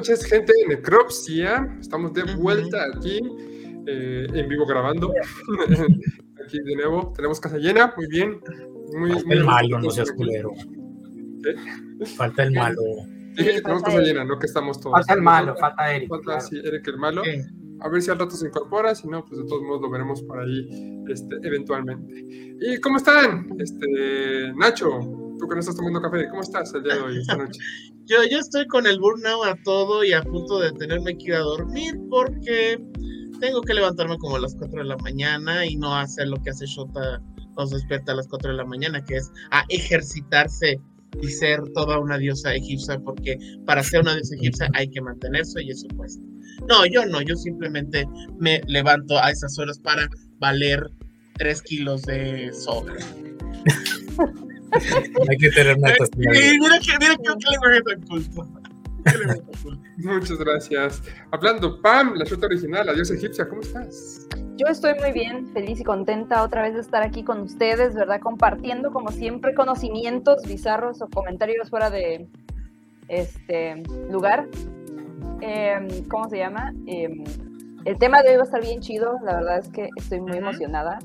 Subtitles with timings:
[0.00, 1.76] noches, gente de Necropsia.
[1.78, 3.20] Estamos de vuelta aquí,
[3.86, 5.12] eh, en vivo grabando.
[6.42, 8.40] aquí de nuevo, tenemos casa llena, muy bien.
[8.94, 10.52] Muy, Falta el malo, no seas culero.
[12.16, 12.80] Falta el malo.
[13.36, 14.94] Sí, tenemos casa llena, no que estamos todos.
[14.94, 16.08] Falta el malo, falta Eric.
[16.08, 16.40] Falta, claro.
[16.40, 17.22] sí, Eric el malo.
[17.82, 20.22] A ver si al rato se incorpora, si no, pues de todos modos lo veremos
[20.22, 22.24] por ahí este, eventualmente.
[22.58, 23.50] ¿Y cómo están?
[23.58, 27.36] Este, Nacho, tú que no estás tomando café, ¿cómo estás el día de hoy, esta
[27.36, 27.60] noche?
[28.06, 31.34] Yo, yo estoy con el burnout a todo y a punto de tenerme que ir
[31.34, 32.76] a dormir porque
[33.38, 36.50] tengo que levantarme como a las 4 de la mañana y no hacer lo que
[36.50, 37.22] hace Shota
[37.54, 40.80] cuando se despierta a las 4 de la mañana, que es a ejercitarse
[41.22, 45.62] y ser toda una diosa egipcia, porque para ser una diosa egipcia hay que mantenerse
[45.62, 46.20] y eso cuesta.
[46.68, 48.08] No, yo no, yo simplemente
[48.40, 50.08] me levanto a esas horas para
[50.40, 50.90] valer
[51.34, 52.94] 3 kilos de soda.
[55.28, 56.10] Hay que tener metas.
[56.14, 58.48] Y mira que, mira que, que lenguaje tan culto.
[59.04, 59.82] Qué lenguaje tan culto.
[59.98, 61.02] Muchas gracias.
[61.30, 64.26] Hablando, Pam, la shota original, la diosa egipcia, ¿cómo estás?
[64.56, 68.20] Yo estoy muy bien, feliz y contenta otra vez de estar aquí con ustedes, ¿verdad?
[68.20, 72.26] Compartiendo como siempre conocimientos bizarros o comentarios fuera de
[73.08, 74.46] este lugar.
[75.40, 76.74] Em, ¿Cómo se llama?
[76.86, 77.24] Em,
[77.86, 80.36] el tema de hoy va a estar bien chido, la verdad es que estoy muy
[80.36, 80.98] emocionada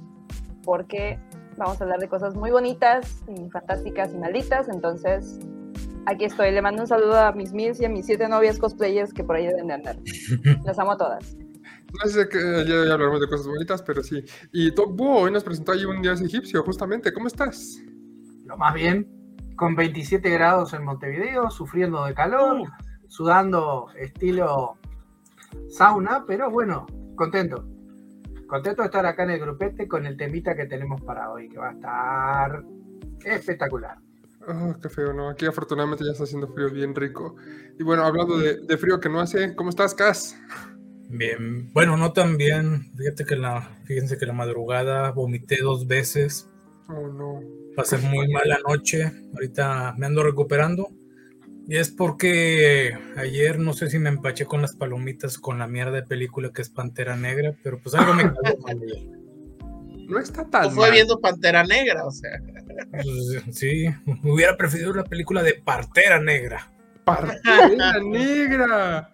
[0.66, 1.18] porque
[1.58, 5.39] vamos a hablar de cosas muy bonitas y fantásticas y malditas, entonces
[6.06, 6.52] aquí estoy.
[6.52, 9.36] Le mando un saludo a mis mil y a mis siete novias cosplayers que por
[9.36, 9.97] ahí deben de andar.
[10.66, 11.36] Las amo a todas.
[12.03, 14.24] No sé que ya, ya hablaremos de cosas bonitas, pero sí.
[14.52, 17.13] Y Top hoy nos presentó ahí un dios egipcio, justamente.
[17.13, 17.81] ¿Cómo estás?
[18.44, 19.07] Lo más bien,
[19.56, 22.63] con 27 grados en Montevideo, sufriendo de calor,
[23.07, 24.78] sudando estilo
[25.69, 26.85] sauna, pero bueno,
[27.16, 27.66] contento.
[28.47, 31.57] Contento de estar acá en el grupete con el temita que tenemos para hoy, que
[31.57, 32.63] va a estar
[33.23, 33.97] espectacular.
[34.47, 35.29] Oh, qué feo, ¿no?
[35.29, 37.35] Aquí afortunadamente ya está haciendo frío bien rico.
[37.79, 40.39] Y bueno, hablando de, de frío que no hace, ¿cómo estás, Cas?
[41.09, 42.91] Bien, bueno, no tan bien.
[42.95, 46.50] Fíjate que la, fíjense que la madrugada vomité dos veces.
[46.88, 47.41] Oh, no.
[47.75, 49.12] Pasé muy mala noche.
[49.33, 50.89] Ahorita me ando recuperando.
[51.68, 55.92] Y es porque ayer no sé si me empaché con las palomitas con la mierda
[55.92, 59.08] de película que es Pantera Negra, pero pues algo me cayó mal ayer.
[60.08, 60.92] No está O tan fue mal.
[60.92, 62.40] viendo Pantera Negra, o sea.
[62.92, 63.88] Pues, Sí,
[64.24, 66.72] hubiera preferido una película de Partera Negra.
[67.04, 69.12] Partida negra.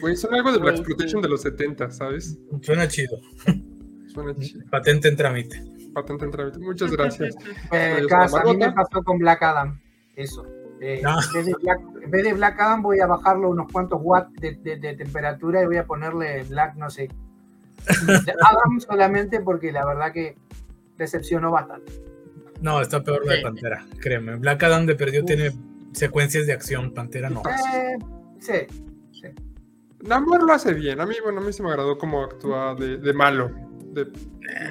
[0.00, 2.38] Güey, son algo de Black Exploitation de los 70, ¿sabes?
[2.62, 3.18] Suena chido.
[4.12, 4.64] Suena chido.
[4.70, 5.62] Patente en trámite.
[5.94, 6.58] Patente en trámite.
[6.58, 7.34] Muchas gracias.
[7.72, 8.66] Eh, Adiós, Cas, a mí Marmota.
[8.68, 9.80] me pasó con Black Adam,
[10.16, 10.46] eso.
[10.80, 14.00] Eh, en, vez de Black, en vez de Black Adam voy a bajarlo unos cuantos
[14.02, 17.08] watts de, de- de temperatura y voy a ponerle Black, no sé,
[17.88, 20.36] Adam solamente porque la verdad que
[20.96, 21.92] decepcionó bastante.
[22.60, 23.44] No, está peor la de Sí.
[23.44, 24.36] Pantera, créeme.
[24.36, 25.52] Black Adam de perdió tiene
[25.92, 27.42] secuencias de acción, Pantera no.
[27.74, 27.98] Eh,
[28.40, 28.52] sí,
[30.02, 31.00] Namor lo hace bien.
[31.00, 33.50] A mí, bueno, a mí se me agradó cómo actúa de, de malo.
[33.92, 34.06] De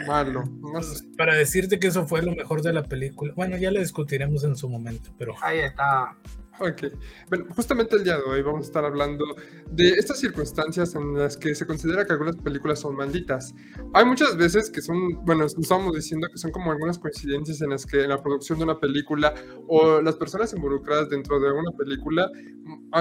[0.06, 0.44] malo.
[0.62, 1.04] No sé.
[1.04, 3.34] Pues, Para decirte que eso fue lo mejor de la película.
[3.36, 6.16] Bueno, ya lo discutiremos en su momento, pero ahí está.
[6.60, 6.86] Ok.
[7.30, 9.26] Bueno, justamente el día de hoy vamos a estar hablando
[9.70, 13.54] de estas circunstancias en las que se considera que algunas películas son malditas.
[13.94, 17.86] Hay muchas veces que son, bueno, estábamos diciendo que son como algunas coincidencias en las
[17.86, 19.36] que en la producción de una película
[19.68, 22.32] o las personas involucradas dentro de una película,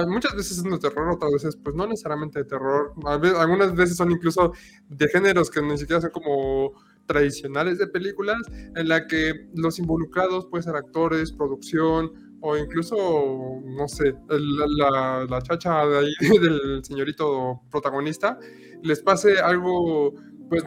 [0.07, 2.93] muchas veces son de terror, otras veces pues no necesariamente de terror.
[3.05, 4.53] Algunas veces son incluso
[4.87, 6.73] de géneros que ni siquiera son como
[7.07, 8.37] tradicionales de películas,
[8.75, 12.95] en la que los involucrados pueden ser actores, producción, o incluso,
[13.65, 18.37] no sé, el- la, la chacha de ahí del señorito protagonista,
[18.83, 20.13] les pase algo,
[20.49, 20.63] pues,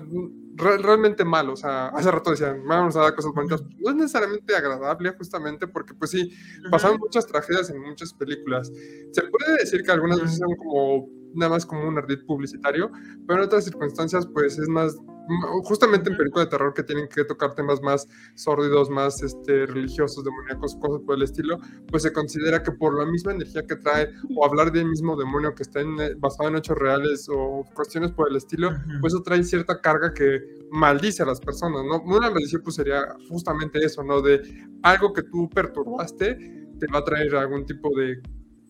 [0.57, 1.53] re- realmente malo.
[1.53, 3.63] O sea, hace rato decían, vamos a dar cosas bonitas.
[3.79, 6.31] No es necesariamente agradable, justamente, porque, pues sí,
[6.71, 8.71] pasaron muchas tragedias en muchas películas.
[9.13, 12.91] Se puede decir que algunas veces son como nada más como un ardid publicitario,
[13.27, 17.09] pero en otras circunstancias pues es más, m- justamente en películas de terror que tienen
[17.09, 22.13] que tocar temas más sórdidos, más este, religiosos, demoníacos, cosas por el estilo, pues se
[22.13, 25.81] considera que por la misma energía que trae o hablar del mismo demonio que está
[25.81, 29.81] en, eh, basado en hechos reales o cuestiones por el estilo, pues eso trae cierta
[29.81, 30.41] carga que
[30.73, 32.01] maldice a las personas, ¿no?
[32.03, 34.21] Una maldición pues sería justamente eso, ¿no?
[34.21, 34.41] De
[34.83, 36.35] algo que tú perturbaste
[36.79, 38.21] te va a traer algún tipo de,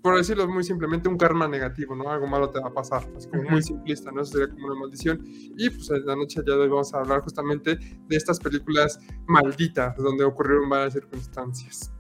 [0.02, 2.10] por decirlo muy simplemente, un karma negativo, ¿no?
[2.10, 4.22] Algo malo te va a pasar, es como muy simplista, ¿no?
[4.22, 5.20] Eso sería como una maldición.
[5.24, 8.98] Y pues en la noche ya de hoy vamos a hablar justamente de estas películas
[9.26, 11.92] malditas, donde ocurrieron varias circunstancias.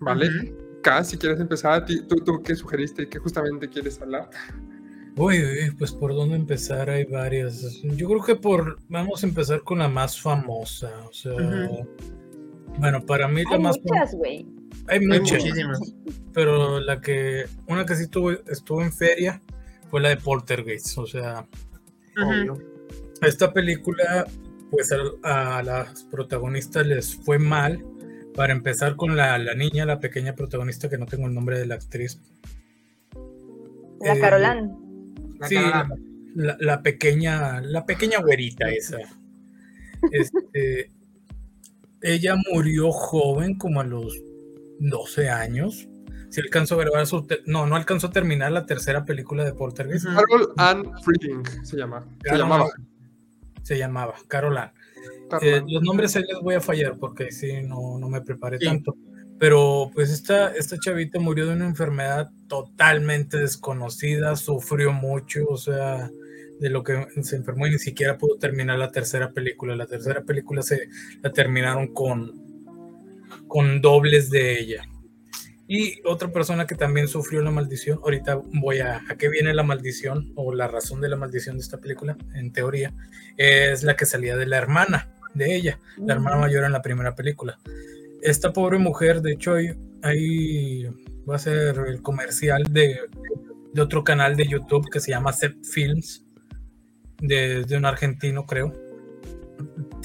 [0.00, 0.54] ¿Vale?
[0.82, 4.28] Cas, si quieres empezar, ¿tú, tú qué sugeriste y qué justamente quieres hablar?
[5.16, 7.82] Uy, uy, pues por dónde empezar hay varias.
[7.82, 11.86] Yo creo que por vamos a empezar con la más famosa, o sea, Ujú.
[12.78, 14.46] bueno, para mí la Hay más muchas, güey.
[14.88, 15.44] Hay Hay muchas.
[15.44, 15.80] muchísimas.
[16.32, 19.40] pero la que, una que sí estuvo, estuvo en feria
[19.90, 20.98] fue la de Poltergeist.
[20.98, 21.46] O sea,
[22.16, 22.58] Obvio.
[23.22, 24.26] esta película,
[24.70, 24.90] pues
[25.22, 27.84] a, a las protagonistas les fue mal.
[28.34, 31.66] Para empezar con la, la niña, la pequeña protagonista, que no tengo el nombre de
[31.66, 32.18] la actriz.
[34.00, 34.78] La Eh, Carolán.
[35.38, 35.88] La sí, Carolina.
[36.34, 38.98] la, la pequeña, la pequeña güerita esa.
[40.10, 40.90] Este,
[42.00, 44.20] ella murió joven, como a los
[44.90, 45.88] 12 años.
[46.30, 47.26] Si alcanzó a grabar su.
[47.46, 50.06] No, no alcanzó a terminar la tercera película de Poltergeist.
[50.06, 52.06] Carol Ann Frieding se llama.
[52.24, 52.70] Se llamaba.
[53.62, 54.14] Se llamaba.
[54.28, 54.56] Carol
[55.42, 55.64] Eh, Ann.
[55.68, 58.64] los nombres ahí les voy a fallar porque sí, no, no me preparé Sí.
[58.66, 58.96] tanto.
[59.38, 66.10] Pero pues esta, esta chavita murió de una enfermedad totalmente desconocida, sufrió mucho, o sea,
[66.60, 69.74] de lo que se enfermó y ni siquiera pudo terminar la tercera película.
[69.74, 70.88] La tercera película se
[71.22, 72.41] la terminaron con,
[73.52, 74.82] con dobles de ella.
[75.68, 79.62] Y otra persona que también sufrió la maldición, ahorita voy a, a qué viene la
[79.62, 82.94] maldición o la razón de la maldición de esta película, en teoría,
[83.36, 87.14] es la que salía de la hermana de ella, la hermana mayor en la primera
[87.14, 87.58] película.
[88.22, 89.52] Esta pobre mujer, de hecho,
[90.02, 90.86] ahí,
[91.28, 93.00] va a ser el comercial de,
[93.74, 96.24] de otro canal de YouTube que se llama Sept Films,
[97.20, 98.72] de, de un argentino, creo,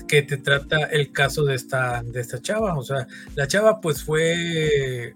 [0.07, 2.77] que te trata el caso de esta, de esta chava.
[2.77, 5.13] O sea, la chava pues fue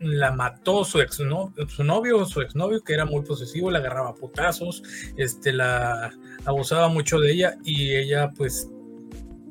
[0.00, 4.82] la mató su ex su novio su exnovio que era muy posesivo, la agarraba putazos,
[5.16, 6.12] este la
[6.44, 8.68] abusaba mucho de ella y ella pues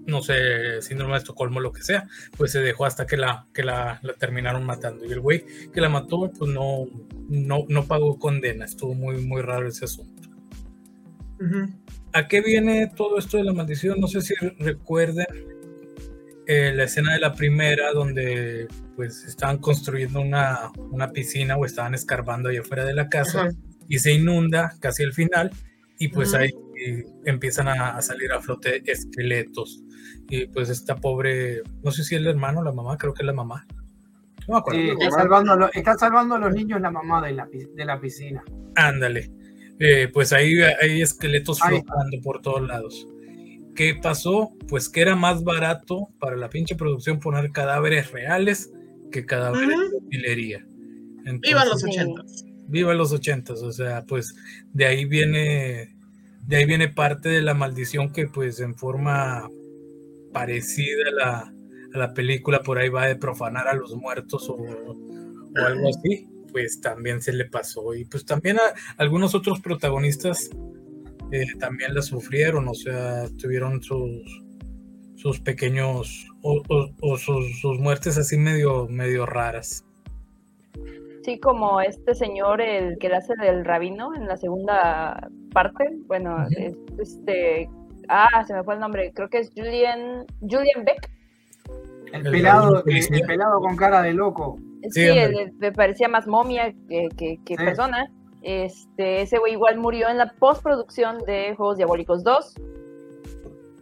[0.06, 3.64] no sé, síndrome de Estocolmo lo que sea, pues se dejó hasta que la que
[3.64, 6.86] la, terminaron matando y el güey que la mató pues no
[7.30, 10.30] no no pagó condena, estuvo muy muy raro ese asunto.
[12.14, 14.00] ¿A qué viene todo esto de la maldición?
[14.00, 15.26] No sé si recuerden
[16.46, 21.96] eh, la escena de la primera donde pues estaban construyendo una, una piscina o estaban
[21.96, 23.52] escarbando allá afuera de la casa Ajá.
[23.88, 25.52] y se inunda casi al final
[25.98, 26.38] y pues Ujú.
[26.38, 26.52] ahí
[26.86, 29.84] eh, empiezan a, a salir a flote esqueletos
[30.30, 33.24] y pues esta pobre, no sé si es el hermano o la mamá, creo que
[33.24, 33.66] es la mamá.
[34.48, 34.82] No me acuerdo.
[34.82, 37.86] Sí, está, salvando a los, está salvando a los niños la mamá de la, de
[37.86, 38.44] la piscina.
[38.76, 39.32] Ándale.
[39.80, 43.08] Eh, pues ahí hay esqueletos flotando por todos lados.
[43.76, 44.54] ¿Qué pasó?
[44.68, 48.72] Pues que era más barato para la pinche producción poner cadáveres reales
[49.12, 50.66] que cadáveres de utilería.
[51.42, 52.46] Viva los ochentas.
[52.68, 54.36] Viva los ochentas, o sea, pues
[54.74, 55.96] de ahí viene,
[56.46, 59.50] de ahí viene parte de la maldición que pues en forma
[60.32, 61.54] parecida a la,
[61.94, 66.28] a la película por ahí va de profanar a los muertos o, o algo así,
[66.54, 67.94] pues también se le pasó.
[67.94, 68.62] Y pues también a
[68.98, 70.50] algunos otros protagonistas
[71.34, 74.42] eh, también la sufrieron, o sea, tuvieron sus,
[75.16, 79.84] sus pequeños o, o- o sus, sus muertes así medio, medio raras.
[81.26, 85.86] Sí, como este señor, el que le hace del rabino en la segunda parte.
[86.06, 86.46] Bueno,
[87.00, 87.70] este.
[88.10, 89.14] Ah, se me fue el nombre.
[89.16, 91.10] Creo que es Julian, Julian Beck.
[92.12, 94.60] El, El pelado, el pelado con cara de loco.
[94.92, 97.64] Sí, el- me parecía más momia que, que- que Sí.
[97.64, 98.12] persona.
[98.42, 102.56] Este, ese güey igual murió en la postproducción de Juegos Diabólicos 2.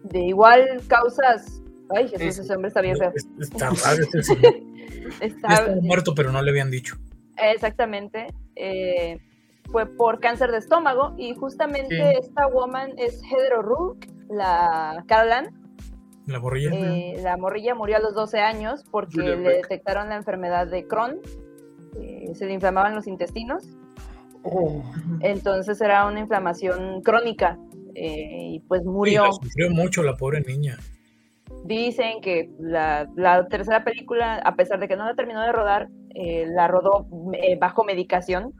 [0.03, 1.61] De igual causas.
[1.95, 3.11] Ay, Jesús, ese hombre está bien feo.
[3.15, 4.53] Es- Está raro este señor.
[5.21, 6.95] Está, muerto, pero no le habían dicho.
[7.37, 8.27] Exactamente.
[8.55, 9.19] eh,
[9.71, 12.01] fue por cáncer de estómago y justamente Sí.
[12.19, 15.60] esta woman es Heather O'Rourke, la Carolan.
[16.27, 16.69] La borrilla.
[16.73, 19.61] eh, la morrilla murió a los 12 años porque le Beck.
[19.63, 21.19] detectaron la enfermedad de Crohn.
[21.99, 23.63] eh, se le inflamaban los intestinos.
[24.43, 24.81] Oh,
[25.19, 27.59] Entonces era una inflamación crónica
[27.95, 29.31] eh, y pues murió.
[29.33, 30.77] sufrió mucho la pobre niña.
[31.65, 35.89] Dicen que la, la tercera película, a pesar de que no la terminó de rodar,
[36.15, 38.53] eh, la rodó eh, bajo medicación.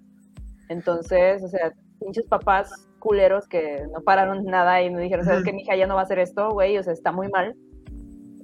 [0.70, 2.70] Entonces, o sea, pinches papás
[3.02, 5.50] culeros que no pararon nada y me dijeron, ¿sabes Ujú.
[5.50, 5.76] qué, mija?
[5.76, 7.58] Ya no va a hacer esto, güey, o sea, está muy mal.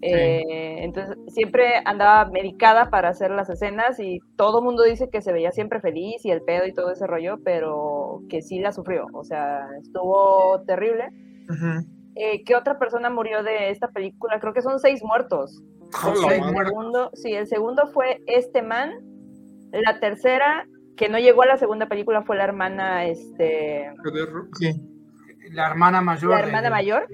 [0.01, 5.21] Eh, entonces, siempre andaba medicada para hacer las escenas y todo el mundo dice que
[5.21, 8.73] se veía siempre feliz y el pedo y todo ese rollo, pero que sí la
[8.73, 11.09] sufrió, o sea, estuvo terrible.
[11.49, 11.87] Ujú.
[12.15, 14.39] Eh, ¿Qué otra persona murió de esta película?
[14.39, 15.63] Creo que son seis muertos.
[16.03, 16.39] madre.
[16.39, 16.67] muertos.
[16.67, 18.91] Segundo, sí, el segundo fue este man.
[19.71, 20.65] La tercera,
[20.97, 23.91] que no llegó a la segunda película, fue la hermana, este.
[24.59, 24.71] Sí.
[25.51, 26.31] La hermana mayor.
[26.31, 27.07] La de- hermana mayor.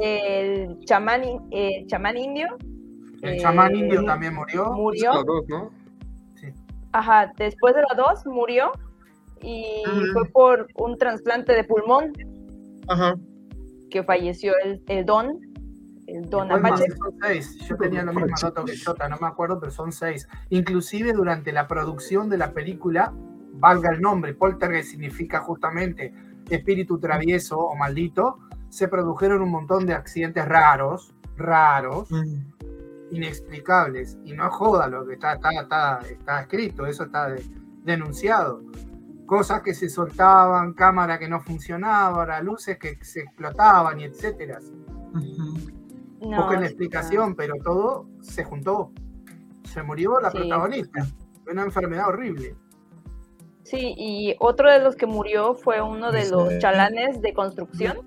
[0.00, 2.46] El chamán, eh, chamán indio.
[3.22, 4.64] El chamán eh, indio también murió.
[4.64, 5.12] La Murió.
[5.24, 5.70] dos, ¿no?
[6.92, 8.70] Ajá, después de la dos murió
[9.42, 9.64] y
[10.12, 12.12] fue por un trasplante de pulmón
[12.88, 13.14] Ajá.
[13.90, 15.38] que falleció el, el don.
[16.96, 17.56] Son seis.
[17.68, 20.26] Yo tenía lo mismo dato que Jota, no me acuerdo, pero son seis.
[20.50, 23.12] Inclusive durante la producción de la película,
[23.54, 26.14] valga el nombre, Poltergeist significa justamente
[26.48, 28.38] espíritu travieso o maldito,
[28.70, 32.08] se produjeron un montón de accidentes raros, raros,
[33.10, 34.18] inexplicables.
[34.24, 37.44] Y no joda lo que está, está, está, está escrito, eso está de-
[37.84, 38.62] denunciado.
[39.26, 44.58] Cosas que se soltaban, cámara que no funcionaba, luces que se explotaban y etcétera.
[46.20, 48.92] No, Busquen explicación, pero todo se juntó.
[49.64, 50.38] Se murió la Sí.
[50.38, 51.06] protagonista.
[51.50, 52.56] Una enfermedad horrible.
[53.62, 57.98] Sí, y otro de los que murió fue uno de los chalanes de construcción.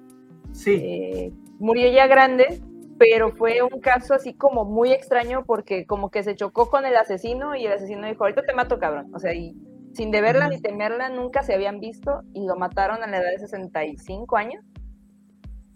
[0.52, 2.62] Sí, Eh, murió ya grande,
[2.98, 6.96] pero fue un caso así como muy extraño porque como que se chocó con el
[6.98, 9.14] asesino y el asesino dijo, ahorita te mato, cabrón.
[9.14, 9.56] O sea, y
[9.94, 13.40] sin deberla ni temerla, nunca se habían visto y lo mataron a la edad de
[13.40, 14.64] 65 años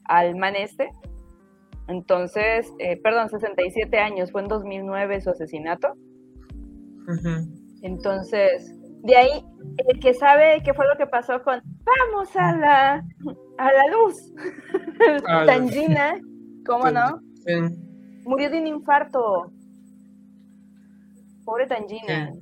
[0.06, 0.90] al man este.
[1.88, 5.94] Entonces, eh, perdón, 67 años, fue en 2009 su asesinato.
[7.82, 8.74] Entonces,
[9.04, 9.46] de ahí,
[9.88, 12.94] el que sabe qué fue lo que pasó con vamos a la,
[13.60, 14.34] a la luz,
[15.28, 15.46] ya.
[15.46, 16.20] Tangina,
[16.66, 17.20] ¿cómo no?
[17.46, 17.54] Sí.
[18.26, 19.52] Murió de un infarto.
[21.46, 22.34] Pobre Tangina.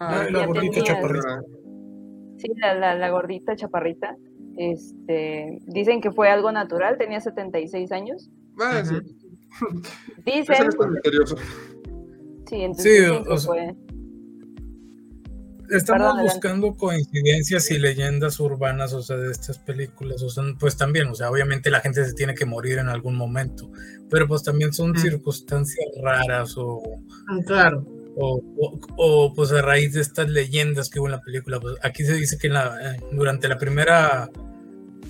[0.00, 1.42] Ah, la gordita chaparrita.
[2.36, 4.14] Sí, la, la, la gordita chaparrita.
[4.58, 8.28] Este, dicen que fue algo natural, tenía 76 años.
[8.60, 8.96] Ah, sí.
[8.96, 11.36] Eso Dicen, es misterioso.
[12.48, 13.74] sí, entonces Sí, dicen que o sea, fue.
[15.70, 16.32] Estamos Perdón, adelante.
[16.32, 21.14] buscando coincidencias y leyendas urbanas, o sea, de estas películas, o sea, pues también, o
[21.14, 23.70] sea, obviamente la gente se tiene que morir en algún momento,
[24.10, 24.96] pero pues también son Mm.
[24.98, 26.80] circunstancias raras o,
[27.30, 27.86] Mm, Claro.
[28.18, 31.76] O, o- o, pues a raíz de estas leyendas que hubo en la película, pues
[31.82, 34.28] aquí se dice que en la- eh, durante la primera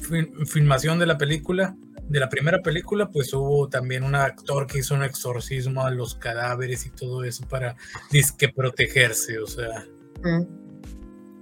[0.00, 1.76] fil- filmación de la película,
[2.08, 6.14] de la primera película, pues hubo también un actor que hizo un exorcismo a los
[6.14, 7.76] cadáveres y todo eso para
[8.10, 9.84] disque protegerse, o sea.
[10.22, 10.44] Mm.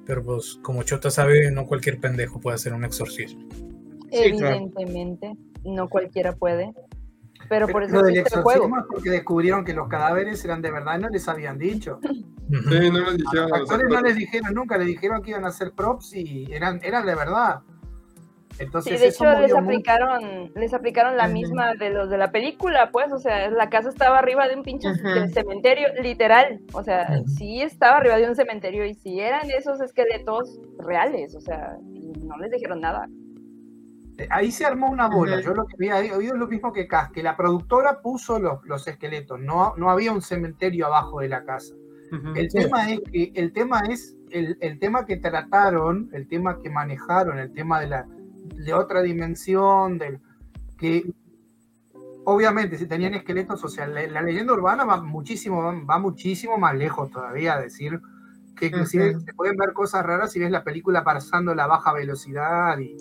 [0.05, 3.47] Pero pues como Chota sabe, no cualquier pendejo puede hacer un exorcismo.
[4.13, 4.57] Sí, claro.
[4.57, 5.33] Evidentemente,
[5.65, 6.73] no cualquiera puede.
[7.49, 10.99] Pero por eso lo del exorcismo es porque descubrieron que los cadáveres eran de verdad
[10.99, 12.01] y no les habían dicho.
[12.49, 15.31] Sí, no les dijeron los a los actores no les dijeron nunca, les dijeron que
[15.31, 17.63] iban a hacer props y eran, eran de verdad.
[18.57, 22.91] Sí, Entonces de hecho les aplicaron, les aplicaron la misma de los de la película,
[22.93, 24.89] pues, o sea, la casa estaba arriba de un pinche
[25.35, 30.61] cementerio, literal, o sea, sí estaba arriba de un cementerio y sí eran esos esqueletos
[30.79, 33.09] reales, o sea, y no les dijeron nada.
[34.31, 35.41] Ahí se armó una bola.
[35.41, 38.65] Yo lo que había oído es lo mismo que Cas, que la productora puso los,
[38.65, 41.75] los esqueletos, no, no había un cementerio abajo de la casa.
[42.13, 42.35] Ujú.
[42.35, 42.59] El Sí.
[42.59, 47.39] tema es que el tema es el, el tema que trataron, el tema que manejaron,
[47.39, 48.07] el tema de la
[48.55, 50.21] de otra dimensión, del
[50.79, 51.05] que
[52.25, 56.75] obviamente si tenían esqueletos, o sea, la, la leyenda urbana va muchísimo, va muchísimo más
[56.75, 58.01] lejos todavía a decir
[58.57, 62.79] que inclusive se pueden ver cosas raras si ves la película pasando la baja velocidad
[62.79, 62.97] y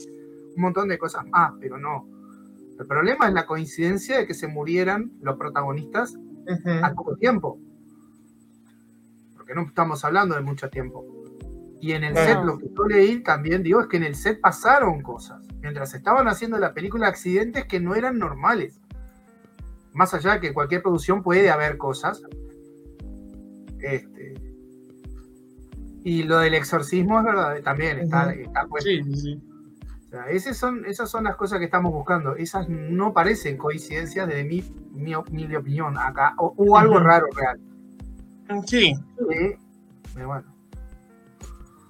[0.56, 2.08] un montón de cosas más, pero no.
[2.80, 6.70] El problema es la coincidencia de que se murieran los protagonistas Ujú.
[6.84, 7.60] a poco tiempo.
[9.36, 11.06] Porque no estamos hablando de mucho tiempo.
[11.82, 14.42] Y en el set, lo que yo leí también, digo, es que en el set
[14.42, 15.42] pasaron cosas.
[15.62, 18.80] Mientras estaban haciendo la película, accidentes que no eran normales.
[19.94, 22.22] Más allá de que cualquier producción puede haber cosas.
[23.80, 24.34] Este,
[26.04, 28.42] y lo del exorcismo es verdad, también está, Ujú.
[28.42, 28.90] está puesto.
[28.90, 29.42] Sí, sí,
[30.16, 32.36] sea, esas, son, esas son las cosas que estamos buscando.
[32.36, 36.34] Esas no parecen coincidencias desde mi, mi, mi opinión acá.
[36.38, 37.60] O, o algo raro real.
[38.66, 38.94] Sí.
[38.96, 39.56] Sí,
[40.14, 40.56] pero bueno.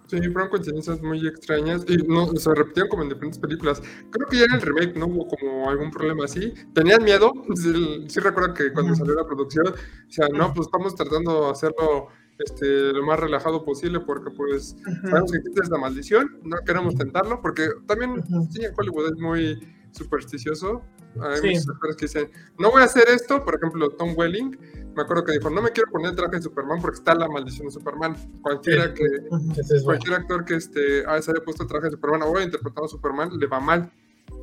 [0.08, 3.82] Sí, fueron coincidencias muy extrañas y no se repetían como en diferentes películas.
[4.12, 6.53] Creo que ya en el remake no hubo como algún problema así.
[6.74, 10.96] Tenían miedo, sí, sí recuerdo que cuando salió la producción, o sea, no, pues estamos
[10.96, 15.08] tratando de hacerlo este, lo más relajado posible porque pues Ujú.
[15.10, 19.68] sabemos que existe esta maldición, no queremos tentarlo porque también sí, en Hollywood es muy
[19.92, 20.82] supersticioso.
[21.22, 21.48] Hay Sí.
[21.51, 24.58] muchos actores que dicen, no voy a hacer esto, por ejemplo, Tom Welling,
[24.96, 27.30] me acuerdo que dijo, no me quiero poner el traje de Superman porque está la
[27.30, 28.15] maldición de Superman.
[28.42, 28.94] Cualquiera Sí.
[28.96, 29.54] que bueno.
[29.86, 32.86] cualquier actor que este, ah, se haya puesto el traje de Superman o haya interpretado
[32.86, 33.89] a Superman le va mal,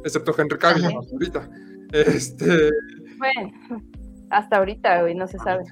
[0.04, 0.98] excepto Henry Cavill Ajá.
[0.98, 1.50] hasta ahorita.
[1.92, 2.70] Este,
[3.18, 3.82] Bueno,
[4.30, 5.64] hasta ahorita, güey, no se sabe.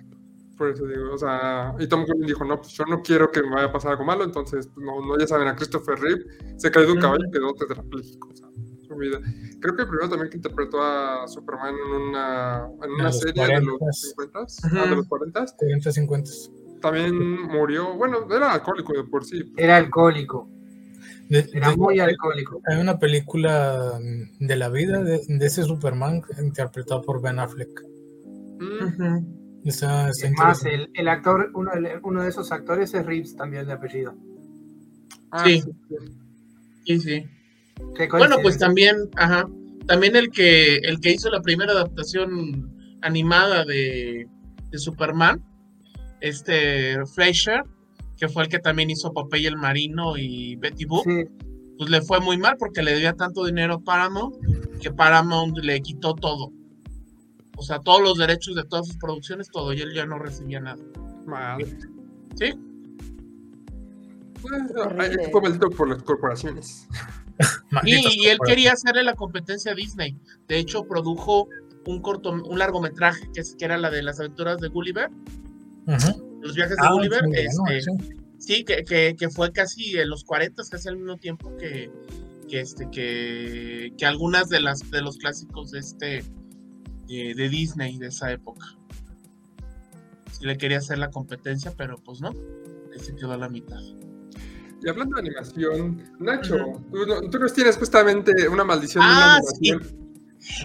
[0.61, 3.43] Por eso digo, o sea, y Tom Welling dijo, no, pues yo no quiero que
[3.43, 6.23] me vaya a pasar algo malo, entonces, pues, no, no, ya saben, a Christopher Reeve
[6.59, 8.47] se cayó de un caballo y quedó tetrapléjico, o sea,
[8.87, 9.19] su vida.
[9.59, 13.61] Creo que el primero también que interpretó a Superman en una, en una serie de
[13.63, 13.95] los 40s.
[14.11, 14.77] 50, Ujú.
[14.79, 16.31] ah, de los 40, 40, 50.
[16.83, 20.47] también murió, bueno, era alcohólico de por sí, Era alcohólico.
[21.31, 22.61] De- Era de- muy alcohólico.
[22.67, 27.71] Hay una película mm, de la vida de, de ese Superman interpretado por Ben Affleck.
[28.59, 29.40] Mm, Ujú.
[29.65, 33.37] Está, está Es más, el, el actor, uno de, uno de esos actores es Reeves
[33.37, 34.15] también de apellido.
[35.31, 35.63] Ah, Sí.
[36.87, 37.25] Sí, sí.
[38.11, 39.47] Bueno, pues también, ajá,
[39.87, 42.71] también el que el que hizo la primera adaptación
[43.03, 44.27] animada de,
[44.71, 45.43] de Superman,
[46.21, 47.63] este Fraser,
[48.17, 51.25] que fue el que también hizo Popeye el Marino y Betty Boop, Sí,
[51.79, 54.37] pues le fue muy mal porque le debía tanto dinero a Paramount
[54.81, 56.53] que Paramount le quitó todo.
[57.61, 60.61] O sea, todos los derechos de todas sus producciones, todo, y él ya no recibía
[60.61, 60.83] nada.
[61.27, 61.67] madre.
[62.37, 62.47] Sí.
[62.47, 62.57] Eh,
[65.11, 66.87] es que fue maldito por las corporaciones.
[67.85, 70.15] Y, y él quería hacerle la competencia a Disney.
[70.47, 71.49] De hecho, produjo
[71.87, 75.09] un corto, un largometraje que, es- que era la de las aventuras de Gulliver,
[76.43, 77.21] los viajes de Ah, Gulliver.
[77.21, 78.15] sí, bueno, este, sí.
[78.39, 81.91] sí, que, que- que fue casi en los 40, casi al mismo tiempo que,
[82.47, 86.25] que, este, que, que algunas de las de los clásicos de este
[87.11, 88.67] eh, de Disney de esa época.
[90.33, 93.81] Sí le quería hacer la competencia, pero pues no, ahí se quedó a la mitad.
[94.83, 96.57] Y hablando de animación, Nacho,
[96.91, 99.71] tú, no- tú nos tienes justamente una maldición de Ah, una sí.
[99.73, 100.01] animación.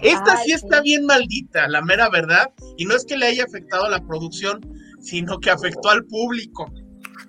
[0.02, 0.82] Esta Ay, sí está sí.
[0.84, 2.46] bien maldita, la mera verdad.
[2.78, 4.60] Y no es que le haya afectado a la producción,
[5.00, 6.72] sino que afectó al público.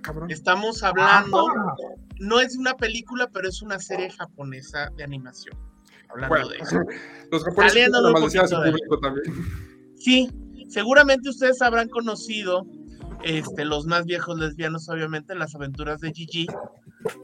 [0.02, 0.32] Cabrón.
[0.32, 1.76] Estamos hablando, Ah,
[2.20, 5.58] no es una película, pero es una serie japonesa de animación.
[6.10, 6.80] Hablando Bueno, de eso.
[7.32, 9.36] los japoneses su público también.
[9.96, 10.30] Sí,
[10.70, 12.66] seguramente ustedes habrán conocido,
[13.24, 16.48] este, los más viejos lesbianos, obviamente, las aventuras de Gigi,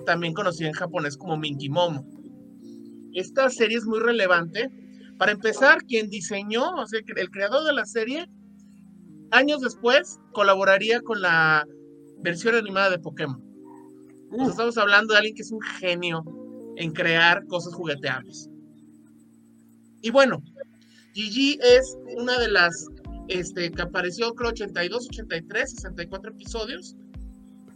[0.06, 2.06] también conocida en japonés como Minky Momo.
[3.14, 4.70] Esta serie es muy relevante.
[5.18, 8.28] Para empezar, quien diseñó, o sea, el creador de la serie,
[9.32, 11.66] años después colaboraría con la
[12.20, 13.42] versión animada de Pokémon.
[14.32, 16.24] Uh, estamos hablando de alguien que es un genio
[16.78, 18.50] en crear cosas jugueteables.
[20.04, 20.44] Y bueno,
[21.14, 22.88] Gigi es una de las
[23.30, 26.98] este, que apareció, creo, 82, 83, 64 episodios.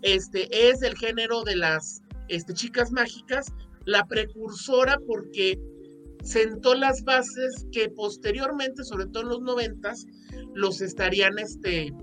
[0.01, 3.47] Este es del género de las este, chicas mágicas,
[3.85, 5.57] la precursora porque
[6.21, 10.05] sentó las bases que posteriormente, sobre todo en los noventas,
[10.53, 11.93] los estarían este,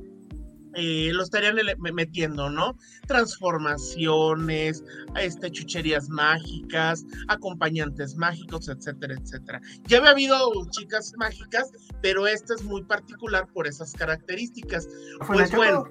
[0.77, 1.57] eh, lo estarían
[1.95, 2.77] metiendo, ¿no?
[3.07, 4.85] Transformaciones,
[5.17, 9.61] este, chucherías mágicas, acompañantes mágicos, etcétera, etcétera.
[9.87, 11.71] Ya había habido chicas mágicas,
[12.03, 14.89] pero esta es muy particular por esas características.
[15.23, 15.85] ¿Fue Pues bueno.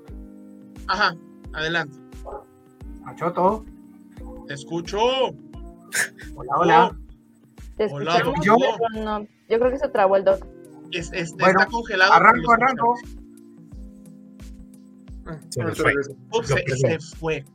[0.87, 1.15] Ajá,
[1.53, 1.97] adelante.
[3.05, 3.65] Nachoto,
[4.47, 4.97] Te escucho.
[6.35, 6.97] hola, hola.
[7.77, 8.55] Te Hola, ¿yo?
[8.95, 9.21] no.
[9.49, 10.45] Yo creo que se trabó el doc.
[10.91, 12.13] Es- este, Bueno, está congelado.
[12.13, 12.95] Arranco, arranco.
[15.49, 15.93] Se fue.
[16.31, 17.45] Ups, se, fue.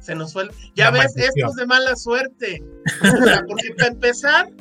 [0.00, 0.48] Se nos fue.
[0.74, 1.32] Ya La ves, maldición.
[1.36, 2.62] esto es de mala suerte.
[3.02, 4.52] O sea, porque para empezar,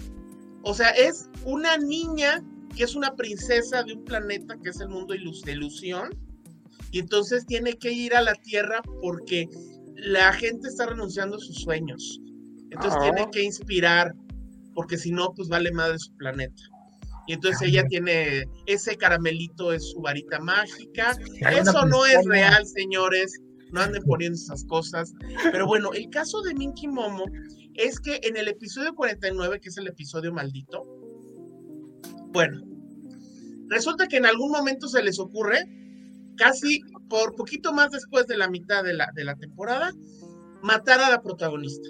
[0.63, 2.43] o sea, es una niña
[2.75, 6.09] que es una princesa de un planeta que es el mundo de ilusión.
[6.91, 9.49] Y entonces tiene que ir a la Tierra porque
[9.95, 12.19] la gente está renunciando a sus sueños.
[12.71, 13.03] Entonces Ah.
[13.03, 14.13] tiene que inspirar,
[14.73, 16.61] porque si no, pues vale madre su planeta.
[17.27, 21.17] Y entonces ella tiene ese caramelito, es su varita mágica.
[21.51, 23.39] Eso no es real, señores.
[23.71, 25.13] No anden poniendo esas cosas.
[25.51, 27.25] Pero bueno, el caso de Minky Momo
[27.75, 30.85] es que en el episodio 49, que es el episodio maldito,
[32.33, 32.61] bueno,
[33.67, 35.65] resulta que en algún momento se les ocurre,
[36.35, 39.91] casi por poquito más después de la mitad de la, de la temporada,
[40.61, 41.87] matar a la protagonista.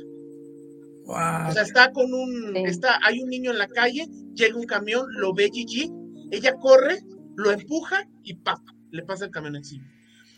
[1.06, 1.50] Guau.
[1.50, 2.64] O sea, está con un, Sí.
[2.66, 5.92] está, hay un niño en la calle, llega un camión, lo ve Gigi,
[6.32, 7.00] ella corre,
[7.36, 8.60] lo empuja y ¡pap!
[8.92, 9.86] le pasa el camión encima.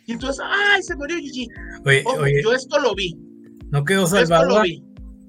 [0.08, 1.48] Y entonces, ¡ay, se murió Gigi!
[1.86, 3.16] Oye, Ojo, oye, yo esto lo vi,
[3.72, 4.84] no quedó yo esto lo vi.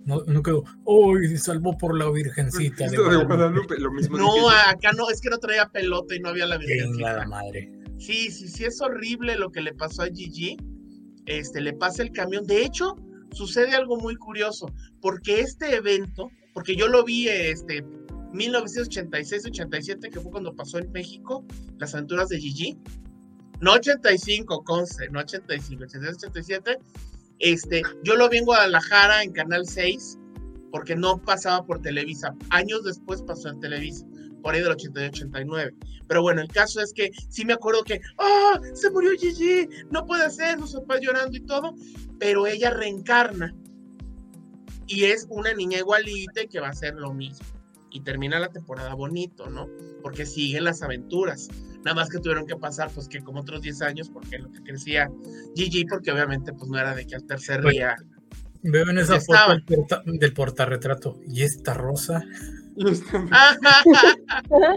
[0.05, 0.63] No, no quedó.
[0.85, 3.27] Uy, salvó por la Virgencita de Guadalupe.
[3.27, 4.47] Guadalupe, lo mismo No, dije.
[4.69, 7.27] acá no, es que no traía pelota y no había la virgencita.
[7.27, 7.73] madre.
[7.99, 10.57] Sí, sí, sí, es horrible lo que le pasó a Gigi.
[11.27, 12.47] Este, le pasa el camión.
[12.47, 12.95] De hecho,
[13.37, 17.85] sucede algo muy curioso, porque este evento, porque yo lo vi este
[18.33, 21.45] 1986-87, que fue cuando pasó en México,
[21.79, 22.79] las aventuras de Gigi.
[23.61, 26.79] No 85, conste, no 85, 86-87.
[27.39, 30.19] Este, yo lo vi en Guadalajara en Canal 6,
[30.71, 32.35] porque no pasaba por Televisa.
[32.51, 34.07] Años después pasó en Televisa,
[34.47, 35.75] por ahí del 88-89.
[36.07, 38.61] Pero bueno, el caso es que sí me acuerdo que, ¡ah!
[38.75, 41.75] se murió Gigi, no puede ser, sus papás llorando y todo,
[42.21, 43.53] pero ella reencarna
[44.87, 47.45] y es una niña igualita y que va a hacer lo mismo.
[47.91, 49.69] Y termina la temporada bonito, ¿no?
[50.01, 51.49] Porque siguen las aventuras.
[51.85, 54.63] Nada más que tuvieron que pasar, pues que como otros 10 años, porque lo que
[54.63, 55.11] crecía
[55.57, 57.97] Gigi, porque obviamente pues no era de que al tercer Oye, día.
[58.63, 61.19] Veo en esa Ya foto del, porta- del portarretrato.
[61.27, 62.23] ¿Y esta rosa?
[62.77, 63.85] Está-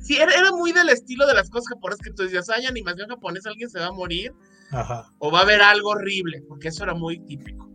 [0.00, 3.08] sí, era, era muy del estilo de las cosas japonesas que tú decías, hay animación
[3.08, 4.32] japonesa, alguien se va a morir
[4.70, 5.12] Ajá.
[5.18, 7.70] o va a haber algo horrible, porque eso era muy típico.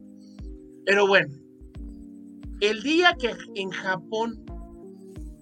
[0.86, 1.34] Pero bueno,
[2.62, 4.44] el día que en Japón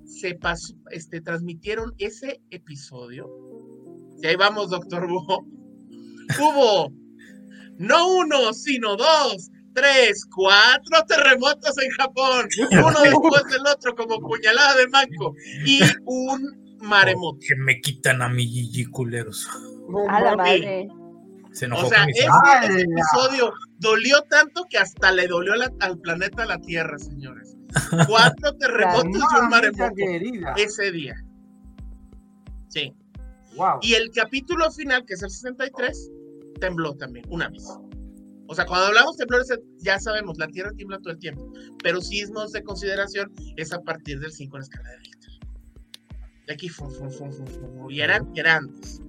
[0.06, 3.30] se pasó, este, transmitieron ese episodio,
[4.22, 5.46] y ahí vamos, doctor Búho,
[6.40, 6.94] hubo
[7.78, 14.76] no uno, sino dos, tres, cuatro terremotos en Japón, uno después del otro como puñalada
[14.76, 17.40] de manco, y un maremoto.
[17.48, 19.48] Que me quitan a mi Gigi culeros.
[19.90, 20.88] No, A la madre.
[21.52, 22.26] Se enojó O sea, ese,
[22.64, 27.56] ese episodio dolió tanto que hasta le dolió la- al planeta la Tierra, señores.
[28.08, 29.94] Cuatro terremotos y un maremoto
[30.58, 31.16] ese día.
[32.70, 32.92] Sí.
[33.56, 33.80] Wow.
[33.84, 36.10] Y el capítulo final, que es el 63,
[36.60, 37.64] tembló también, una vez.
[38.48, 39.48] O sea, cuando hablamos de temblores,
[39.80, 41.52] ya sabemos, la Tierra tiembla todo el tiempo.
[41.82, 45.32] Pero sismos de consideración es a partir del 5 en la escala de Richter.
[46.48, 49.02] Y aquí, fum, fum, fum, fum, fum, y eran grandes.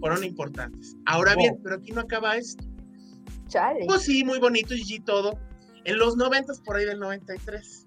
[0.00, 0.96] Fueron importantes.
[1.06, 1.62] Ahora bien, Wow.
[1.64, 2.64] pero aquí no acaba esto.
[3.48, 3.84] Chale.
[3.86, 5.38] Pues sí, muy bonito y todo.
[5.84, 7.86] En los 90, por ahí del 93.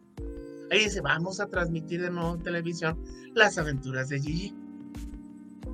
[0.71, 3.01] Ahí dice, vamos a transmitir de nuevo en televisión
[3.33, 4.53] las aventuras de Gigi.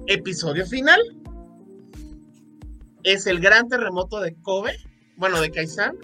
[0.08, 1.00] Episodio final.
[3.04, 4.76] Es el gran terremoto de Kobe,
[5.18, 5.96] bueno, de Kaisan,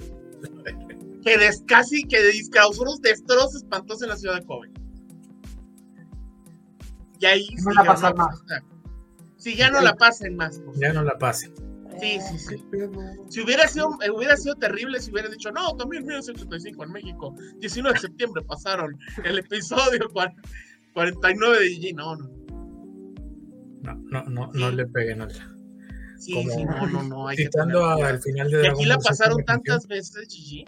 [1.23, 2.17] que des- casi que
[2.51, 4.71] causó unos destrozos espantosos en la ciudad de Kobe.
[7.19, 8.43] Y ahí No sí, la pasan no- más.
[9.37, 10.61] Sí, ya no la pasen más.
[10.75, 11.53] Ya no la pasen.
[12.01, 12.63] Sí, sí, sí.
[13.29, 17.35] Si hubiera sido, eh, hubiera sido terrible si hubiera dicho, no, también 1985 en México,
[17.59, 20.33] 19 de septiembre pasaron el episodio cuar-
[20.93, 21.93] 49 de Gigi.
[21.93, 22.29] No, no.
[23.83, 25.31] No, no, no, no le peguen al.
[26.23, 27.27] Sí, Como sí, no, no, no.
[27.27, 30.63] Hay que Citando al final de Y aquí la pasaron tantas veces, Gigi.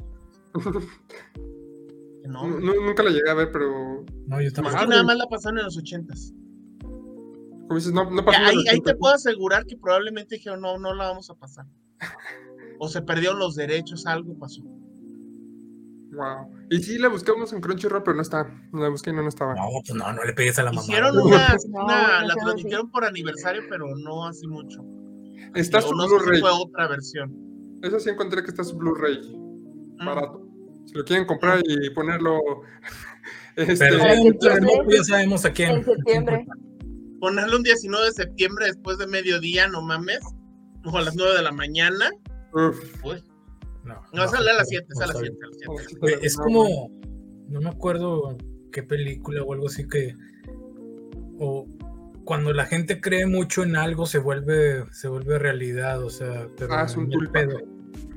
[2.21, 4.73] que No, Nu- nu- Nunca la llegué a ver, pero No, yo es tampoco.
[4.75, 4.89] que Madre.
[4.89, 6.33] nada más la pasaron en los 80s.
[6.81, 8.95] como dices, no, no pasó ahí, te 80.
[8.97, 11.65] puedo asegurar que probablemente dijeron, no, no la vamos a pasar.
[12.77, 14.61] O se perdieron los derechos, algo pasó.
[14.61, 16.51] Wow.
[16.69, 18.47] Y sí, la buscamos en Crunchyroll, pero no está.
[18.73, 19.55] La busqué y no, no estaba.
[19.55, 20.81] No, pues no, no le pegues a la mamá.
[20.83, 24.83] Hicieron una, No, una- no la transmitieron por aniversario, pero no hace mucho.
[25.55, 26.41] Está su no Blu-ray.
[26.41, 27.33] fue otra versión.
[27.81, 29.19] Eso sí encontré que está su Blu-ray.
[29.99, 30.05] Mm.
[30.05, 30.41] Barato.
[30.85, 32.39] Si lo quieren comprar y ponerlo.
[33.57, 35.71] Este, Pero ya sabemos a quién.
[35.71, 36.45] En septiembre.
[37.21, 40.19] Ponerlo un 19 de septiembre después de mediodía, no mames.
[40.83, 42.09] O a las 9 de la mañana.
[42.53, 43.05] uf.
[43.05, 43.23] Uy,
[43.85, 45.29] No, no, sale a las 7, no sale a las sabe.
[45.29, 45.39] 7.
[45.41, 45.67] a las 7.
[45.69, 46.91] Oh, sí, Oye, es no, como,
[47.47, 48.37] no me acuerdo
[48.73, 50.13] qué película o algo así que,
[51.39, 51.65] o
[52.25, 56.73] cuando la gente cree mucho en algo se vuelve, se vuelve realidad, o sea, pero
[56.73, 57.31] Ah, es un tulpa.
[57.33, 57.59] pedo.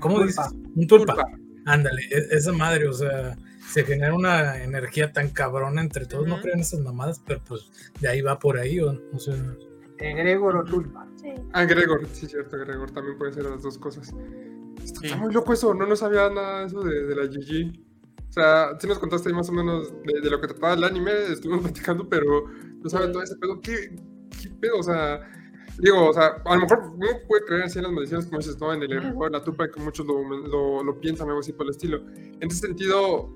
[0.00, 0.26] ¿Cómo Tulpa.
[0.48, 0.58] dices?
[0.74, 1.14] Un tulpa.
[1.14, 1.30] Tulpa.
[1.66, 3.36] Ándale, e- esa madre, o sea,
[3.70, 8.08] se genera una energía tan cabrona entre todos, no creen esas mamadas, pero pues de
[8.08, 9.34] ahí va por ahí, o, o sea,
[9.98, 11.06] Egregor o Tulpa.
[11.20, 11.32] Sí.
[11.52, 14.14] Ah, Gregor, sí, cierto, Gregor también puede ser las dos cosas.
[14.82, 15.06] Está, Sí.
[15.06, 17.80] está muy loco eso, no, no sabía nada de eso de, de la GG.
[18.28, 20.84] O sea, sí nos contaste ahí más o menos de, de lo que trataba el
[20.84, 22.44] anime, estuvimos platicando, pero
[22.82, 22.96] no Sí.
[23.12, 23.60] todo ese pedo.
[23.60, 23.96] ¿Qué,
[24.42, 24.78] ¿Qué pedo?
[24.78, 25.20] O sea,
[25.78, 28.58] digo, o sea, a lo mejor uno puede creer así en las maldiciones, como dices,
[28.60, 28.72] ¿no?
[28.72, 31.66] En el juego de la tupa, que muchos lo, lo, lo piensan, algo así por
[31.66, 32.04] el estilo.
[32.40, 33.32] En ese sentido,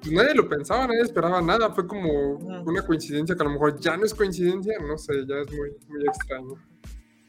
[0.00, 3.78] pues nadie lo pensaba, nadie esperaba nada, fue como una coincidencia que a lo mejor
[3.80, 6.54] ya no es coincidencia, no sé, ya es muy, muy extraño.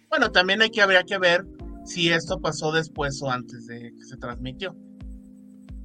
[0.10, 1.45] Bueno, también hay que, habría que ver
[1.86, 4.75] si esto pasó después o antes de que se transmitió.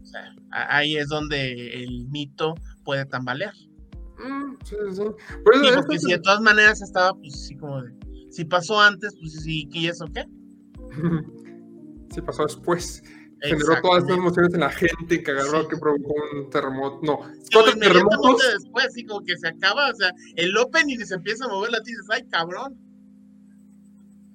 [0.02, 3.54] O sea, ahí es donde el mito puede tambalear.
[4.24, 5.02] Mm, sí, sí, sí.
[5.44, 7.92] Por eso, Sí, esto porque si de todas maneras estaba, pues así como de.
[8.30, 10.24] Si pasó antes, pues sí, ¿y eso qué?
[12.14, 13.02] sí pasó después.
[13.42, 15.68] Generó todas estas emociones en la gente que agarró, Sí.
[15.70, 17.00] que provocó un terremoto.
[17.02, 18.52] No, Sí, cuatro inmediatamente terremotos.
[18.62, 21.70] después, así como que se acaba, o sea, el opening y se empieza a mover
[21.70, 22.76] la dices, ay, cabrón.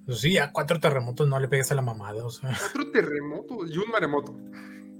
[0.06, 3.70] pues sí, a cuatro terremotos no le pegues a la mamada, o sea, Cuatro terremotos
[3.70, 4.36] y un maremoto.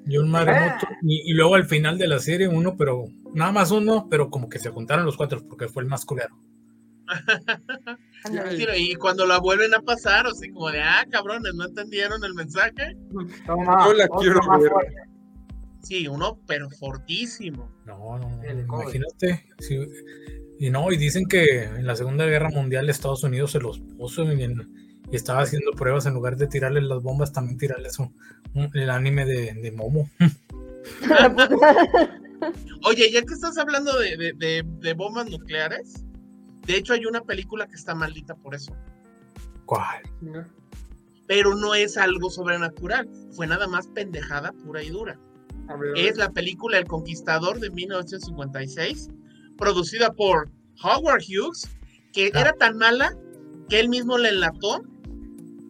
[0.06, 3.70] Y un maremoto, y, y luego al final de la serie uno, pero nada más
[3.70, 6.36] uno, pero como que se juntaron los cuatro porque fue el más culero.
[8.76, 12.96] Y cuando la vuelven a pasar, así como de, ah, cabrones, ¿no entendieron el mensaje?
[13.46, 14.72] Toma, No la quiero ver.
[15.82, 17.70] Sí, uno, pero fortísimo.
[17.84, 19.44] No, no, imagínate.
[19.60, 19.78] sí,
[20.58, 24.24] y no, y dicen que en la Segunda Guerra Mundial Estados Unidos se los puso
[24.24, 28.14] y, en- y estaba haciendo pruebas en lugar de tirarles las bombas, también tirarles un-
[28.54, 30.08] un- el anime de, de Momo.
[32.84, 36.04] Oye, ya que estás hablando de, de- de- de bombas nucleares,
[36.66, 38.74] de hecho hay una película que está maldita por eso.
[39.64, 40.02] ¿Cuál?
[41.26, 45.18] Pero no es algo sobrenatural, fue nada más pendejada pura y dura.
[45.68, 49.08] A ver, a Es la película El Conquistador de 1956,
[49.58, 50.50] producida por
[50.84, 51.68] Howard Hughes,
[52.12, 52.40] que Ah.
[52.40, 53.16] era tan mala
[53.68, 54.84] que él mismo la enlató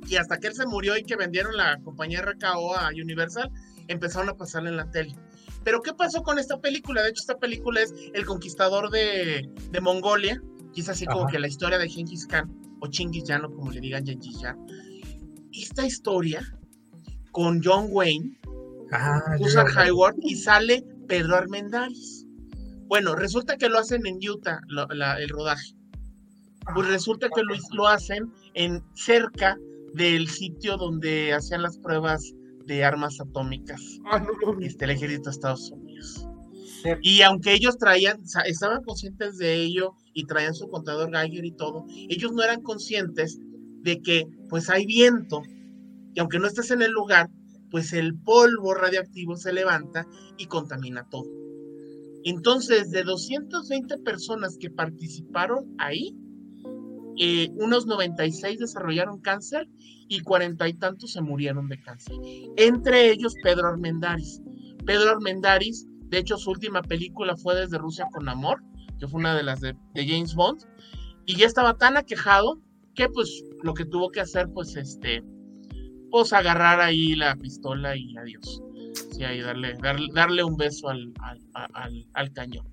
[0.08, 3.50] y hasta que él se murió y que vendieron la compañía RKO a Universal,
[3.88, 5.14] empezaron a pasarla en la tele.
[5.64, 7.02] Pero ¿qué pasó con esta película?
[7.02, 10.40] De hecho, esta película es El Conquistador de, de Mongolia,
[10.74, 11.32] y es así como Ajá.
[11.32, 14.58] que la historia de Genghis Khan, o Chinggis Khan, o como le digan Genghis Khan.
[15.52, 16.40] Esta historia
[17.32, 18.38] con John Wayne,
[18.92, 22.24] Ah, a- Hayward y sale Pedro Armendáriz.
[22.86, 25.74] Bueno, resulta que lo hacen en Utah, lo- la- el rodaje.
[26.74, 29.56] Pues resulta que lo, lo hacen en cerca
[29.94, 32.34] del sitio donde hacían las pruebas
[32.66, 36.26] de armas atómicas Ah, no este, el ejército de Estados Unidos.
[37.02, 41.84] Y aunque ellos traían, estaban conscientes de ello y traían su contador Geiger y todo,
[42.08, 43.40] ellos no eran conscientes
[43.82, 45.42] de que pues hay viento
[46.14, 47.28] y aunque no estés en el lugar,
[47.70, 50.06] pues el polvo radioactivo se levanta
[50.38, 51.26] y contamina todo.
[52.24, 56.16] Entonces, de 220 personas que participaron ahí,
[57.18, 59.68] eh, unos 96 desarrollaron cáncer
[60.08, 62.16] y cuarenta y tantos se murieron de cáncer.
[62.56, 64.40] Entre ellos Pedro Armendáriz.
[64.84, 68.62] Pedro Armendáriz, de hecho, su última película fue Desde Rusia con Amor,
[68.98, 70.62] que fue una de las de, James Bond,
[71.26, 72.60] y ya estaba tan aquejado
[72.94, 75.24] que pues lo que tuvo que hacer, pues este,
[76.10, 78.62] pues agarrar ahí la pistola y adiós.
[79.10, 81.40] Sí, ahí darle, darle, darle un beso al, al,
[81.74, 82.66] al, al cañón.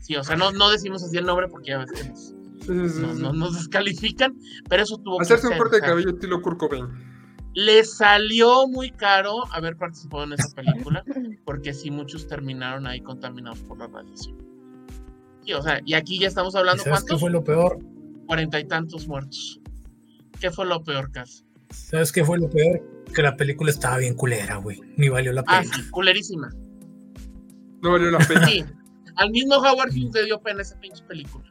[0.00, 2.66] Sí, o sea, no, no decimos así el nombre porque ya ves que nos, Sí,
[2.66, 4.36] sí, sí, no- nos descalifican,
[4.68, 6.86] pero eso tuvo que Hacerse un hacer, corte de cabello estilo Kurt Cobain.
[7.54, 11.04] le salió muy caro haber participado en esa película,
[11.44, 14.36] porque sí, muchos terminaron ahí contaminados por la radiación.
[15.44, 17.78] Sí, o sea, y aquí ya estamos ¿Y hablando, ¿Sabes qué fue lo peor?
[18.26, 19.60] Cuarenta y tantos muertos.
[20.40, 21.44] ¿Qué fue lo peor, Cas?
[21.70, 22.80] ¿Sabes qué fue lo peor?
[23.14, 24.80] Que la película estaba bien culera, güey.
[24.96, 25.74] Ni valió la Ah, pena.
[25.76, 26.50] sí, culerísima.
[27.82, 28.46] No valió la pena.
[28.46, 28.64] Sí,
[29.16, 31.44] al mismo Howard Hughes le dio pena esa pinche película.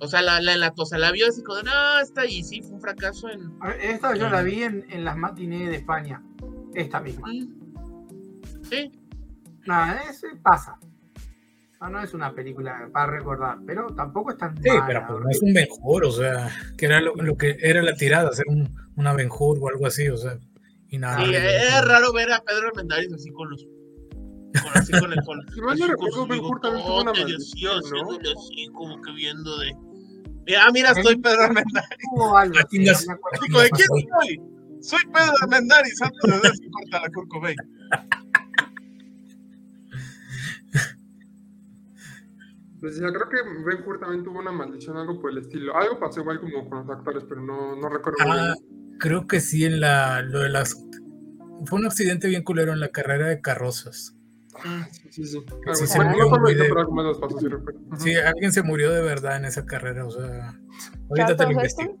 [0.00, 2.42] O sea, la, la, la, o sea, la vio así como, de, no, está ahí,
[2.42, 3.52] sí, fue un fracaso en...
[3.80, 6.22] Esta yo la vi en, en las matinés de España.
[6.74, 7.28] Esta misma.
[7.28, 7.58] Mm.
[8.70, 8.92] Sí,
[9.68, 10.78] Nada, es, pasa.
[11.80, 15.20] No, no es una película para recordar, pero tampoco es tan Sí, mala, pero pues,
[15.20, 18.46] no es un Benjur, o sea, que era lo, lo que era la tirada, hacer
[18.48, 20.38] un, una Benjur o algo así, o sea,
[20.88, 21.24] y nada.
[21.24, 23.62] sí, es raro ver a Pedro Armendáriz así con los...
[23.62, 25.22] Con, así con el...
[25.22, 25.78] Con, no con
[27.28, 27.64] y.
[27.64, 27.88] Eh, algo
[30.56, 30.66] Ah,
[32.70, 33.06] chingas.
[33.06, 33.40] no me acuerdo.
[33.46, 34.40] Digo, ¿de quién soy?
[34.80, 37.56] Soy Pedro Armendáriz, antes de ver si corta la Kurt Cobain.
[42.80, 45.76] Pues ya, creo que Ben Hur también tuvo una maldición, algo por el estilo.
[45.76, 48.98] Algo pasó igual como con los actores, pero no, no recuerdo Ah, bien.
[49.00, 50.76] creo que sí, en la, lo de las.
[51.66, 54.14] Fue un accidente bien culero en la carrera de carrozas.
[54.64, 56.28] Ah, sí, se murió
[57.02, 57.20] los
[58.16, 60.54] alguien se murió de verdad en esa carrera, o sea.
[61.10, 61.96] Ahorita te Charlton lo investigo.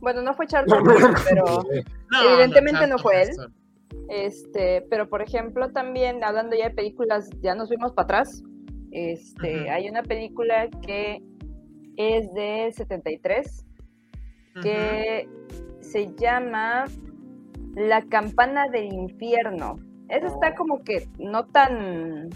[0.00, 0.82] Bueno, no fue no.
[1.28, 1.64] pero
[2.10, 3.30] No, Evidentemente no Charlton fue él.
[4.08, 8.42] Este, pero por ejemplo también hablando ya de películas, ya nos fuimos para atrás.
[8.92, 11.22] Este, hay una película que
[11.96, 13.66] es del 73
[14.62, 15.28] que
[15.80, 16.86] se llama
[17.74, 19.78] La campana del infierno.
[20.10, 22.30] Esa está como que no tan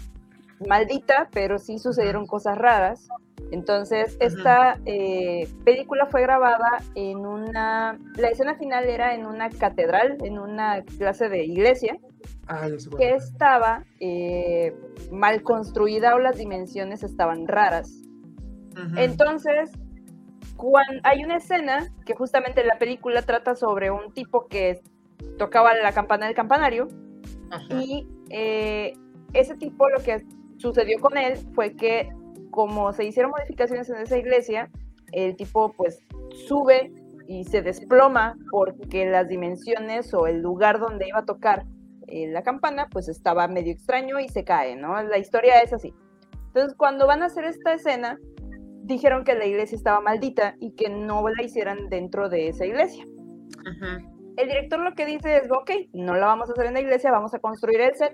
[0.67, 3.07] maldita, pero sí sucedieron cosas raras.
[3.51, 7.99] Entonces, esta eh, película fue grabada en una...
[8.15, 11.97] La escena final era en una catedral, en una clase de iglesia,
[12.47, 14.75] Ah, que estaba eh,
[15.11, 17.91] mal construida o las dimensiones estaban raras.
[18.97, 19.71] Entonces,
[20.55, 24.81] cuan- hay una escena que justamente la película trata sobre un tipo que
[25.37, 26.87] tocaba la campana del campanario
[27.51, 27.65] Ajá.
[27.71, 28.93] y eh,
[29.33, 30.25] ese tipo lo que
[30.57, 32.09] sucedió con él fue que
[32.51, 34.69] como se hicieron modificaciones en esa iglesia,
[35.11, 35.99] el tipo pues
[36.47, 36.91] sube
[37.27, 41.65] y se desploma porque las dimensiones o el lugar donde iba a tocar
[42.07, 45.01] eh, la campana pues estaba medio extraño y se cae, ¿no?
[45.03, 45.93] La historia es así.
[46.47, 48.19] Entonces cuando van a hacer esta escena,
[48.83, 53.05] dijeron que la iglesia estaba maldita y que no la hicieran dentro de esa iglesia.
[53.05, 54.14] Ujú.
[54.37, 57.11] El director lo que dice es, ok, no la vamos a hacer en la iglesia,
[57.11, 58.13] vamos a construir el set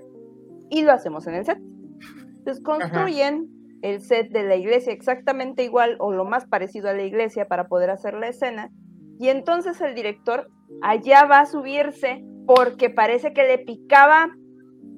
[0.70, 1.58] y lo hacemos en el set.
[2.38, 3.48] Entonces construyen
[3.82, 7.68] el set de la iglesia exactamente igual o lo más parecido a la iglesia para
[7.68, 8.70] poder hacer la escena.
[9.20, 10.48] Y entonces el director
[10.82, 14.30] allá va a subirse porque parece que le picaba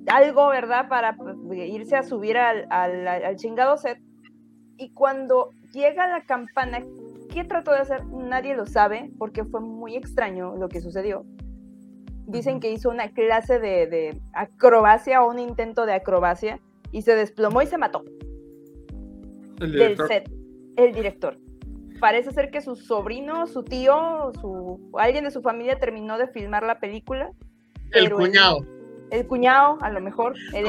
[0.07, 0.87] algo, ¿verdad?
[0.89, 1.35] Para pues,
[1.69, 3.97] irse a subir al, al- al chingado set.
[4.77, 6.83] Y cuando llega la campana,
[7.33, 8.05] ¿qué trató de hacer?
[8.07, 11.25] Nadie lo sabe porque fue muy extraño lo que sucedió.
[12.25, 16.59] dicen que hizo una clase de, de acrobacia o un intento de acrobacia
[16.91, 18.03] y se desplomó y se mató
[19.59, 20.07] El del director.
[20.07, 20.31] set,
[20.77, 21.37] el director.
[21.99, 26.63] Parece ser que su sobrino, su tío, su alguien de su familia terminó de filmar
[26.63, 27.31] la película.
[27.91, 28.65] El cuñado.
[29.11, 30.33] El, cuñado, a lo mejor.
[30.53, 30.65] El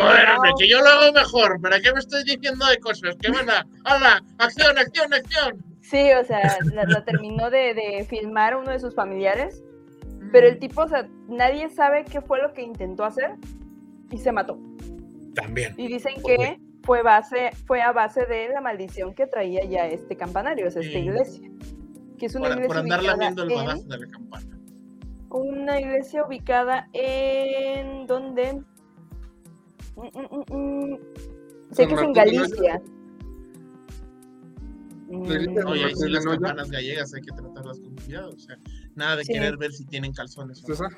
[0.59, 1.61] que yo lo hago mejor.
[1.61, 3.17] ¿Para qué me estoy diciendo de cosas?
[3.21, 3.67] ¿Qué manda?
[3.85, 4.23] ¡Hala!
[4.39, 5.74] ¡Acción, acción, acción!
[5.85, 9.63] Sí, o sea, la, la terminó de, de filmar uno de sus familiares.
[10.33, 13.37] Pero el tipo, o sea, nadie sabe qué fue lo que intentó hacer
[14.11, 14.59] y se mató.
[15.35, 15.75] También.
[15.77, 20.17] Y dicen que fue, base, fue a base de la maldición que traía ya este
[20.17, 21.49] campanario, o sea, esta iglesia.
[22.19, 24.59] Que es una Por, iglesia por andar ubicada lamiendo el badazo de la campana.
[25.31, 28.07] Una iglesia ubicada en.
[28.07, 28.63] ¿Dónde?
[29.97, 30.99] Mm, mm, mm.
[31.73, 32.13] Sé que es en.
[32.13, 32.83] Galicia.
[35.23, 38.31] Oye, ahí sí las campanas gallegas hay que tratarlas con cuidado.
[38.31, 38.57] O sea,
[38.95, 39.33] nada de Sí.
[39.33, 40.63] querer ver si tienen calzones.
[40.65, 40.75] o no.
[40.75, 40.89] ¿Esa?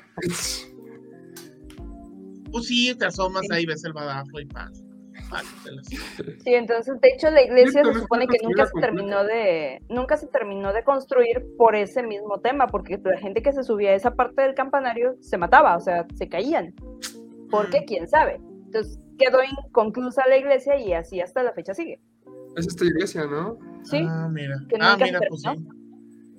[2.51, 3.53] Pues sí, te asomas Sí.
[3.53, 4.83] ahí, ves el badajo y paz.
[5.29, 5.87] Págatelas.
[5.87, 9.81] Sí, entonces, de hecho, la iglesia se supone que nunca se terminó de.
[9.89, 13.89] Nunca se terminó de construir por ese mismo tema, porque la gente que se subía
[13.89, 16.73] a esa parte del campanario se mataba, o sea, se caían.
[17.49, 17.83] ¿Por qué?
[17.85, 18.39] ¿Quién sabe?
[18.67, 21.99] Entonces quedó inconclusa la iglesia y así hasta la fecha sigue.
[22.57, 23.57] Es esta iglesia, ¿no?
[23.83, 24.57] Sí, Ah, mira.
[24.67, 25.49] que Ah, mira, pues sí.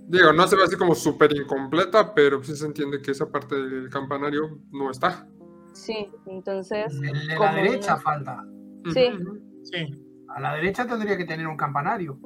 [0.08, 3.54] Digo, no se ve así como súper incompleta, pero sí se entiende que esa parte
[3.54, 5.26] del campanario no está.
[5.72, 6.98] sí, entonces.
[7.00, 8.44] De la Como derecha falta.
[8.92, 9.06] Sí.
[9.62, 10.04] Sí.
[10.28, 12.18] A la derecha tendría que tener un campanario.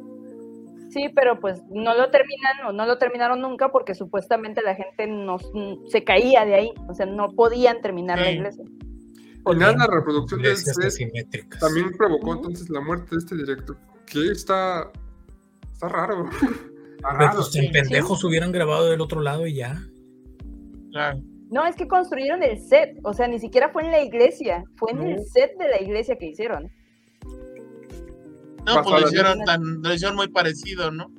[0.91, 5.07] Sí, pero pues no lo terminan o no lo terminaron nunca porque supuestamente la gente
[5.07, 5.39] no,
[5.89, 8.65] se caía de ahí, o sea, no podían terminar la iglesia.
[9.47, 11.61] Y nada, la reproducción set asimétricas.
[11.61, 13.77] también provocó entonces la muerte de este director.
[14.07, 14.91] Que está.
[15.73, 16.29] Está raro.
[17.03, 17.59] Está Pero raro, pues sí.
[17.67, 19.77] en pendejos hubieran grabado del otro lado y ya.
[20.93, 21.21] Claro.
[21.51, 24.93] No, es que construyeron el set, o sea, ni siquiera fue en la iglesia, fue
[24.93, 25.05] en No.
[25.07, 26.71] el set de la iglesia que hicieron.
[28.65, 31.11] No, pues lo hicieron, tan, lo hicieron muy parecido, ¿no?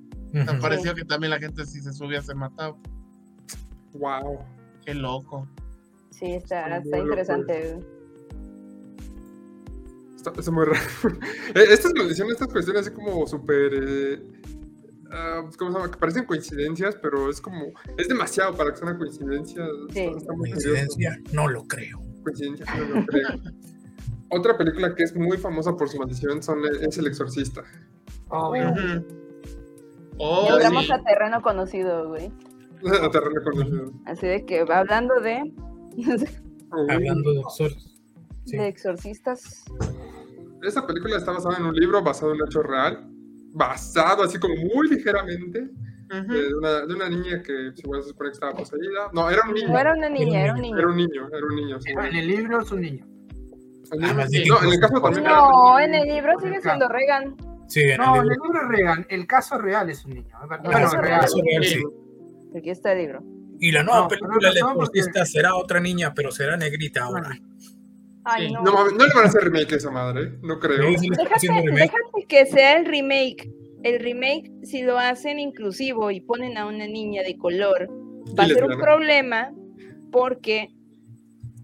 [0.46, 2.78] Tan parecido que también la gente si se subía se mataba.
[3.94, 4.40] Wow.
[4.86, 5.48] Qué loco.
[6.12, 7.78] Sí, está, Está interesante.
[10.26, 10.80] Está, está muy raro.
[11.56, 13.72] Eh, estas maldiciones, estas cuestiones así como súper.
[13.74, 14.22] eh,
[15.12, 15.92] ah, ¿Cómo se llama?
[15.92, 17.74] Que parecen coincidencias, pero es como.
[17.98, 19.66] Es demasiado para que sea una coincidencia.
[19.92, 20.00] Sí.
[20.00, 20.70] Está, está muy curioso.
[20.70, 22.00] Coincidencia, no lo creo.
[22.24, 23.28] Coincidencia, no lo creo.
[24.30, 27.64] Otra película que es muy famosa por su maldición son, es El Exorcista.
[28.30, 28.56] Oh,
[30.56, 30.92] Entramos sí.
[30.92, 32.32] a terreno conocido, güey.
[33.02, 33.92] A terreno conocido.
[34.06, 35.54] Así de que va hablando de,
[36.72, 37.78] Hablando de exor-
[38.46, 38.58] sí.
[38.58, 39.64] de exorcistas.
[40.64, 43.08] Esta película está basada en un libro basado en un hecho real.
[43.56, 45.70] Basado así como muy ligeramente
[46.12, 46.34] Ujú.
[46.34, 49.10] de una, de una niña que se puede supone que estaba poseída.
[49.14, 49.68] No, era un niño.
[49.70, 50.88] No era una niña, era un Era niño.
[50.90, 51.82] un niño, era un niño.
[51.82, 51.92] sí.
[51.92, 53.06] En el libro es un niño.
[54.02, 56.88] Ah, sí, no, en el caso incluso- también era No, en el libro sigue siendo
[56.90, 57.36] Reagan.
[57.68, 58.62] Sí, en No, el en el libro.
[58.62, 59.06] es Reagan.
[59.10, 60.36] El caso real es un niño.
[60.48, 61.26] Bueno, caso es real.
[61.26, 61.84] Eso real, sí.
[62.58, 63.24] Aquí está el libro.
[63.60, 67.04] Y la nueva No, película no de son porque- será otra niña, pero será negrita
[67.04, 67.38] ahora.
[68.26, 68.54] Ay, Sí.
[68.54, 68.62] no.
[68.64, 70.38] No, mames, no le van a hacer remake a esa madre, ¿eh?
[70.42, 70.90] no creo.
[70.92, 73.50] Déjate, que sea el remake.
[73.84, 77.90] El remake, si lo hacen inclusivo y ponen a una niña de color,
[78.40, 79.52] va a ser un problema
[80.12, 80.70] porque,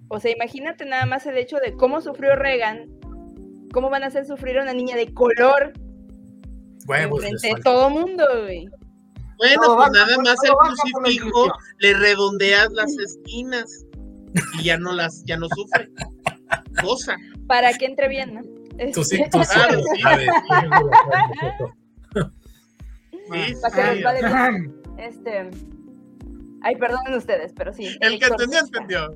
[0.10, 2.90] o sea, imagínate nada más el hecho de cómo sufrió Reagan,
[3.72, 5.72] cómo van a hacer sufrir a una niña de color
[6.86, 7.64] Bueno, pues, de falta.
[7.64, 8.68] todo mundo, güey.
[9.38, 13.86] Bueno, pues nada más el crucifijo le redondeas las esquinas
[14.60, 15.88] y ya no las, ya no sufre.
[16.82, 17.16] Cosa.
[17.48, 18.42] Para que entre bien, ¿no?
[18.94, 19.54] Tú sí, Este, tú sí.
[19.54, 20.02] Claro, sí.
[20.06, 20.30] A ver,
[23.32, 23.88] Sí, Para que sí.
[24.04, 24.82] resbale bien.
[24.98, 25.50] Este.
[26.62, 27.98] Ay, perdonen ustedes, pero sí.
[28.02, 29.16] El que entendió, entendió.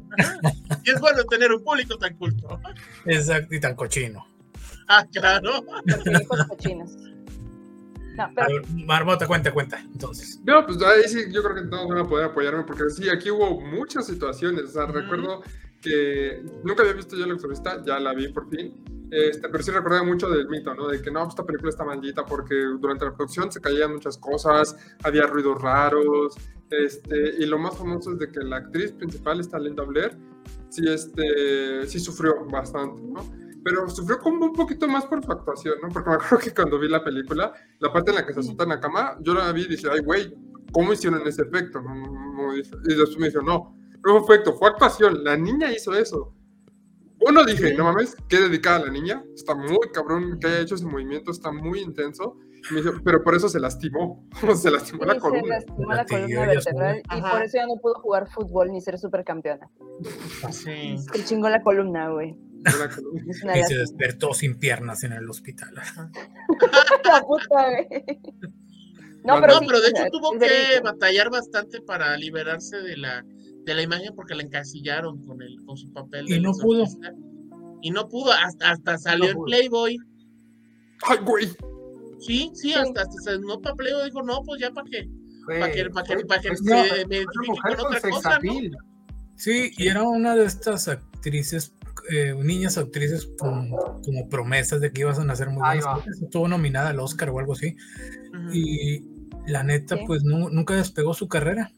[0.86, 2.60] Y es bueno tener un público tan culto.
[3.06, 4.26] Exacto, y tan cochino.
[4.88, 5.64] Ah, claro.
[6.22, 6.92] Hijos cochinos.
[8.16, 9.80] No, pero Marmota, cuenta, cuenta.
[9.80, 13.10] Entonces, No, pues ahí sí, yo creo que todos van a poder apoyarme, porque sí,
[13.10, 14.66] aquí hubo muchas situaciones.
[14.66, 15.42] O sea, recuerdo
[15.84, 18.84] que nunca había visto yo la exorcista, ya la vi por fin.
[19.12, 20.88] Este, pero sí recordaba mucho del mito, ¿no?
[20.88, 24.18] De que no, pues, esta película está maldita porque durante la producción se caían muchas
[24.18, 26.36] cosas, había ruidos raros.
[26.72, 30.18] Este, y lo más famoso es de que la actriz principal, esta Linda Blair,
[30.70, 33.24] sí, este, sí sufrió bastante, ¿no?
[33.64, 35.90] Pero sufrió como un poquito más por su actuación, ¿no?
[35.90, 38.72] Porque me acuerdo que cuando vi la película, la parte en la que se azotan
[38.72, 40.34] en la cama, yo la vi y dije, ay, güey,
[40.72, 41.84] ¿cómo hicieron ese efecto?
[42.86, 46.34] Y después me dijo, no, no fue actuación, la niña hizo eso.
[47.26, 50.86] Uno dije, no mames, qué dedicada la niña, está muy cabrón que haya hecho ese
[50.86, 52.38] movimiento, está muy intenso.
[52.72, 54.26] Me dice, pero por eso se lastimó.
[54.56, 55.56] Se lastimó la Sí, se columna.
[55.56, 57.32] lastimó la columna vertebral y Ajá.
[57.32, 59.70] por eso ya no pudo jugar fútbol ni ser supercampeona.
[60.52, 60.96] Sí.
[61.14, 62.36] Se chingó la columna, güey.
[62.96, 63.58] Columna.
[63.60, 65.74] Y se despertó sin piernas en el hospital.
[67.04, 67.88] La puta, güey.
[69.26, 72.96] No, No, pero, No, sí, pero de hecho tuvo que batallar bastante para liberarse de
[72.98, 73.26] la,
[73.66, 76.26] de la imagen porque la encasillaron con, el, con su papel.
[76.30, 76.86] Y de no pudo.
[77.82, 79.46] Y no pudo, hasta, hasta salió No en pudo.
[79.46, 79.98] Playboy.
[81.04, 81.48] Ay, güey.
[82.20, 82.74] Sí, sí, Sí.
[82.74, 84.06] hasta, hasta se desnudó para Playboy.
[84.06, 85.10] Dijo, no, pues ya para qué.
[85.46, 88.54] Para que, para que, para que fue se me con otra cosa, ¿no?
[89.36, 91.74] Sí, y era una de estas actrices,
[92.16, 93.72] eh, niñas actrices con,
[94.06, 96.08] como promesas de que iban a hacer muy buenas.
[96.22, 97.76] Estuvo nominada al Oscar o algo así.
[98.30, 98.54] Ujú.
[98.54, 99.06] Y
[99.48, 100.04] la neta, Sí.
[100.08, 101.74] pues nu- nunca despegó su carrera.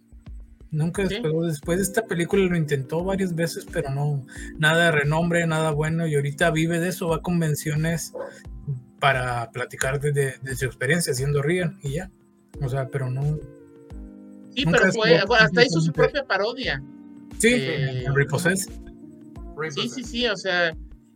[0.72, 1.14] Nunca Sí.
[1.16, 1.46] despegó.
[1.46, 4.26] Después de esta película lo intentó varias veces, pero no,
[4.58, 6.06] nada de renombre, nada bueno.
[6.08, 8.14] Y ahorita vive de eso, va a convenciones
[9.00, 12.12] para platicar de, de- de su experiencia siendo Regan y ya.
[12.62, 13.38] O sea, pero no.
[14.56, 16.82] Sí, pero fue, hasta hizo su propia parodia.
[17.38, 18.72] Sí, Eh, Repossessed.
[19.70, 20.76] Sí, sí, sí, o sea,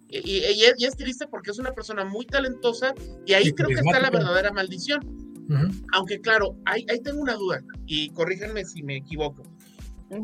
[0.09, 2.93] y, y- y es, y es triste porque es una persona muy talentosa
[3.25, 5.01] y ahí Y creo que está la verdadera maldición.
[5.93, 9.43] Aunque claro, ahí, ahí tengo una duda y corríjanme si me equivoco.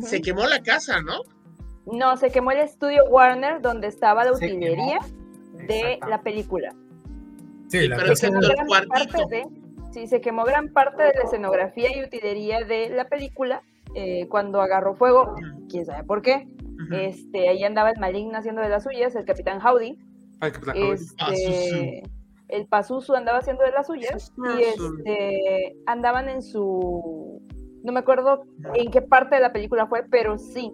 [0.02, 1.22] Se quemó la casa, ¿no?
[1.86, 5.68] No, se quemó el estudio Warner donde estaba la Se utilería quemó.
[5.68, 6.72] de la película.
[7.68, 8.94] Sí, Sí, la pero de- el gran cuartito.
[8.94, 9.46] parte de,
[9.92, 13.62] sí, se quemó gran parte de la escenografía y utilería de la película
[13.96, 15.36] eh, cuando agarró fuego,
[15.70, 16.48] quién sabe por qué.
[16.92, 19.98] Este, ahí andaba el maligno haciendo de las suyas, el capitán Howdy.
[20.42, 20.80] Ay, qué placo.
[20.94, 22.04] Este,
[22.50, 27.42] el Pazuzu andaba haciendo de las suyas y este, andaban en su,
[27.84, 28.44] no me acuerdo
[28.74, 30.72] en qué parte de la película fue, pero sí,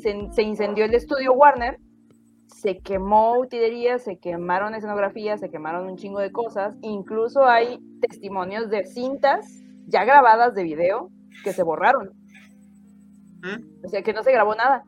[0.00, 1.78] se incendió el estudio Warner,
[2.46, 8.70] se quemó utilería, se quemaron escenografías, se quemaron un chingo de cosas, incluso hay testimonios
[8.70, 9.46] de cintas
[9.86, 11.10] ya grabadas de video
[11.44, 12.10] que se borraron,
[13.84, 14.84] o sea que no se grabó nada.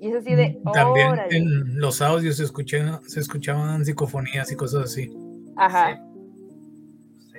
[0.00, 1.36] Y es así de, También órale.
[1.36, 5.10] en los audios se, escuchaban, se escuchaban psicofonías y cosas así.
[5.56, 5.96] Ajá.
[7.32, 7.38] Sí.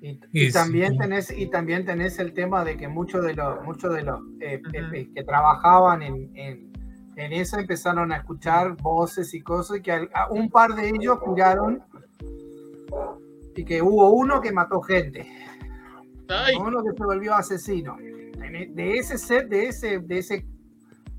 [0.00, 0.98] Y, Y y también sí.
[0.98, 4.60] tenés y también tenés el tema de que muchos de los muchos de los eh,
[4.66, 4.94] Ujú.
[4.94, 6.72] eh, que trabajaban en, en,
[7.16, 10.88] en eso empezaron a escuchar voces y cosas y que al- a un par de
[10.88, 11.82] ellos juraron
[13.56, 15.26] y que hubo uno que mató gente,
[16.28, 17.96] Ay, uno que se volvió asesino.
[18.00, 20.44] E- De ese set, de ese, de ese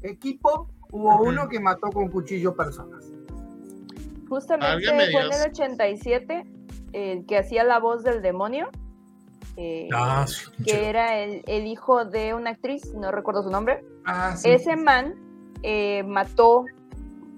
[0.09, 3.11] equipo, hubo uno que mató con cuchillo personas.
[4.27, 6.45] Justamente fue en el 87
[6.93, 8.69] el que hacía la voz del demonio,
[9.57, 13.83] eh, Ah, sí, que era el, el hijo de una actriz, no recuerdo su nombre.
[14.05, 14.49] Ah, sí.
[14.49, 15.15] Ese man
[15.63, 16.65] eh, mató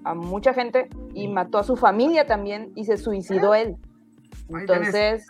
[0.04, 3.76] a mucha gente y mató a su familia también y se suicidó él.
[4.52, 4.94] Ahí tenés.
[4.94, 5.26] Entonces,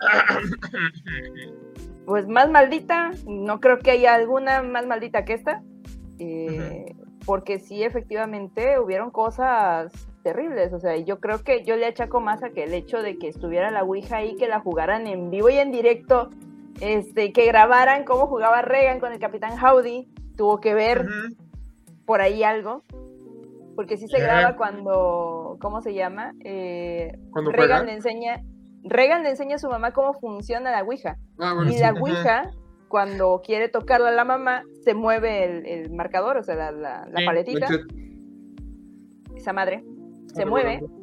[2.05, 5.61] pues más maldita, no creo que haya alguna más maldita que esta,
[6.17, 6.95] eh,
[7.29, 12.41] porque sí, efectivamente, hubieron cosas terribles, o sea, yo creo que yo le achaco más
[12.41, 15.47] a que el hecho de que estuviera la Ouija ahí, que la jugaran en vivo
[15.47, 16.31] y en directo,
[16.81, 21.05] este, que grabaran cómo jugaba Reagan con el Capitán Howdy, tuvo que ver
[22.07, 22.81] por ahí algo,
[23.75, 26.33] porque sí se graba cuando, ¿cómo se llama?
[26.43, 27.83] Eh, Reagan juega.
[27.83, 28.41] le enseña,
[28.85, 31.19] Reagan le enseña a su mamá cómo funciona la Ouija.
[31.37, 31.79] Ah, bueno, Y sí.
[31.79, 31.93] la.
[31.93, 32.49] Ouija,
[32.89, 37.19] cuando quiere tocarla la mamá, se mueve el, el marcador, o sea, la, la- la
[37.19, 37.67] Sí, paletita,
[39.35, 39.83] esa madre,
[40.33, 40.79] se Ah, mueve.
[40.81, 40.95] bueno.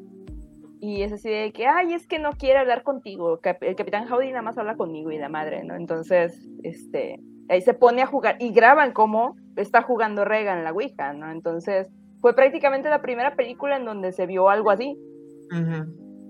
[0.79, 3.41] Y es así de que, ay, es que no quiere hablar contigo.
[3.63, 5.75] El capitán Howdy nada más habla conmigo y la madre, ¿no?
[5.75, 7.19] Entonces, este,
[7.49, 11.31] ahí se pone a jugar y graban cómo está jugando Reagan la Ouija, ¿no?
[11.31, 11.89] Entonces,
[12.21, 14.97] fue prácticamente la primera película en donde se vio algo así.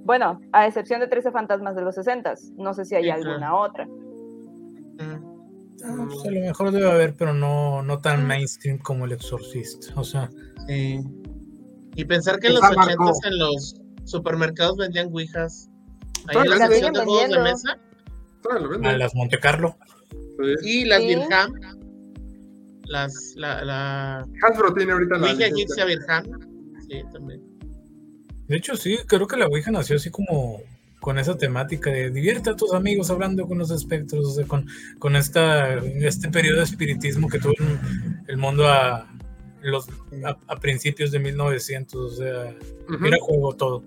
[0.05, 3.39] Bueno, a excepción de 13 fantasmas de los 60 No sé si hay Sí, alguna
[3.39, 3.61] claro.
[3.61, 3.89] otra.
[3.89, 5.26] Ujú.
[5.89, 8.27] Ah, pues a lo mejor debe haber, pero no, no tan Mm.
[8.27, 9.93] mainstream como el exorcista.
[9.97, 10.31] O sea,
[10.69, 11.01] Sí.
[11.95, 15.69] Y pensar que en los ochentas en los supermercados vendían ouijas.
[16.29, 17.79] Ahí en la sección de juegos de mesa.
[18.51, 18.99] A venden.
[18.99, 19.77] las Monte Carlo.
[20.63, 20.81] Sí.
[20.81, 21.07] Y las Sí.
[21.07, 21.53] Virham.
[22.85, 26.25] Las, la, la Hasbro tiene ahorita la Ouija egipcia Virham.
[26.89, 27.43] Sí, también.
[28.47, 30.61] De hecho, sí, creo que la Ouija nació así como
[31.01, 34.67] con esa temática de divierte a tus amigos hablando con los espectros, o sea, con,
[34.99, 37.53] con esta, este periodo de espiritismo que tuvo
[38.27, 39.09] el, mundo a,
[39.63, 39.89] los,
[40.25, 41.95] a, a principios de 1900.
[41.95, 42.57] O sea,
[42.89, 43.07] Ujú.
[43.07, 43.85] era juego todo.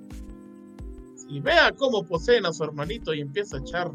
[1.27, 3.91] Y vea cómo poseen a su hermanito y empieza a echar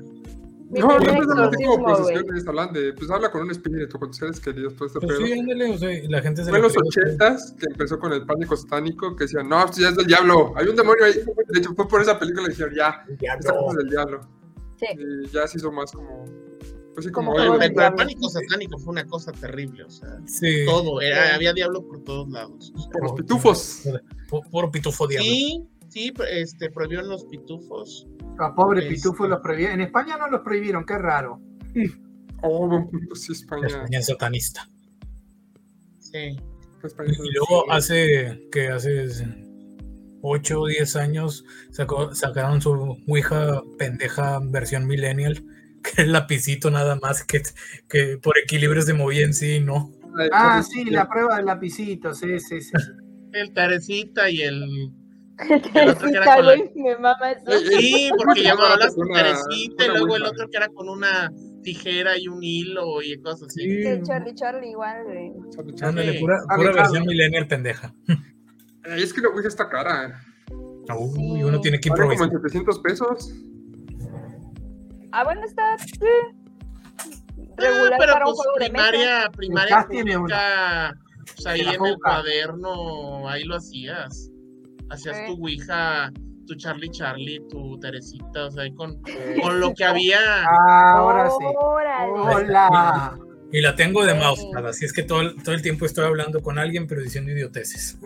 [0.80, 4.40] No, no así como procesiones, hablan de, pues habla con un espíritu, con tus seres
[4.40, 5.26] queridos, todo este Pues pedo.
[5.26, 8.24] sí, ándale, o sea, la gente se Fue en los ochentas que empezó con el
[8.26, 11.14] pánico satánico, que decían, no, esto ya es del diablo, hay un demonio ahí.
[11.48, 13.04] De hecho, fue por esa película que dijeron, ya,
[13.38, 14.20] esta cosa es del diablo.
[14.78, 14.86] Sí.
[14.98, 16.24] Y ya se hizo más como,
[16.94, 21.34] pues sí, Como el pánico satánico fue una cosa terrible, o sea, Sí, todo, era,
[21.34, 22.72] había diablo por todos lados.
[22.74, 22.90] o sea.
[22.90, 23.82] por los pitufos.
[24.30, 25.24] pu- puro pitufo diablo.
[25.28, 28.06] Sí, sí, este, prohibieron los pitufos.
[28.38, 28.96] Los pobres Este.
[28.96, 29.80] pitufos los prohibieron.
[29.80, 31.40] En España no los prohibieron, qué raro.
[32.42, 33.66] Oh, sí, España.
[33.66, 34.68] España es satanista.
[35.98, 36.36] Sí.
[36.82, 39.06] España Y luego hace que hace
[40.22, 45.42] 8 o 10 años sacó- sacaron su Ouija pendeja versión millennial,
[45.82, 47.42] que es lapicito nada más, que,
[47.88, 49.92] que por equilibrio se movía en sí, ¿no?
[50.32, 52.72] Ah, sí, la prueba del lapicito, sí, sí, sí.
[53.32, 54.92] El Tarecita y el.
[55.74, 57.50] El otro que era Teresita, con la- güey, me mama eso.
[57.50, 60.56] Eh, eh, Sí, porque Una- llamaba la una- Tarecita y una luego el otro que
[60.56, 61.32] era con una
[61.62, 63.62] tijera y un hilo y cosas así.
[63.62, 65.32] Sí, El Charlie Charlie igual, güey.
[65.50, 65.88] Chale, chale.
[65.90, 66.88] ándale, pura, Ah, pura claro.
[66.88, 67.92] versión millennial pendeja.
[68.84, 70.20] Es que la Ouija está cara.
[70.96, 72.36] Uy, uno tiene que Vale como improvisar.
[72.36, 73.34] en 700 pesos.
[75.12, 75.98] Ah, bueno, está sí,
[76.98, 78.90] Ah, regular pero para un pues de mesa.
[78.90, 80.94] primaria, primaria Cas tiene pública,
[81.34, 84.30] pues ahí en el cuaderno, ahí lo hacías.
[84.90, 85.22] Hacías Sí.
[85.26, 86.12] tu Ouija,
[86.46, 89.00] tu Charlie Charlie, tu Teresita, o sea, con,
[89.42, 90.18] con lo que había.
[90.44, 91.44] Ahora sí.
[91.58, 93.18] Hola.
[93.52, 94.18] Y la tengo de Sí.
[94.18, 97.30] mouse, así es que todo el, todo el tiempo estoy hablando con alguien, pero diciendo
[97.32, 97.98] idioteces.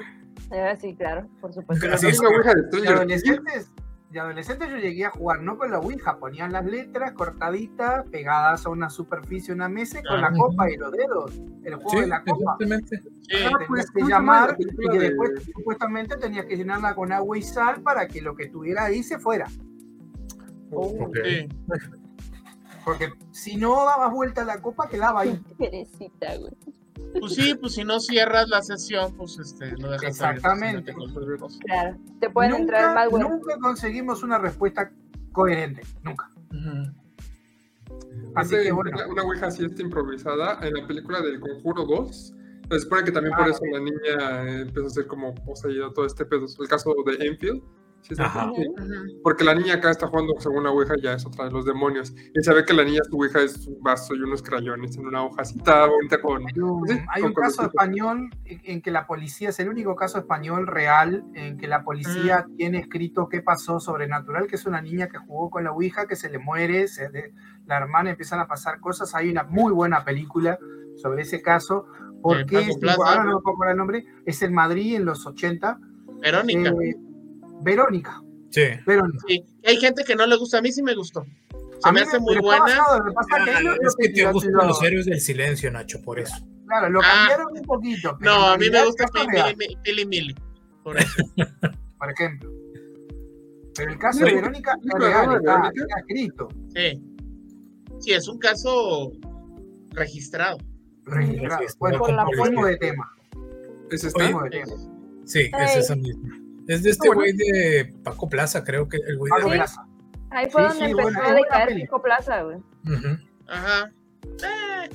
[0.51, 1.87] Ah, sí, claro, por supuesto.
[1.93, 2.21] Así es.
[2.21, 3.63] Ouija de Stranger
[4.11, 8.65] de adolescentes yo llegué a jugar no con la Ouija, ponían las letras cortaditas, pegadas
[8.65, 10.31] a una superficie, una mesa con Ah.
[10.31, 11.33] la copa y los dedos.
[11.63, 12.57] El juego Sí, de la copa.
[12.59, 12.97] exactamente.
[12.97, 13.05] Sí.
[13.45, 16.57] Ah, pues, Tenías que ¿cómo se llama llamar la y de- después supuestamente tenías que
[16.57, 19.47] llenarla con agua y sal para que lo que estuviera ahí se fuera.
[19.49, 21.49] Sí.
[22.85, 25.39] Porque si no dabas vuelta a la copa, quedaba ahí.
[25.59, 26.53] Teresita, güey.
[27.21, 30.95] Pues sí, pues si no cierras la sesión, pues este, lo dejas Exactamente.
[31.65, 33.29] Claro, te pueden entrar Nunca, malware.
[33.29, 34.93] nunca conseguimos una respuesta
[35.33, 35.83] coherente.
[36.03, 36.31] Nunca.
[38.35, 38.91] Así Hace que bueno.
[38.95, 42.35] una, una Ouija así está improvisada en la película del Conjuro 2.
[42.71, 45.91] Se supone que también por Ah, eso la niña eh, empezó a ser como poseída
[45.95, 46.45] todo este pedo.
[46.61, 47.63] El caso de Enfield.
[49.23, 52.15] Porque la niña acá está jugando según la Ouija, ya es otra de los demonios.
[52.35, 55.07] Y se ve que la niña, su Ouija es un vaso y unos crayones en
[55.07, 56.43] una hojacita bonita con.
[56.47, 59.95] Hay un, Sí, hay con un caso español en que la policía, es el único
[59.97, 62.57] caso español real en que la policía Mm.
[62.57, 66.17] tiene escrito qué pasó sobrenatural, que es una niña que jugó con la Ouija, que
[66.17, 67.33] se le muere, se de-
[67.67, 69.15] la hermana empiezan a pasar cosas.
[69.15, 70.59] Hay una muy buena película
[70.97, 71.87] sobre ese caso,
[72.23, 72.97] porque Plaza.
[73.07, 75.79] ahora no me puedo acordar el nombre, es en Madrid en los 80.
[76.21, 76.71] Verónica.
[76.71, 76.95] eh,
[77.63, 78.63] Verónica, Sí.
[78.87, 79.25] Verónica.
[79.29, 79.45] Sí.
[79.67, 81.25] Hay gente que no le gusta, a mí sí me gustó.
[81.81, 82.65] Se A me mí hace muy pero buena.
[82.67, 83.51] está lo que pasa es que
[83.87, 86.35] Es que te lo- gustan lo- los héroes del silencio, Nacho, por eso.
[86.67, 87.27] Claro, lo Ah.
[87.29, 88.17] cambiaron un poquito.
[88.21, 89.11] No, a mí me gusta es
[89.85, 90.05] Pili.
[90.07, 90.35] Mili.
[90.83, 91.07] Por eso.
[91.99, 92.51] por ejemplo.
[93.77, 94.25] Pero el caso Sí.
[94.25, 97.03] de Verónica es ¿Nunca real, está, está escrito, Sí.
[98.01, 99.13] Sí, es un caso
[99.91, 100.59] registrado.
[101.05, 101.65] registrado.
[101.79, 103.09] Bueno, Con la de tema.
[103.91, 104.05] Es.
[104.05, 104.75] Oye, cambiemos de tema.
[105.25, 106.39] Sí, es esa misma.
[106.69, 107.23] Es de este Bueno.
[107.23, 109.57] güey de Paco Plaza, creo que el güey Paco de...
[109.57, 109.85] Plaza.
[110.31, 111.75] Ahí fue Sí, donde sí, empezó buena- a decaer.
[111.75, 112.59] Pico Plaza, güey.
[113.49, 113.91] Ajá.
[114.45, 114.89] Eh.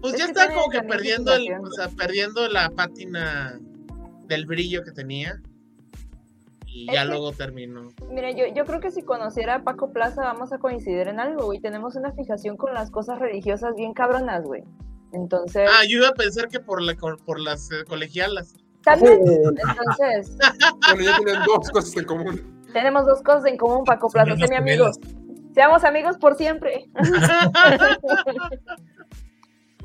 [0.00, 3.60] Pues Es ya está como que perdiendo el, o sea, perdiendo la pátina
[4.26, 5.40] del brillo que tenía.
[6.66, 7.88] Y Es ya que- luego terminó.
[8.10, 11.44] Mira, yo, yo creo que si conociera a Paco Plaza vamos a coincidir en algo,
[11.44, 11.60] güey.
[11.60, 14.64] Tenemos una fijación con las cosas religiosas bien cabronas, güey.
[15.12, 18.54] Entonces, Ah, yo iba a pensar que por, la, por las eh, colegialas.
[18.84, 19.20] También.
[19.24, 20.36] Entonces,
[20.88, 22.62] Bueno, ya tienen dos cosas en común.
[22.72, 24.36] tenemos dos cosas en común, Paco Plaza.
[24.36, 24.90] Sé mi amigo.
[25.54, 26.86] Seamos amigos por siempre.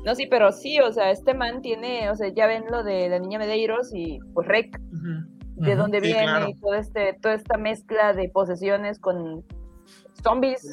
[0.04, 3.08] No, sí, pero sí, o sea, este man tiene, o sea, ya ven lo de
[3.08, 4.78] la niña Medeiros y pues Rec,
[5.56, 6.48] de dónde Sí, viene claro.
[6.48, 9.44] y todo este, toda esta mezcla de posesiones con
[10.22, 10.72] zombies,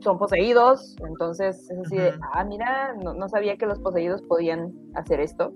[0.00, 4.72] son poseídos, entonces es así de, ah, mira, no, no sabía que los poseídos podían
[4.94, 5.52] hacer esto.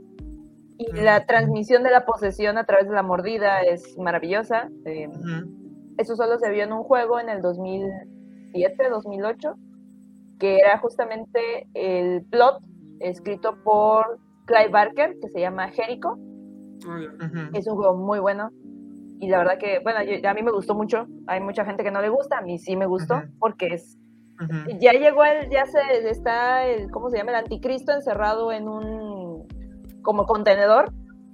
[0.83, 4.69] Y la transmisión de la posesión a través de la mordida es maravillosa.
[4.87, 5.95] eh, Ujú.
[5.99, 9.55] eso solo se vio en un juego en el 2007, 2008,
[10.39, 12.63] que era justamente el plot
[13.01, 16.17] escrito por Clive Barker, que se llama Jericho.
[16.81, 17.27] Ya.
[17.27, 17.57] Ujú.
[17.57, 18.49] Es un juego muy bueno.
[19.21, 21.07] Y la verdad que, bueno, yo- a mí me gustó mucho.
[21.27, 23.27] Hay mucha gente que no le gusta, a mí sí me gustó, Ujú.
[23.39, 23.99] porque es,
[24.81, 27.33] ya llegó el, ya se está el, ¿cómo se llama?
[27.33, 28.85] El anticristo encerrado en un,
[30.03, 30.93] como contenedor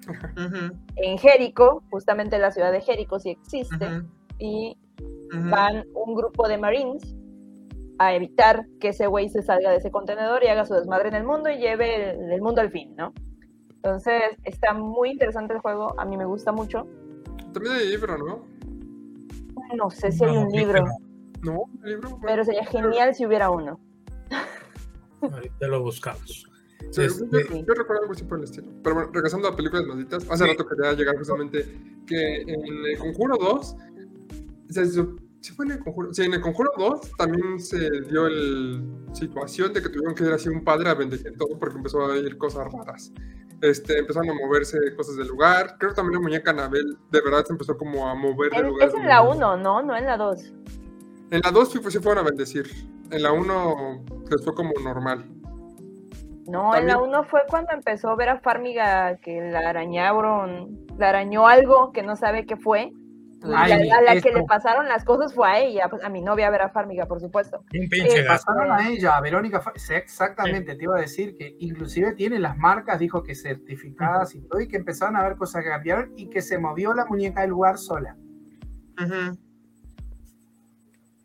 [0.09, 0.77] Ujú.
[0.97, 4.03] en Jericho, justamente la ciudad de Jericho sí existe.
[4.39, 4.77] Y
[5.51, 7.17] van un grupo de Marines
[7.99, 11.15] a evitar que ese güey se salga de ese contenedor y haga su desmadre en
[11.15, 13.13] el mundo y lleve el, el mundo al fin, ¿no?
[13.77, 16.87] Entonces, está muy interesante el juego, a mí me gusta mucho.
[17.53, 18.45] También hay libro, ¿no?
[19.75, 20.93] No sé si hay un libro, no.
[21.43, 22.19] No, ¿Hay libro.
[22.23, 23.79] Pero sería genial si hubiera uno.
[25.21, 26.47] Ahorita lo buscamos.
[26.91, 28.69] Sí, este- yo, yo recuerdo algo así por el estilo.
[28.83, 30.51] Pero bueno, regresando a películas malditas, hace Sí.
[30.51, 31.65] rato quería llegar justamente
[32.07, 32.51] que en
[32.87, 33.77] el Conjuro 2,
[34.71, 36.13] se ¿sí fue en el Conjuro?
[36.15, 37.79] Sí, en el Conjuro 2 también se
[38.09, 38.83] dio el
[39.13, 42.17] situación de que tuvieron que ir así un padre a bendecir todo porque empezó a
[42.17, 43.13] ir cosas raras.
[43.63, 45.77] Este, empezaron a moverse cosas del lugar.
[45.79, 48.67] Creo que también la muñeca Anabel de verdad se empezó como a mover del En-
[48.69, 48.89] lugar.
[48.89, 49.83] es en la 1, ¿no?
[49.83, 50.53] No en la 2.
[51.31, 52.69] En la 2 sí, fue- sí fueron a bendecir.
[53.11, 55.25] En la 1 les fue como normal.
[56.49, 60.87] No, en la También- 1 fue cuando empezó a ver a Farmiga que la arañaron,
[60.99, 62.93] la arañó algo que no sabe qué fue.
[63.43, 66.09] Y Ay, la- a la que le pasaron las cosas fue a ella, pues, a
[66.09, 67.59] mi novia Vera Farmiga, por supuesto.
[67.79, 68.25] Un pinche Eh.
[68.27, 69.63] Pasaron a ella, a Verónica.
[69.77, 74.41] Sí, exactamente, te iba a decir que inclusive tiene las marcas, dijo que certificadas y
[74.41, 77.43] todo, y que empezaron a ver cosas que cambiaron y que se movió la muñeca
[77.43, 78.17] del lugar sola.
[79.01, 79.37] Ujú.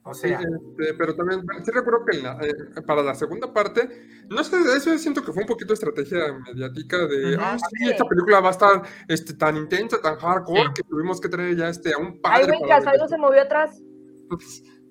[0.03, 3.87] O sea, este, pero también, sí recuerdo que la- eh, para la segunda parte,
[4.29, 7.91] no sé, de eso siento que fue un poquito estrategia mediática de, ah, sí, Sí.
[7.91, 10.69] esta película va a estar este, tan intensa, tan hardcore, Sí.
[10.77, 12.53] que tuvimos que traer ya este, a un Ay, padre.
[12.67, 13.79] para algo se movió atrás.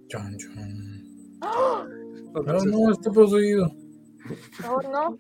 [0.09, 0.55] Chon, chon.
[1.43, 3.67] Entonces, Pero no, está poseído.
[4.63, 5.17] No, no.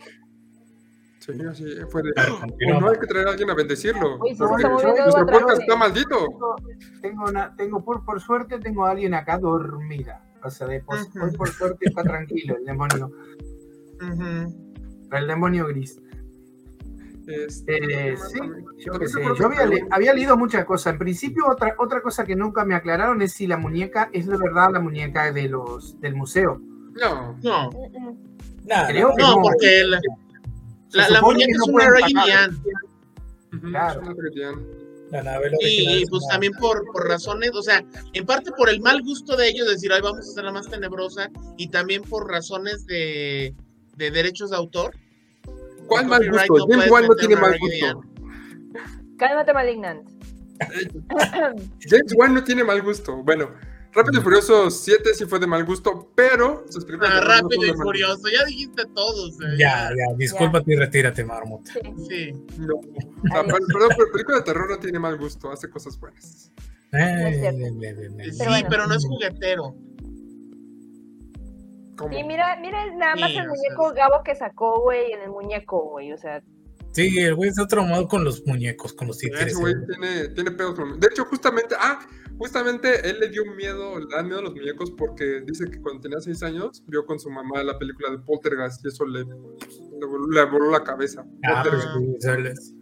[1.35, 2.76] Sí, así fue de, Continúa.
[2.76, 4.18] "Oh, no hay que traer a alguien a bendecirlo.
[4.18, 4.35] Porque
[4.68, 6.16] nuestro podcast está maldito.
[6.26, 6.57] tengo,
[7.03, 10.22] tengo, una, tengo por, por suerte, tengo a alguien acá dormida.
[10.43, 11.22] O sea, de por, Ujú.
[11.24, 13.11] hoy por suerte está tranquilo el demonio,
[15.12, 16.01] el demonio gris.
[17.26, 18.39] Este, Eh, ¿qué más sí,
[18.78, 20.95] yo qué sé, yo que había, le- traía- había leído muchas cosas.
[20.95, 24.37] En principio, otra, otra cosa que nunca me aclararon es si la muñeca es de
[24.37, 26.61] verdad la muñeca de los, del museo.
[27.01, 28.18] No, No, Mm, mm.
[28.66, 29.43] Nada, Creo que no, no.
[29.43, 29.85] porque Se
[30.93, 32.51] la, muñeca es no una.
[33.53, 34.03] Ujú, Claro.
[35.11, 38.80] la nave Y es pues también por, por razones, o sea, en parte por el
[38.80, 42.86] mal gusto de ellos decir, ay, vamos a hacerla más tenebrosa, y también por razones
[42.86, 43.55] de,
[43.97, 44.95] de derechos de autor.
[45.86, 46.59] ¿Cuál mal gusto?
[46.59, 48.05] no James Wan no tiene mal gusto.
[49.18, 50.09] Cálmate, Malignant.
[51.80, 53.16] James Wan no tiene mal gusto.
[53.24, 53.51] Bueno,
[53.93, 56.64] Rápido y Furioso 7 sí fue de mal gusto, pero
[57.03, 59.32] Ah, rápido y furioso, ya dijiste todos.
[59.41, 61.72] eh, Ya, ya, discúlpate y retírate, Marmota.
[62.09, 62.32] Sí.
[62.59, 62.74] No.
[62.76, 62.82] O
[63.32, 66.53] sea, per- perdón, pero película de terror no tiene mal gusto, hace cosas buenas.
[66.93, 67.53] Eh.
[68.32, 68.66] Sí, bueno.
[68.70, 69.74] pero no es juguetero.
[71.97, 72.16] ¿Cómo?
[72.16, 75.30] Sí, mira, mira nada más Sí, el o muñeco Gabo que sacó, güey, en el
[75.30, 76.12] muñeco, güey.
[76.12, 76.43] O sea,
[76.93, 79.53] Sí, el güey está traumado con los muñecos, con los títeres.
[79.53, 80.99] Ese güey tiene, tiene pedos con...
[80.99, 82.01] De hecho, justamente, ah,
[82.41, 86.01] justamente él le dio miedo, le dan miedo a los muñecos porque dice que cuando
[86.01, 90.07] tenía 6 años vio con su mamá la película de Poltergeist y eso le, le,
[90.07, 91.22] voló, le voló la cabeza.
[91.45, 92.74] Ah, Poltergeist.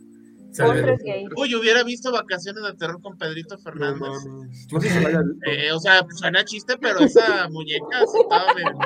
[1.36, 4.24] Uy, hubiera visto Vacaciones de Terror con Pedrito No, Fernández.
[4.72, 5.50] No sé si se la haya visto.
[5.50, 8.78] Eh, o sea, pues, suena chiste, pero esa muñeca sí estaba medio-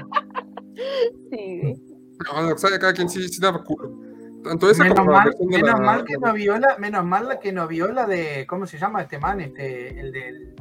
[1.30, 1.74] Sí, güey.
[2.32, 4.11] No, o sea, cada quien sí, sí daba culo.
[4.70, 7.68] Esa Menos mal, menos la- mal que no vio la, menos mal la que no
[7.68, 9.40] vio la de, ¿cómo se llama este man?
[9.40, 10.54] Este, el del,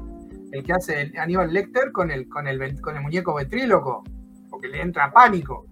[0.52, 4.04] el que hace el Aníbal Lecter con el, con el, con el muñeco ventríloco,
[4.50, 5.66] porque le entra pánico.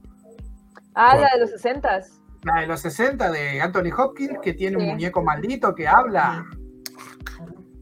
[0.96, 2.20] Ah, la de los sesentas.
[2.44, 6.46] La de los 60 de Anthony Hopkins, que tiene un muñeco maldito que habla.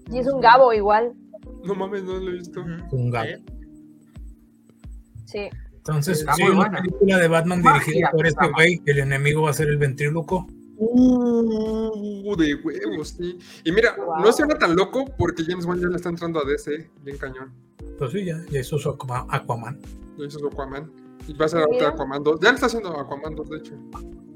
[0.10, 1.14] Y es un Gabo igual.
[1.64, 2.62] No mames, no lo he visto.
[2.92, 3.30] Un gato.
[3.30, 3.44] ¿Eh?
[5.26, 5.50] Sí.
[5.88, 6.78] Entonces, Está sí, muy una buena.
[6.80, 9.78] película de Batman Magia, dirigida por este güey, que el enemigo va a ser el
[9.78, 10.48] ventríloco.
[10.80, 13.38] Uh, de huevos, sí.
[13.64, 14.20] Y mira, Wow.
[14.20, 17.52] no suena tan loco porque James Wan ya le está entrando a DC, bien cañón.
[17.98, 19.80] Pues sí, ya, ya hizo su Aqua- Aquaman.
[20.18, 20.92] Lo hizo su Aquaman.
[21.28, 22.40] Y va a ser Aquaman 2.
[22.42, 23.74] Ya le está haciendo Aquaman 2, de hecho.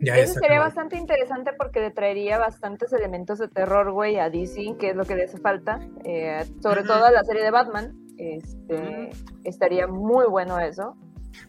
[0.01, 0.65] Ya Eso sería acabado.
[0.69, 5.05] bastante interesante porque le traería bastantes elementos de terror, güey, a DC, que es lo
[5.05, 5.79] que le hace falta.
[6.03, 7.93] Eh, sobre todo a la serie de Batman.
[8.17, 9.11] Este,
[9.43, 10.95] Estaría muy bueno eso.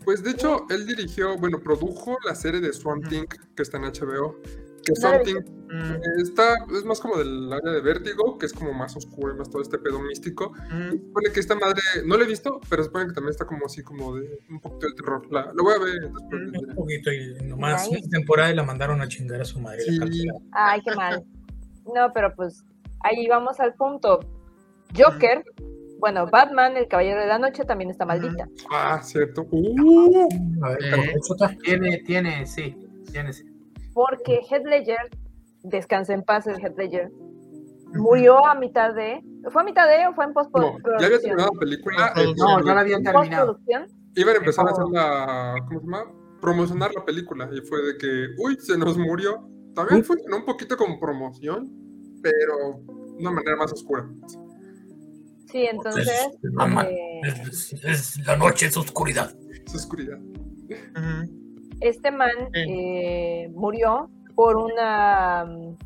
[0.05, 3.24] Pues de hecho, él dirigió, bueno, produjo la serie de Swamp Thing
[3.57, 4.41] que está en HBO.
[4.85, 8.74] Que Swamp Thing Mm, está, es más como del área de vértigo, que es como
[8.74, 10.53] más oscuro y más todo este pedo místico.
[10.70, 10.91] Y mm.
[10.91, 13.47] se supone que esta madre, no la he visto, pero se supone que también está
[13.47, 15.26] como así, como de un poquito de terror.
[15.33, 16.43] La, lo voy a ver después.
[16.43, 19.80] les Un poquito y nomás una temporada y la mandaron a chingar a su madre.
[19.80, 19.99] Sí.
[20.53, 21.24] Ay, qué mal.
[21.95, 22.62] No, pero pues
[23.01, 24.20] ahí vamos al punto.
[24.95, 25.43] Joker,
[26.03, 28.48] bueno, Batman, el Caballero de la Noche, también está maldita.
[28.72, 29.46] Ah, cierto.
[29.53, 30.28] Uh,
[30.64, 31.14] A ver, Eh.
[31.62, 32.76] Tiene, tiene, sí,
[33.12, 33.44] tiene, sí.
[33.94, 34.98] Porque Heath Ledger,
[35.62, 37.12] descansa en paz el Heath Ledger,
[37.94, 40.98] murió a mitad de ¿Fue a mitad de o fue en No, postproducción?
[41.00, 41.96] ya había terminado la película.
[41.96, 42.36] Postproducción.
[42.36, 43.59] eh, No, ya la habían terminado.
[44.16, 45.55] Iban a empezar a hacer la.
[45.68, 46.05] ¿Cómo se llama?
[46.40, 47.48] Promocionar la película.
[47.53, 49.48] Y fue de que, uy, se nos murió.
[49.74, 51.70] También funcionó un poquito como promoción,
[52.22, 54.09] pero de una manera más oscura.
[55.53, 56.09] Sí, entonces.
[56.53, 56.84] mamá.
[56.84, 59.34] eh, Es, es- la noche es oscuridad.
[59.66, 60.18] Es oscuridad.
[61.80, 62.61] Este man Sí.
[62.68, 65.76] eh, murió por una mm,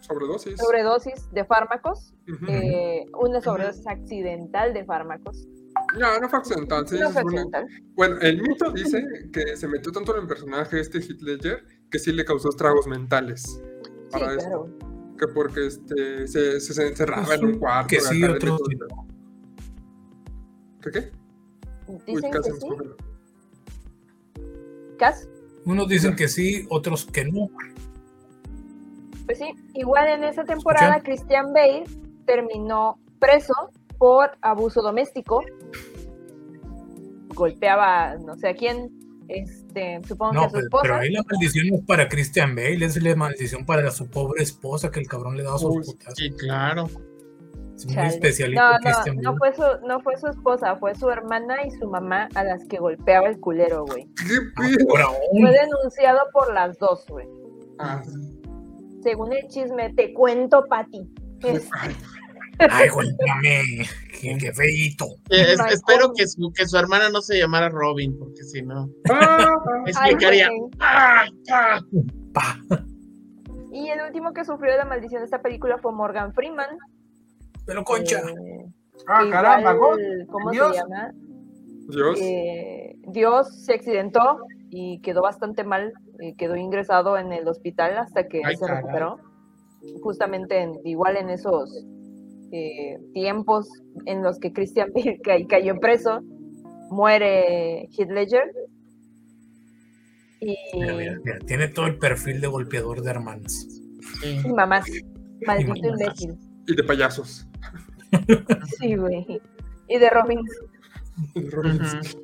[0.00, 0.58] Sobredosis.
[0.58, 2.14] sobredosis de fármacos,
[2.48, 5.46] eh, una sobredosis accidental de fármacos.
[5.98, 6.86] No, no fue accidental.
[6.86, 7.66] sí, No se fue supone- accidental.
[7.94, 12.12] Bueno, el mito dice que se metió tanto en el personaje este Ledger que sí
[12.12, 13.42] le causó estragos mentales.
[13.42, 13.60] Sí,
[14.12, 14.68] Para esto.
[14.68, 14.93] claro.
[15.18, 17.88] Que porque este, se, se, se encerraba Pues en un cuarto.
[17.88, 18.58] que sí, pero-
[20.82, 21.10] ¿Qué
[22.06, 22.66] Dicen casi que sí.
[24.98, 25.28] Cas.
[25.64, 27.48] Unos dicen que sí, otros que no.
[29.26, 31.84] Pues sí, igual en esa temporada Christian Bale
[32.26, 33.54] terminó preso
[33.98, 35.42] por abuso doméstico.
[37.34, 38.90] Golpeaba no sé a quién,
[39.74, 40.82] este, supongo que No, a su pero, esposa.
[40.82, 44.42] pero ahí la maldición no es para Christian Bale, es la maldición para su pobre
[44.42, 46.14] esposa que el cabrón le daba sus Uy, putazos.
[46.18, 46.88] Sí, claro.
[47.76, 48.08] Es muy Chale.
[48.08, 51.72] especialista No, Christian no, no fue, su, no fue su esposa, fue su hermana y
[51.72, 54.06] su mamá a las que golpeaba el culero, güey.
[54.16, 55.08] ¿Qué Ah.
[55.32, 57.26] Fue denunciado por las dos, güey.
[57.80, 58.00] Ah,
[59.02, 61.10] Según el chisme, te cuento, Pati.
[61.42, 61.68] Es-
[62.58, 63.86] ay, cuéntame,
[64.20, 65.06] qué, qué feíto.
[65.30, 68.88] Eh, es- espero que su, que su hermana no se llamara Robin, porque si no,
[69.10, 69.54] ah,
[69.86, 70.48] explicaría.
[70.48, 70.70] güey.
[70.80, 71.24] ¡Ah!
[71.50, 71.80] ¡Ah!
[72.32, 72.58] Pa.
[73.72, 76.78] Y el último que sufrió de la maldición de esta película fue Morgan Freeman.
[77.66, 78.18] Pero concha.
[78.20, 78.66] Eh,
[79.08, 79.96] Ah, igual, caramba, ¿cómo?
[80.30, 80.74] ¿cómo Dios.
[80.76, 81.10] se llama?
[81.88, 82.18] Dios.
[82.22, 84.38] Eh, Dios se accidentó
[84.70, 85.92] y quedó bastante mal.
[86.20, 88.76] eh, quedó ingresado en el hospital hasta que Ay, se caray.
[88.82, 89.18] recuperó.
[90.00, 91.84] Justamente en- igual en esos
[92.52, 93.68] eh, tiempos
[94.06, 96.20] en los que Christian Bale ca- cayó preso,
[96.90, 98.50] muere Heath Ledger.
[100.40, 103.66] Y, Mira, mira, mira, tiene todo el perfil de golpeador de hermanos.
[104.22, 104.40] Sí.
[104.44, 104.86] y mamás.
[105.46, 106.00] Maldito mamás.
[106.00, 106.34] imbécil.
[106.66, 107.46] Y de payasos.
[108.78, 109.40] Sí, güey.
[109.88, 110.40] Y de Robin.
[111.34, 112.18] Ujú.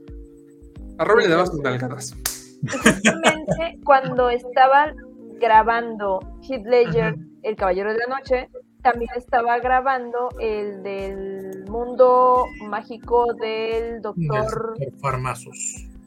[0.99, 2.15] A Robin le daba sus nalgadas.
[2.63, 4.93] Y justamente cuando estaba
[5.41, 8.51] grabando Heath Ledger, El Caballero de la Noche,
[8.83, 14.75] también estaba grabando el del mundo mágico del Doctor.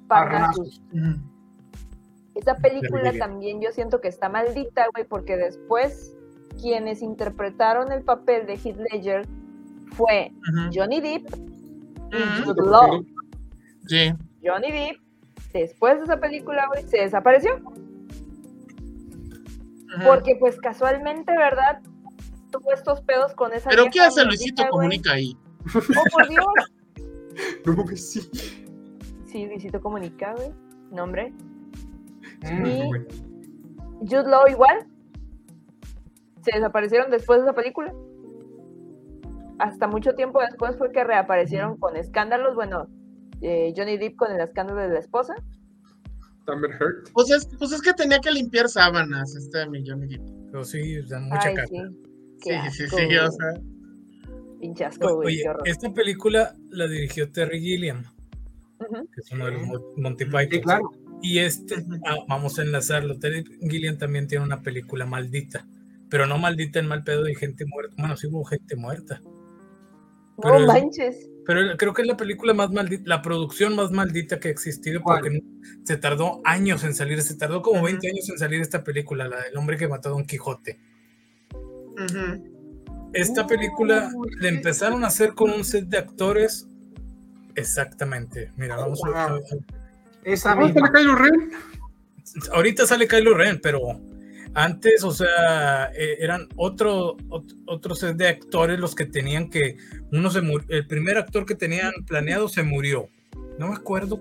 [0.07, 0.81] Parnassus.
[0.91, 1.15] Ujú.
[2.35, 6.15] Esa película también yo siento que está maldita, güey, porque después
[6.59, 9.27] quienes interpretaron el papel de Heath Ledger
[9.91, 10.31] fue.
[10.73, 11.27] Johnny Depp
[12.11, 12.53] y Ujú.
[12.53, 13.05] Jude Law.
[13.87, 14.13] Sí.
[14.43, 14.97] Johnny Depp,
[15.53, 17.61] después de esa película, güey, se desapareció.
[20.03, 21.81] Porque pues casualmente, ¿verdad?
[22.53, 24.63] Tuvo estos pedos con esa ¿Pero qué hace Luisito.
[24.69, 25.35] Comunica ahí?
[25.75, 26.45] Oh, por Dios.
[27.65, 28.21] No mames, sí.
[29.25, 30.53] Sí, Luisito Comunica, güey.
[30.91, 31.33] Nombre.
[32.43, 32.65] Mm.
[32.67, 34.85] Y Jude Law igual.
[36.43, 37.91] Se desaparecieron después de esa película.
[39.57, 42.53] Hasta mucho tiempo después fue que reaparecieron con escándalos.
[42.53, 42.87] Bueno,
[43.41, 45.33] eh, Johnny Depp con el escándalo de la esposa.
[46.45, 47.11] Amber Heard.
[47.13, 51.19] Pues es, pues es que tenía que limpiar sábanas este millón de Pero sí, da
[51.19, 51.67] mucha Ay, caca.
[51.67, 52.12] sí.
[52.43, 53.61] Sí, Qué sí, asco, sí, o sea.
[54.59, 55.27] Pinche asco, güey.
[55.41, 58.03] Oye, esta película la dirigió Terry Gilliam,
[58.79, 60.47] que es uno de los Mo- Monty Python.
[60.51, 60.91] Sí, claro.
[61.21, 61.75] Y este,
[62.05, 63.17] ah, vamos a enlazarlo.
[63.19, 65.65] Terry Gilliam también tiene una película maldita,
[66.09, 67.95] pero no maldita en mal pedo de gente muerta.
[67.97, 69.21] Bueno, sí hubo gente muerta.
[70.41, 71.29] pero No manches.
[71.45, 75.01] Pero creo que es la película más maldita, la producción más maldita que ha existido,
[75.01, 75.19] ¿Cuál?
[75.21, 75.39] porque
[75.83, 77.87] se tardó años en salir, se tardó como Ujú.
[77.87, 80.79] 20 años en salir esta película, la del hombre que mató a Don Quijote.
[81.93, 83.09] Ujú.
[83.13, 86.67] Esta película la empezaron a hacer con un set de actores.
[87.55, 88.51] Exactamente.
[88.57, 89.41] Mira, vamos a Wow.
[90.23, 90.87] Esa ¿Cómo misma.
[90.87, 91.51] está Kylo Ren?
[92.53, 93.79] Ahorita sale Kylo Ren, pero
[94.55, 99.77] antes, o sea, eh, eran otro, ot- otro set de actores los que tenían que.
[100.11, 100.65] Uno se murió.
[100.69, 103.09] El primer actor que tenían planeado se murió.
[103.59, 104.19] No me acuerdo.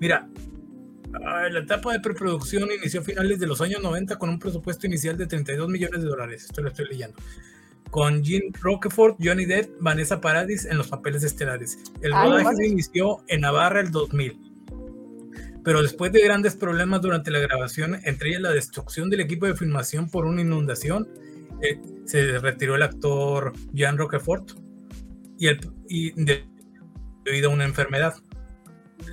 [0.00, 0.28] Mira,
[1.20, 5.16] la etapa de preproducción inició a finales de los años 90 con un presupuesto inicial
[5.16, 6.44] de 32 millones de dólares.
[6.44, 7.16] Esto lo estoy leyendo.
[7.90, 11.78] Con Gene Roquefort, Johnny Depp, Vanessa Paradis en los papeles estelares.
[12.00, 14.38] El Ay, rodaje se inició en Navarra el 2000.
[15.64, 19.54] Pero después de grandes problemas durante la grabación, entre ellas la destrucción del equipo de
[19.54, 21.06] filmación por una inundación,
[21.60, 24.52] eh, se retiró el actor Jean Roquefort
[25.38, 26.44] y, el, y de-
[27.24, 28.14] debido a una enfermedad.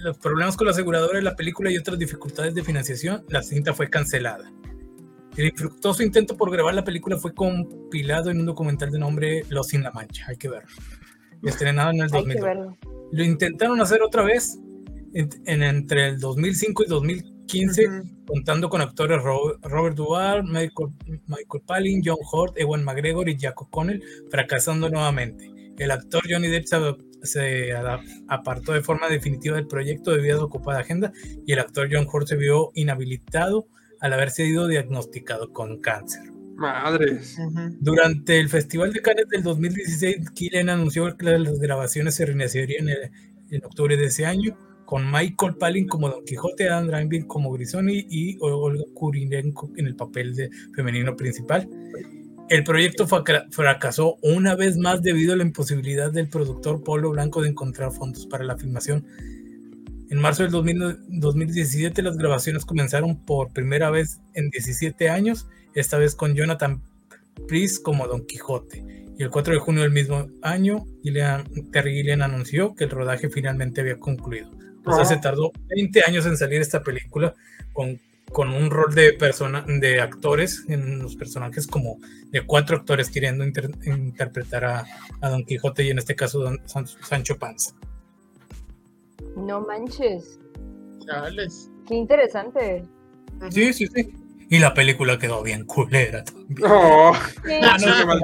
[0.01, 3.73] Los problemas con la aseguradora de la película y otras dificultades de financiación, la cinta
[3.73, 4.51] fue cancelada.
[5.37, 9.67] El infructuoso intento por grabar la película fue compilado en un documental de nombre Los
[9.67, 10.25] sin la Mancha.
[10.27, 10.69] Hay que verlo.
[11.43, 12.43] Estrenado en el Hay que 2002.
[12.45, 12.77] verlo.
[13.11, 14.59] Lo intentaron hacer otra vez
[15.13, 18.25] en, en- entre el 2005 y 2015, Ujú.
[18.27, 20.89] contando con actores Ro- Robert Duvall, Michael,
[21.27, 25.49] Michael Palin, John Hurt, Ewan McGregor y Jack O'Connell, fracasando nuevamente.
[25.77, 26.77] El actor Johnny Depp se,
[27.23, 27.73] se
[28.27, 31.11] apartó de forma definitiva del proyecto debido a su ocupada agenda
[31.45, 33.67] y el actor John Hurt se vio inhabilitado
[33.99, 36.31] al haber sido diagnosticado con cáncer.
[36.55, 37.37] Madres.
[37.79, 42.97] Durante el Festival de Cannes del 2016, Killian anunció que las grabaciones se reiniciarían en,
[43.49, 48.07] en octubre de ese año, con Michael Palin como Don Quijote, Adam Driver como Grisoni
[48.09, 51.69] y Olga Kurilenko en el papel de femenino principal.
[52.49, 57.41] El proyecto fraca- fracasó una vez más debido a la imposibilidad del productor Polo Blanco
[57.41, 59.05] de encontrar fondos para la filmación.
[60.09, 65.97] En marzo del 2000 2017 las grabaciones comenzaron por primera vez en 17 años, esta
[65.99, 66.81] vez con Jonathan
[67.47, 68.83] Price como Don Quijote.
[69.17, 73.29] Y el 4 de junio del mismo año, Gillian- Terry Gilliam anunció que el rodaje
[73.29, 74.49] finalmente había concluido.
[74.85, 75.05] O sea, Ah.
[75.05, 77.35] se tardó 20 años en salir esta película
[77.73, 77.99] con,
[78.31, 81.97] con un rol de, persona, de actores en los personajes como
[82.31, 84.85] de cuatro actores queriendo inter- interpretar a,
[85.21, 87.73] a Don Quijote y en este caso Don San- Sancho Panza.
[89.35, 90.39] No manches.
[91.05, 91.69] Chales.
[91.87, 92.83] Qué interesante.
[93.49, 94.13] Sí, sí, sí.
[94.49, 96.57] Y la película quedó bien culera también.
[96.71, 97.13] Oh,
[97.45, 98.19] Sí, Ah, no, no, no.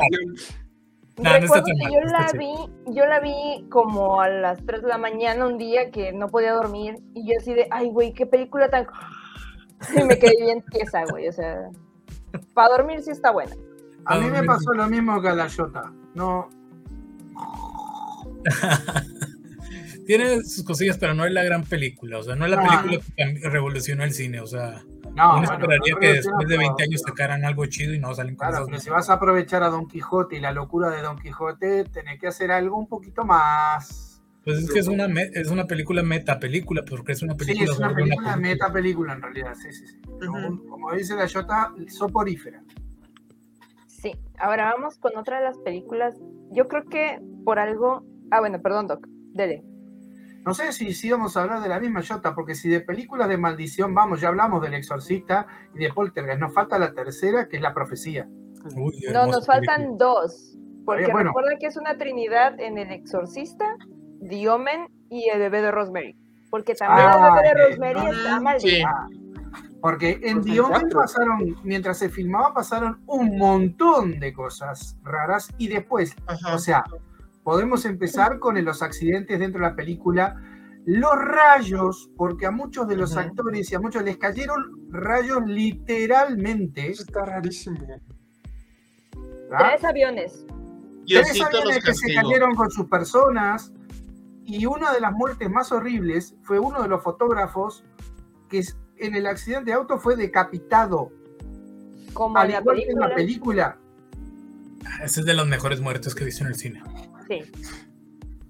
[1.18, 4.66] No, no Recuerdo que mal, yo está la vi, yo la vi como a las
[4.66, 7.88] 3 de la mañana un día que no podía dormir y yo así de, ay
[7.90, 8.86] güey, qué película tan...
[9.98, 11.70] Y me quedé bien tiesa, güey, o sea,
[12.54, 13.56] para dormir sí está buena.
[14.06, 15.92] A mí me pasó lo mismo que a la Jota.
[16.14, 16.50] No,
[20.06, 22.20] Tiene sus cosillas, pero no es la gran película.
[22.20, 24.40] O sea, no es la No, película que revolucionó el cine.
[24.40, 24.84] O sea,
[25.16, 25.38] no.
[25.38, 28.14] uno bueno, esperaría no que después de pero- 20 años sacaran algo chido y no
[28.14, 31.02] salen con Claro, pero si vas a aprovechar a Don Quijote y la locura de
[31.02, 34.15] Don Quijote, tenés que hacer algo un poquito más.
[34.46, 37.72] Pues es que es una, es una película meta película, porque es una Sí, película
[37.72, 40.00] es una película meta película en realidad, sí, sí, sí.
[40.28, 42.64] Como, dice la Jota, soporífera.
[43.88, 46.16] Sí, ahora vamos con otra de las películas.
[46.52, 48.06] Yo creo que por algo...
[48.32, 49.64] Ah, bueno, perdón, Doc, dele.
[50.46, 53.28] No sé si, si vamos a hablar de la misma Jota, porque si de películas
[53.30, 57.56] de maldición vamos, ya hablamos del Exorcista y de Poltergeist, nos falta la tercera, que
[57.56, 58.30] es la profecía.
[58.76, 59.98] Uy, No, nos faltan película.
[59.98, 61.30] dos, porque bueno.
[61.30, 63.76] recuerda que es una trinidad en El Exorcista,
[64.30, 66.16] The Omen y El Bebé de Rosemary.
[66.50, 68.68] Porque también Ah, El Bebé de eh, Rosemary está Ajá, maldita.
[68.70, 68.84] sí.
[68.86, 69.08] Ah,
[69.82, 75.50] porque en Pues The Omen pasaron, mientras se filmaba, pasaron un montón de cosas raras
[75.58, 76.56] y después Ajá.
[76.56, 76.84] O sea,
[77.44, 80.42] podemos empezar con los accidentes dentro de la película,
[80.86, 86.90] los rayos, porque a muchos de los actores y a muchos les cayeron rayos literalmente.
[86.90, 87.80] Eso está rarísimo.
[87.82, 89.70] ¿verdad?
[89.70, 90.46] Tres aviones.
[91.08, 93.72] Tres aviones que se cayeron con sus personas
[94.46, 97.84] y una de las muertes más horribles fue uno de los fotógrafos
[98.50, 101.12] que es- en el accidente de auto fue decapitado,
[102.14, 103.08] Como al en la igual que en película.
[103.10, 103.78] la película.
[105.04, 106.84] Esa es de las mejores muertes que he visto en el cine.
[107.28, 107.42] Sí.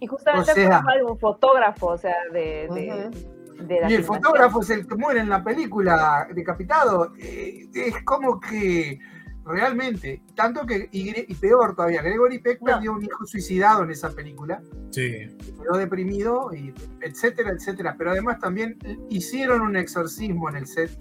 [0.02, 4.04] Y justamente O sea- fue un fotógrafo, o sea, de, de, de la Y el
[4.04, 4.04] filmación.
[4.04, 7.14] fotógrafo es el que muere en la película decapitado.
[7.18, 9.00] Eh, es como que
[9.46, 12.66] realmente, tanto que, y, peor todavía, Gregory Peck No.
[12.74, 15.28] perdió un hijo suicidado en esa película, Sí.
[15.62, 17.96] quedó deprimido, y etcétera, etcétera.
[17.98, 18.78] Pero además también
[19.10, 20.92] hicieron un exorcismo en el set,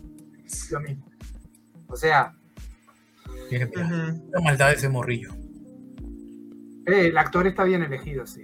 [0.71, 1.11] lo mismo.
[1.89, 2.35] O sea,
[3.51, 4.31] Mira, mira, Ujú.
[4.33, 5.31] la maldad de ese morrillo.
[6.87, 8.43] eh, el actor está bien elegido, sí.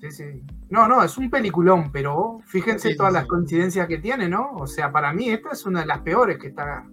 [0.00, 0.24] Sí, sí.
[0.70, 4.52] No, no, es un peliculón, pero fíjense Sí, sí, todas las coincidencias que tiene, ¿no?
[4.52, 6.84] O sea, para mí esta es una de las peores que está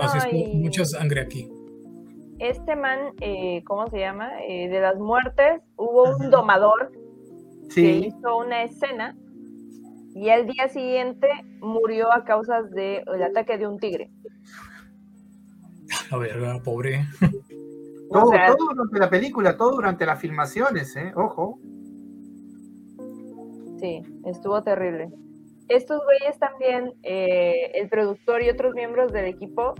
[0.00, 1.48] Ah, No, es mucha sangre aquí.
[2.38, 4.30] Este man, eh, ¿cómo se llama?
[4.46, 6.92] Eh, de las muertes, hubo un domador
[7.68, 9.16] que Sí, hizo una escena
[10.14, 11.28] y al día siguiente
[11.60, 14.10] murió a causa del ataque de un tigre.
[16.10, 17.06] A ver, pobre.
[18.10, 21.12] todo, o sea- todo durante la película, todo durante las filmaciones, ¿eh?
[21.16, 21.58] Ojo.
[23.80, 25.10] Sí, estuvo terrible.
[25.68, 29.74] Estos güeyes también, eh, el productor y otros miembros del equipo,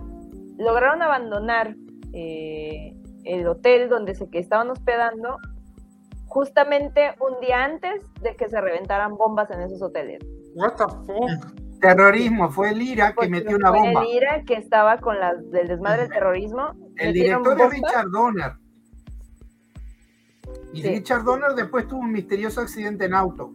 [0.57, 1.75] lograron abandonar
[2.13, 5.37] eh, el hotel donde se que estaban hospedando
[6.25, 10.19] justamente un día antes de que se reventaran bombas en esos hoteles.
[10.55, 11.67] What the fuck?
[11.79, 14.01] Terrorismo, fue el IRA que metió una fue bomba.
[14.01, 16.73] El IRA que estaba con las del desmadre del terrorismo.
[16.97, 17.73] El director es bombas.
[17.73, 18.51] Richard Donner.
[20.73, 20.87] Y Sí.
[20.89, 23.51] Richard Donner después tuvo un misterioso accidente en auto.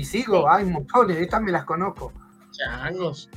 [0.00, 0.44] Y sigo, Sí.
[0.48, 2.12] hay montones, estas me las conozco.
[2.52, 3.30] Changos.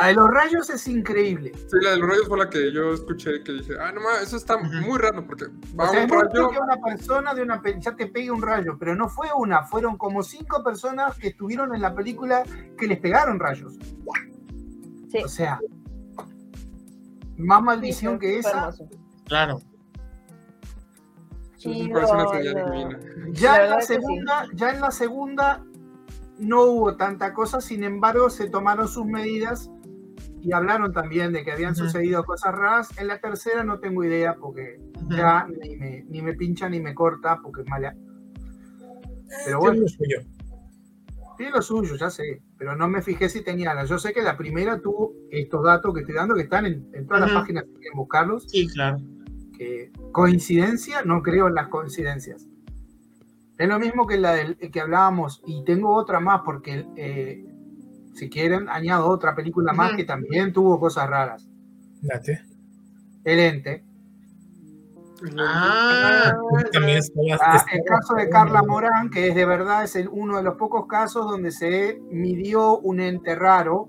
[0.00, 1.52] La de los rayos es increíble.
[1.54, 4.22] Sí, la de los rayos fue la que yo escuché que dije, ah, no mames,
[4.22, 6.28] eso está muy raro porque O va sea, un es muy rayo.
[6.32, 9.62] raro que una persona de una ya te pegue un rayo, pero no fue una,
[9.64, 12.44] fueron como cinco personas que estuvieron en la película
[12.78, 13.74] que les pegaron rayos.
[15.10, 15.18] Sí.
[15.24, 15.58] O sea,
[17.36, 18.50] más maldición que esa.
[18.58, 18.88] hermoso.
[19.26, 19.60] Claro.
[21.58, 21.90] Sí.
[23.32, 23.94] Ya en la sí.
[23.94, 25.64] segunda, ya en la segunda
[26.38, 29.70] no hubo tanta cosa, sin embargo, se tomaron sus medidas
[30.40, 32.96] y hablaron también de que habían sucedido cosas raras.
[32.98, 34.80] En la tercera no tengo idea porque
[35.10, 37.94] ya ni me, ni me pincha ni me corta porque es mala.
[39.44, 40.18] Pero Tiene bueno, lo suyo.
[41.36, 43.84] tiene lo suyo, ya sé, pero no me fijé si tenía la.
[43.84, 47.06] Yo sé que la primera tuvo estos datos que estoy dando que están en, en
[47.06, 48.44] todas las páginas que quieren buscarlos.
[48.44, 48.98] Sí, claro.
[49.58, 52.46] Que coincidencia, no creo en las coincidencias.
[53.58, 57.44] Es lo mismo que la del, que hablábamos, y tengo otra más, porque eh,
[58.14, 61.48] si quieren, añado otra película más que también tuvo cosas raras.
[62.00, 62.40] Date.
[63.24, 63.84] El ente.
[65.36, 66.36] Ah,
[66.72, 67.02] También
[67.40, 70.54] Ah, el caso de Carla Morán, que es de verdad es el- uno de los
[70.54, 73.88] pocos casos donde se midió un ente raro.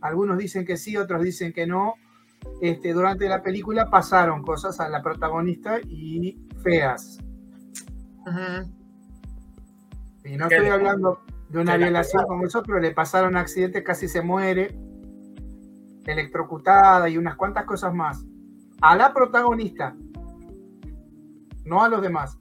[0.00, 1.94] Algunos dicen que sí, otros dicen que no.
[2.60, 7.18] Este, durante la película pasaron cosas a la protagonista y feas.
[10.24, 14.20] Y no estoy hablando de una violación como eso, pero le pasaron accidentes, casi se
[14.20, 14.76] muere,
[16.04, 18.24] electrocutada y unas cuantas cosas más.
[18.80, 19.96] A la protagonista,
[21.64, 22.36] no a los demás.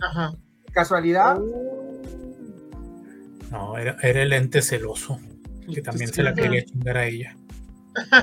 [0.00, 0.32] Ajá.
[0.72, 1.38] ¿Casualidad?
[3.50, 5.18] No, era, era el ente celoso,
[5.72, 7.36] que también se la quería chingar a ella.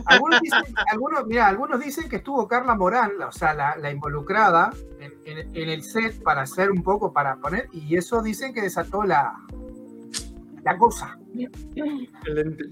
[0.05, 3.91] Algunos dicen, algunos, mira, algunos dicen que estuvo Carla Morán, la- o sea, la, la
[3.91, 8.53] involucrada en, en- en el set para hacer un poco, para poner, y eso dicen
[8.53, 9.33] que desató la,
[10.63, 12.63] la cosa, El ente.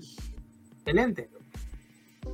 [0.85, 1.29] el ente.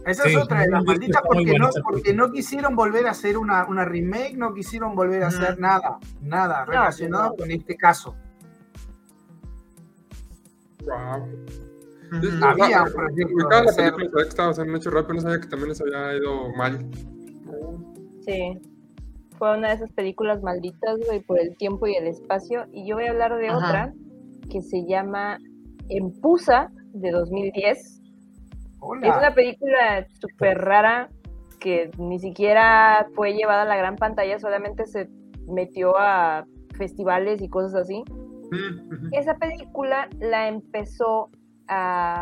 [0.06, 3.38] Esa Sí, es otra de las malditas porque no, porque no quisieron volver a hacer
[3.38, 7.36] una, una remake, no quisieron volver a hacer nada, nada No, relacionado no.
[7.36, 8.16] con este caso.
[10.86, 11.46] Wow.
[12.12, 15.70] Había la hacer- película, sabía que estaba haciendo un hecho rápido, no sabía que también
[15.70, 16.86] les había ido mal.
[18.26, 18.60] Sí.
[19.38, 22.66] Fue una de esas películas malditas, güey, por el tiempo y el espacio.
[22.72, 23.58] Y yo voy a hablar de Ajá.
[23.58, 23.94] otra
[24.52, 25.40] que se llama
[25.90, 27.78] Empusa, de 2010.
[27.80, 28.02] Es
[28.80, 29.18] Hola.
[29.18, 31.10] una película súper rara
[31.60, 35.08] que ni siquiera fue llevada a la gran pantalla, solamente se
[35.48, 36.46] metió a
[36.78, 38.04] festivales y cosas así.
[38.52, 39.14] Mm.
[39.14, 41.30] Esa película la empezó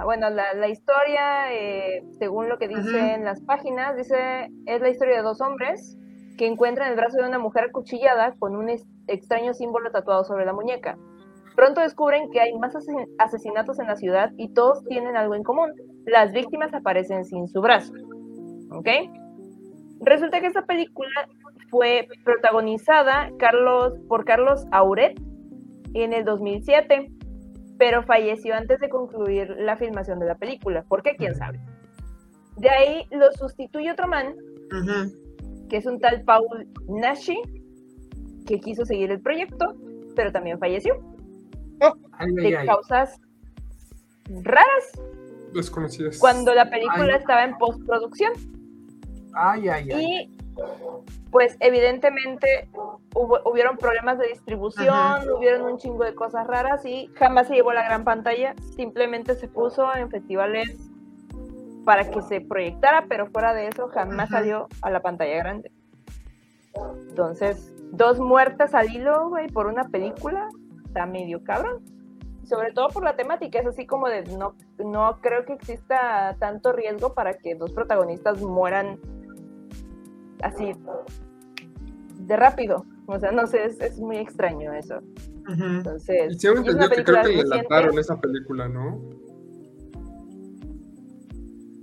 [0.05, 5.17] bueno, la, la historia, eh, según lo que dicen las páginas, dice, es la historia
[5.17, 5.97] de dos hombres
[6.37, 8.69] que encuentran el brazo de una mujer acuchillada con un
[9.07, 10.97] extraño símbolo tatuado sobre la muñeca.
[11.55, 15.43] Pronto descubren que hay más asesin- asesinatos en la ciudad y todos tienen algo en
[15.43, 15.73] común.
[16.05, 17.91] Las víctimas aparecen sin su brazo.
[18.71, 18.87] ¿Ok?
[20.01, 21.27] Resulta que esta película
[21.69, 25.19] fue protagonizada Carlos, por Carlos Auret
[25.93, 27.11] en el 2007,
[27.79, 30.83] pero falleció antes de concluir la filmación de la película.
[30.83, 31.15] ¿Por qué?
[31.17, 31.59] ¿Quién sabe?
[32.57, 34.35] De ahí lo sustituye otro man,
[35.69, 37.41] que es un tal Paul Nashi,
[38.45, 39.75] que quiso seguir el proyecto,
[40.13, 40.93] pero también falleció
[42.11, 42.67] ay, de ay.
[42.67, 43.17] causas
[44.43, 45.01] raras
[45.53, 46.19] Desconocidas.
[46.19, 48.33] cuando la película estaba en postproducción.
[49.33, 50.05] Ay, ay, ay.
[50.05, 50.38] Y
[51.31, 52.69] pues evidentemente
[53.13, 55.23] hubo, hubieron problemas de distribución, Ajá.
[55.37, 59.35] hubieron un chingo de cosas raras y jamás se llevó a la gran pantalla, simplemente
[59.35, 60.89] se puso en festivales
[61.85, 64.39] para que se proyectara, pero fuera de eso jamás Ajá.
[64.39, 65.71] salió a la pantalla grande.
[67.09, 70.49] Entonces, dos muertas al hilo, güey, por una película,
[70.85, 71.83] está medio cabrón.
[72.43, 76.71] Sobre todo por la temática, es así como de no, no creo que exista tanto
[76.71, 78.99] riesgo para que dos protagonistas mueran
[80.41, 80.71] así
[82.19, 82.85] de rápido.
[83.07, 84.99] O sea, no sé, es, es muy extraño eso.
[85.47, 87.57] Entonces, Y una entendido que creo que le reciente.
[87.57, 89.01] lataron esa película, ¿no?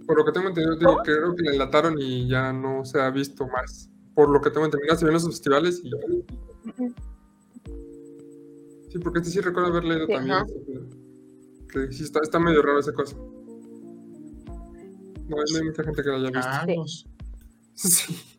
[0.06, 3.10] Por lo que tengo entendido, digo, creo que le lataron y ya no se ha
[3.10, 3.90] visto más.
[4.14, 5.90] Por lo que tengo entendido, se vio en los festivales y...
[8.90, 10.44] Sí, porque este sí recuerdo haber leído Sí, también.
[11.72, 13.16] Que sí, está, está medio raro esa cosa.
[13.16, 13.24] No,
[15.28, 16.50] no hay mucha gente que la haya visto.
[16.66, 17.08] Changos.
[17.74, 18.16] Sí.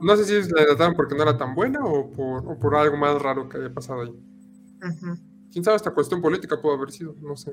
[0.00, 2.96] No sé si la dataron porque no era tan buena o por, o por algo
[2.96, 4.08] más raro que haya pasado ahí.
[4.10, 5.16] Ujú.
[5.50, 7.14] Quién sabe, esta cuestión política pudo haber sido.
[7.20, 7.52] No sé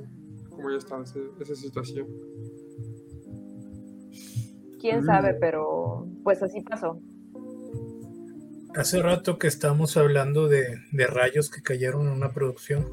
[0.49, 2.07] cómo ya está ese- esa situación.
[4.79, 5.05] Quién Mm.
[5.05, 6.99] sabe, pero pues así pasó.
[8.75, 12.85] Hace rato que estamos hablando de, de rayos que cayeron en una producción,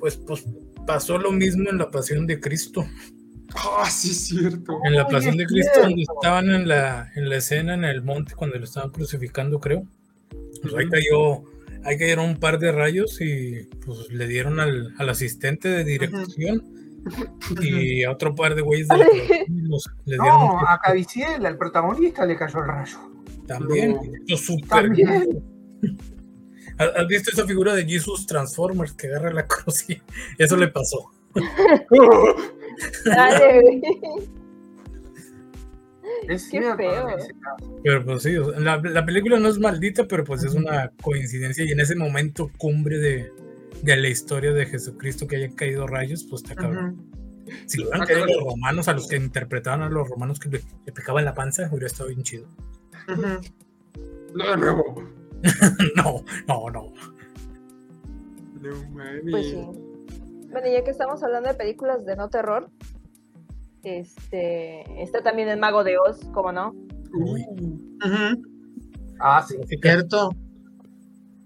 [0.00, 0.44] pues, pues
[0.86, 2.84] pasó lo mismo en la Pasión de Cristo.
[3.54, 4.78] Ah, sí, es cierto.
[4.84, 6.12] En la Pasión de Cristo, donde cierto.
[6.14, 9.84] estaban en la, en la escena en el monte cuando lo estaban crucificando, creo.
[10.62, 11.44] Pues ahí cayó,
[11.84, 16.62] ahí cayeron un par de rayos y pues le dieron al, al asistente de dirección
[17.62, 21.56] y a otro par de güeyes de la los- les dieron No, a Caviciel, al
[21.56, 22.98] protagonista, le cayó el rayo.
[23.46, 23.92] también.
[24.28, 24.36] No.
[26.76, 30.00] ¿Has has visto esa figura de Jesus Transformers que agarra la cruz y
[30.38, 31.10] eso le pasó?
[33.04, 33.82] Dale, güey.
[36.26, 36.76] Es Qué cierto.
[36.78, 37.08] feo.
[37.10, 37.80] en ese caso.
[37.82, 40.90] Pero pues sí, o sea, la, la película no es maldita, pero pues es una
[41.02, 43.32] coincidencia y en ese momento cumbre de,
[43.82, 47.06] de la historia de Jesucristo que hayan caído rayos, pues está cabrón.
[47.66, 50.92] Si hubieran caído los romanos, a los que interpretaban a los romanos que le, le
[50.92, 52.46] picaban la panza, hubiera estado bien chido.
[54.34, 55.02] No, de nuevo.
[55.96, 56.92] no, no, no.
[58.60, 59.22] No mames.
[59.30, 59.66] Pues sí.
[60.50, 62.70] Bueno, ya que estamos hablando de películas de no terror,
[63.82, 66.74] este, está también El Mago de Oz, ¿cómo no?
[67.14, 67.44] Uy.
[69.20, 69.56] Ah, sí.
[69.80, 70.30] Cierto.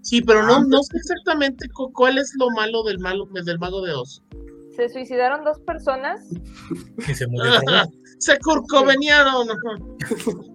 [0.01, 3.81] Sí, pero no, no sé exactamente cu- cuál es lo malo del malo del mago
[3.81, 4.21] de Oz.
[4.75, 6.29] Se suicidaron dos personas,
[7.07, 7.51] Y se murió.
[7.65, 7.89] Robert.
[8.19, 9.47] Se curcoveniaron.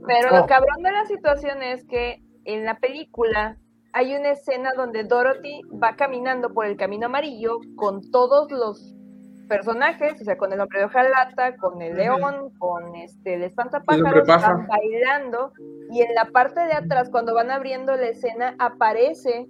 [0.07, 0.37] pero Oh.
[0.39, 3.59] lo cabrón de la situación es que en la película
[3.93, 8.95] hay una escena donde Dorothy va caminando por el camino amarillo con todos los
[9.49, 14.27] personajes, o sea, con el hombre de hojalata, con el león, con este, el espantapájaros,
[14.27, 15.53] van bailando,
[15.91, 19.49] y en la parte de atrás, cuando van abriendo la escena, aparece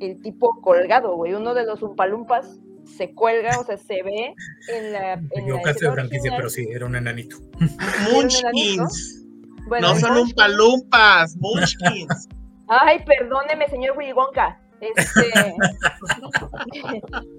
[0.00, 4.34] el tipo colgado, güey, uno de los umpalumpas se cuelga, o sea, se ve
[4.68, 5.14] en la...
[5.14, 7.36] En la equivocaste de escena franquicia, pero sí, era un enanito.
[8.12, 9.26] Munchkins.
[9.66, 12.28] Bueno, No son umpalumpas, Munchkins.
[12.68, 14.60] Ay, perdóneme, señor Willy Wonka.
[14.80, 15.54] Este,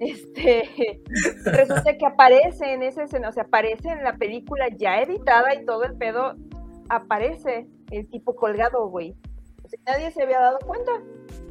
[0.00, 1.00] este,
[1.44, 5.64] resulta que aparece en esa escena, o sea, aparece en la película ya editada y
[5.64, 6.34] todo el pedo,
[6.88, 9.14] aparece el tipo colgado, güey.
[9.64, 10.92] O sea, nadie se había dado cuenta.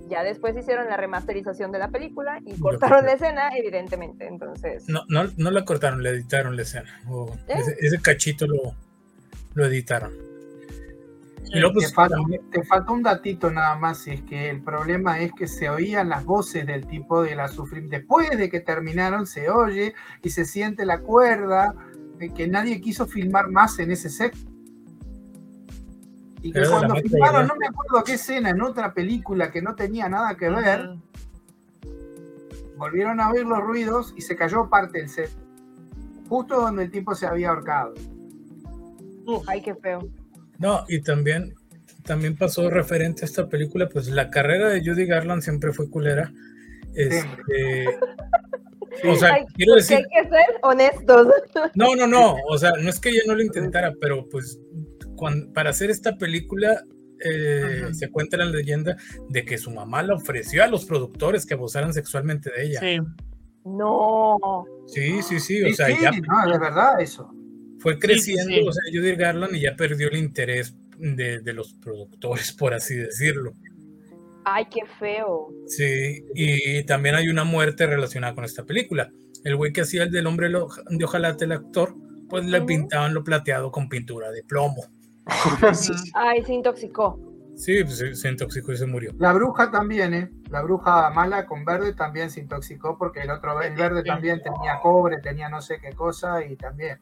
[0.10, 4.26] Ya después hicieron la remasterización de la película y cortaron la escena, evidentemente.
[4.26, 7.02] Entonces, No, no, no la cortaron, le editaron la escena.
[7.10, 7.56] O ¿Eh?
[7.60, 8.74] ese, ese cachito lo,
[9.54, 10.14] lo editaron.
[11.80, 15.32] Te falta, también- te falta un datito nada más, y es que el problema es
[15.34, 17.90] que se oían las voces del tipo de la sufrir.
[17.90, 21.74] Después de que terminaron, se oye y se siente la cuerda
[22.18, 24.36] de que nadie quiso filmar más en ese set.
[26.42, 30.08] Y que cuando filmaron, no me acuerdo qué escena, en otra película que no tenía
[30.10, 30.96] nada que ver,
[32.78, 35.32] volvieron a oír los ruidos y se cayó parte del set.
[36.30, 37.94] Justo donde el tipo se había ahorcado.
[39.26, 40.08] Uf, ay, qué feo.
[40.60, 41.54] No, y también,
[42.04, 46.32] también pasó referente a esta película, pues la carrera de Judy Garland siempre fue culera.
[46.96, 47.86] Este,
[49.08, 51.28] o sea, Ay, quiero porque decir, hay que ser honestos.
[51.76, 54.60] no, no, no, o sea, no es que ella no lo intentara, pero pues
[55.54, 56.84] para hacer esta película
[57.24, 58.96] eh, se cuenta la leyenda
[59.30, 62.80] de que su mamá le ofreció a los productores que abusaran sexualmente de ella.
[62.80, 63.00] sí.
[63.66, 64.38] No.
[64.88, 67.30] Sí, sí, sí, o Sí, sea, sí, ya no, es verdad eso.
[67.80, 68.66] Fue creciendo, sí.
[68.68, 72.96] o sea, Judy Garland y ya perdió el interés de, de los productores, por así
[72.96, 73.54] decirlo.
[74.46, 75.50] Ay, qué feo.
[75.68, 79.12] Sí, y también hay una muerte relacionada con esta película.
[79.44, 81.96] El güey que hacía el del hombre lo- de ojalate, el actor,
[82.30, 84.84] pues le pintaban lo plateado con pintura de plomo.
[85.74, 85.92] Sí.
[86.14, 87.20] Ay, se intoxicó.
[87.56, 89.14] Sí, pues se, se intoxicó y se murió.
[89.18, 90.30] La bruja también, ¿eh?
[90.50, 94.80] La bruja mala con verde también se intoxicó porque el otro, el verde también tenía
[94.82, 97.00] cobre, tenía no sé qué cosa y también.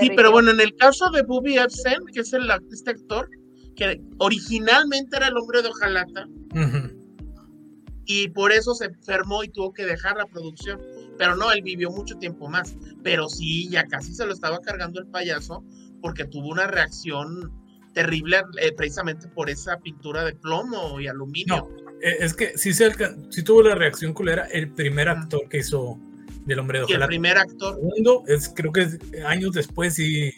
[0.00, 3.28] Sí, pero bueno, en el caso de Bobby Epstein, que es el, este actor,
[3.76, 6.98] que originalmente era el hombre de hojalata, Ujú.
[8.06, 10.80] y por eso se enfermó y tuvo que dejar la producción.
[11.16, 12.76] Pero no, él vivió mucho tiempo más.
[13.02, 15.64] Pero sí, ya casi se lo estaba cargando el payaso
[16.00, 17.52] porque tuvo una reacción
[17.92, 21.68] terrible eh, precisamente por esa pintura de plomo y aluminio.
[22.02, 22.90] Eh, Es que sí, se
[23.30, 25.98] sí tuvo la reacción culera el primer actor que hizo
[26.48, 30.32] del hombre de y el primer actor, segundo, es, creo que es- años después sí,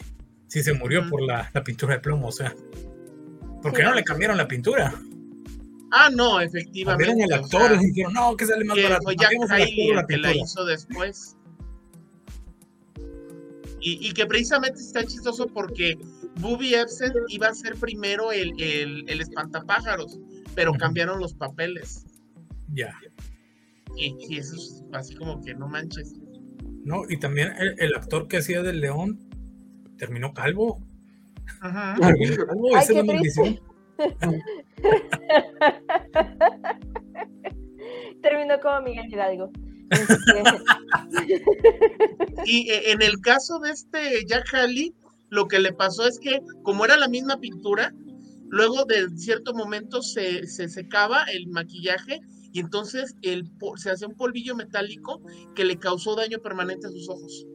[0.47, 2.53] sí se murió por la, la pintura de plomo, o sea.
[3.61, 3.83] ¿Por qué Sí.
[3.87, 4.93] no le cambiaron la pintura?
[5.93, 7.23] ah, no, Cambiaron efectivamente.
[7.23, 9.03] el o actor sea, y dijeron, no, que sale más que barato.
[9.03, 10.35] fue Jack el o el que la pintura".
[10.35, 11.35] hizo después.
[13.79, 15.97] Y, y que precisamente está chistoso porque
[16.39, 20.19] Bobby Epstein iba a ser primero el, el, el espantapájaros,
[20.55, 22.05] pero cambiaron los papeles.
[22.73, 22.93] Ya.
[23.97, 26.13] Y, y eso es así como que no manches.
[26.83, 27.03] ¿no?
[27.09, 29.19] Y también el, el actor que hacía del león
[29.97, 30.81] terminó calvo.
[31.59, 31.95] Ajá.
[31.99, 33.59] Terminó calvo, Ay, esa es la maldición.
[38.21, 39.51] Terminó como Miguel Hidalgo.
[39.89, 40.43] Este,
[42.45, 44.93] Y eh, en el caso de este Jack Haley,
[45.29, 47.93] lo que le pasó es que, como era la misma pintura,
[48.47, 52.21] luego de cierto momento se, se secaba el maquillaje
[52.51, 55.21] y entonces el, se hacía un polvillo metálico
[55.55, 57.45] que le causó daño permanente a sus ojos.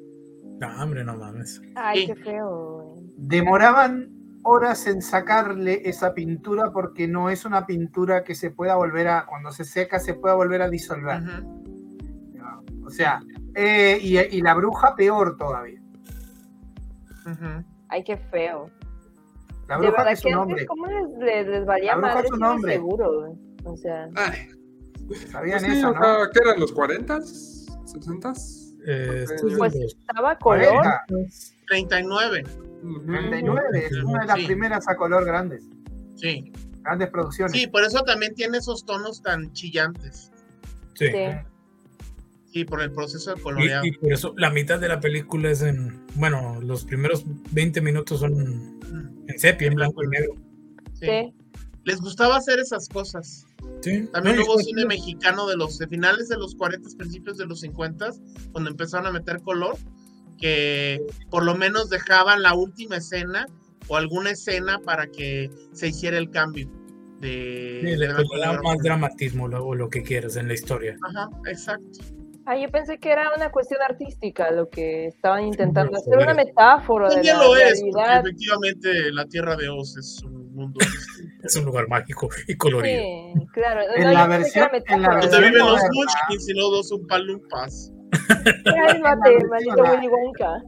[0.60, 1.60] No, hombre, no mames.
[1.74, 2.06] Ay, Sí.
[2.06, 2.82] qué feo.
[2.94, 3.06] güey.
[3.18, 4.10] Demoraban
[4.42, 9.26] horas en sacarle esa pintura porque no es una pintura que se pueda volver a,
[9.26, 11.20] cuando se seca, se pueda volver a disolver.
[12.84, 13.20] O sea,
[13.56, 15.80] eh, y, y la bruja peor todavía.
[17.88, 18.70] Ay, qué feo.
[19.68, 20.66] La De bruja que es que un antes, hombre.
[20.66, 22.72] ¿cómo les, les, les valía La bruja madre es un hombre.
[22.74, 23.36] seguro?
[23.64, 24.48] O sea, Ay,
[25.30, 26.00] ¿Sabían pues sí, eso, o no?
[26.02, 27.18] sea, ¿qué eran los 40?
[27.20, 28.34] ¿60?
[28.88, 30.66] Eh, Pues, los- estaba color.
[30.66, 31.04] 40,
[31.68, 32.44] 39,
[32.82, 33.04] Ujú.
[33.06, 34.46] 39, es una de las Sí.
[34.46, 35.64] primeras a color grandes.
[36.16, 36.52] sí.
[36.82, 37.50] Grandes producciones.
[37.52, 40.30] Sí, por eso también tiene esos tonos tan chillantes.
[40.94, 41.06] sí.
[41.08, 41.24] Sí.
[42.52, 43.84] Sí, por el proceso de coloreado.
[43.84, 46.06] y por eso la mitad de la película es en.
[46.14, 48.78] Bueno, los primeros 20 minutos son
[49.28, 50.34] en sepia, en blanco y negro.
[50.94, 51.06] sí.
[51.06, 51.34] Sí.
[51.84, 53.45] Les gustaba hacer esas cosas.
[53.82, 54.08] Sí.
[54.12, 57.60] También No, hubo cine mexicano de los de finales de los 40, principios de los
[57.60, 58.10] 50,
[58.52, 59.76] cuando empezaron a meter color,
[60.38, 63.46] que por lo menos dejaban la última escena
[63.88, 66.68] o alguna escena para que se hiciera el cambio
[67.20, 68.62] de, sí, de le, negro.
[68.62, 70.96] más dramatismo lo- o lo que quieras en la historia.
[71.08, 72.00] Ajá, exacto.
[72.48, 77.08] Ah, yo pensé que era una cuestión artística lo que estaban intentando hacer, una metáfora
[77.08, 78.20] de También la lo es, porque realidad.
[78.26, 80.78] efectivamente la Tierra de Oz es un mundo.
[81.42, 83.00] Es un lugar mágico y colorido.
[83.02, 83.80] Sí, claro.
[83.96, 85.80] En la versión- en la Donde viven los.
[85.92, 87.92] Munchkins y no dos un palumpas.
[88.64, 90.62] Cálmate, maldito Willy Wonka.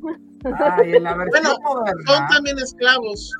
[0.85, 3.33] Y en la versión Bueno, Son también esclavos,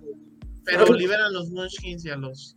[0.65, 2.57] pero liberan los Munchkins y a los.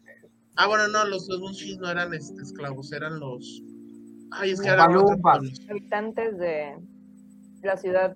[0.57, 3.63] Ah, bueno, no, los, los Munchkins no eran este, esclavos, eran los.
[4.31, 4.69] Ay, es que
[5.21, 5.61] pueblos.
[5.69, 6.75] Habitantes de
[7.63, 8.15] la ciudad.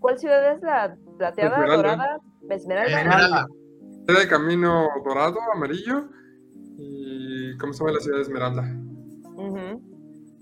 [0.00, 1.76] ¿Cuál ciudad es la plateada, Esmeralda.
[1.76, 2.20] dorada?
[2.50, 3.00] Esmeralda.
[3.00, 3.46] Esmeralda.
[4.06, 6.08] Era el camino dorado, amarillo.
[6.76, 8.62] Y ¿cómo se llama la ciudad de Esmeralda?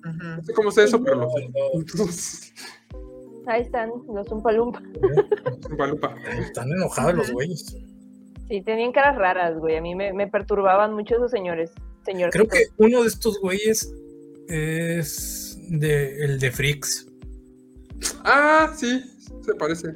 [0.03, 2.53] No sé cómo sé eso, pero lo sé.
[3.47, 4.83] Ahí están los Umpalumpa.
[5.77, 6.09] Guadalupe.
[6.41, 7.77] Están enojados los güeyes.
[8.49, 9.77] Sí, tenían caras raras, güey.
[9.77, 11.73] A mí me, me perturbaban mucho esos señores.
[12.05, 12.33] Señores.
[12.35, 13.95] Creo que uno de estos güeyes
[14.53, 17.07] es de, el de Freaks.
[18.25, 19.03] Ah, sí,
[19.45, 19.93] se parece.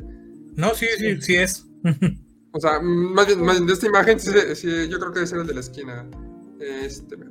[0.56, 1.66] No, sí, sí, sí es.
[2.52, 5.26] O sea, más bien, más bien de esta imagen, sí, sí, yo creo que debe
[5.26, 6.06] ser el de la esquina.
[6.58, 7.30] Este, pero-.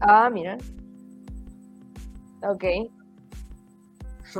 [0.00, 0.58] Ah, mira.
[2.42, 2.64] Ok.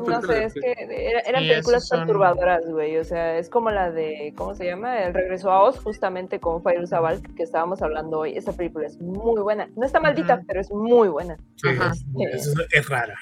[0.00, 2.96] No sé, es que era- eran Sí, películas son- perturbadoras, güey.
[2.98, 4.98] O sea, es como la de, ¿cómo se llama?
[5.02, 8.36] El regreso a Oz, justamente con Fire Zabal, que estábamos hablando hoy.
[8.36, 9.68] Esa película es muy buena.
[9.76, 11.36] No está maldita, pero es muy buena.
[11.56, 11.92] Sí, Ajá.
[12.32, 13.18] es, es- es rara.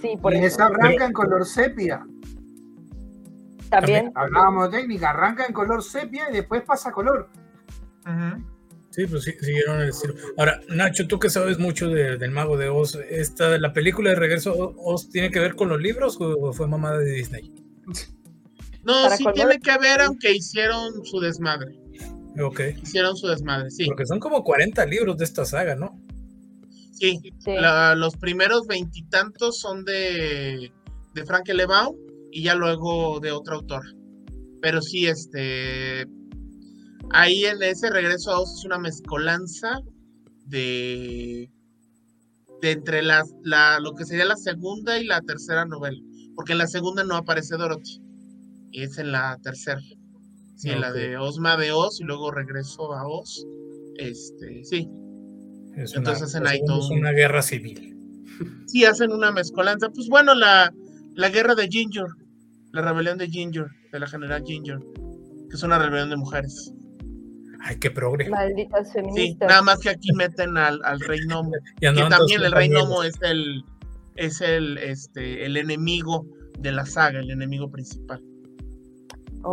[0.00, 0.46] Sí, por Y eso.
[0.46, 2.06] esa arranca en color sepia.
[3.68, 4.10] También.
[4.14, 7.28] Hablábamos de técnica, arranca en color sepia y después pasa a color.
[8.06, 8.42] Ujú.
[8.90, 10.14] Sí, pues sí, siguieron el estilo.
[10.36, 14.16] Ahora, Nacho, tú que sabes mucho de- del Mago de Oz, esta, ¿la película de
[14.16, 17.52] Regreso a Oz tiene que ver con los libros o fue mamada de Disney?
[18.82, 19.34] No, Para sí color.
[19.34, 21.78] tiene que ver, aunque hicieron su desmadre.
[22.42, 22.60] Ok.
[22.82, 23.84] Hicieron su desmadre, sí.
[23.86, 26.00] Porque son como 40 libros de esta saga, ¿no?
[26.92, 27.52] Sí, Sí.
[27.54, 30.72] La- los primeros veintitantos son de,
[31.14, 31.64] de Frank L.
[31.66, 31.96] Baum
[32.32, 33.82] y ya luego de otro autor.
[34.60, 36.06] Pero sí, este.
[37.12, 39.80] Ahí en ese regreso a Oz es una mezcolanza
[40.46, 41.50] de.
[42.60, 45.98] de entre las, la, lo que sería la segunda y la tercera novela.
[46.36, 48.00] Porque en la segunda no aparece Dorothy.
[48.72, 49.80] Y es en la tercera.
[50.56, 53.44] Sí, en la de Osma de Oz y luego regreso a Oz.
[53.96, 54.88] Este, sí.
[55.76, 57.96] Es Entonces hacen ahí todo es un- una guerra civil.
[58.66, 59.88] sí hacen una mezcolanza.
[59.90, 60.72] Pues bueno, la,
[61.14, 62.06] la guerra de Ginger,
[62.72, 64.78] la rebelión de Ginger, de la general Ginger,
[65.48, 66.72] que es una rebelión de mujeres.
[67.62, 68.28] Ay, qué progre.
[68.28, 69.48] Malditas Sí, feministas.
[69.48, 72.68] nada más que aquí meten al, al rey Nomo, Y que también el rey.
[72.68, 73.64] Nomo es el
[74.16, 76.26] es el este el enemigo
[76.58, 78.22] de la saga, el enemigo principal.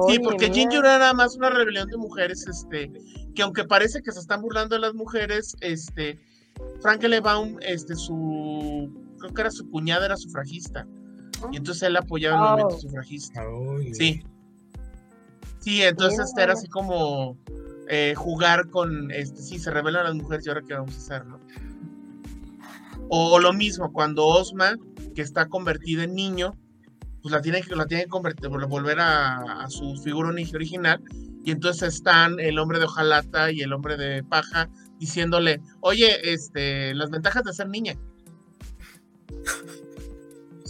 [0.09, 0.51] Sí, porque.
[0.51, 2.91] Ginger era nada más una rebelión de mujeres, este,
[3.35, 6.19] que aunque parece que se están burlando de las mujeres, este,
[6.81, 7.19] Frank L.
[7.21, 10.85] Baum, este, su, creo que era su cuñada, era sufragista,
[11.53, 12.49] y entonces él apoyaba el Oh.
[12.51, 13.41] movimiento sufragista.
[13.41, 14.23] Ay, Sí.
[15.59, 17.37] Sí, entonces este, era así como
[17.89, 21.25] eh, jugar con, este, sí, se rebelan las mujeres y ahora qué vamos a hacer,
[21.25, 21.39] ¿no?
[23.09, 24.75] O, lo mismo, cuando Osma,
[25.15, 26.57] que está convertida en niño,
[27.21, 31.01] pues la tiene que, la tiene que convertir, volver a, su figura ori- original,
[31.43, 34.69] y entonces están el hombre de hojalata y el hombre de paja
[34.99, 37.97] diciéndole, oye, este, las ventajas de ser niña.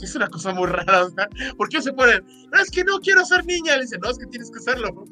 [0.02, 1.28] Es una cosa muy rara, o sea,
[1.58, 2.24] ¿por qué se ponen?
[2.54, 5.06] "No, es que no quiero ser niña, le dicen, no, es que tienes que serlo.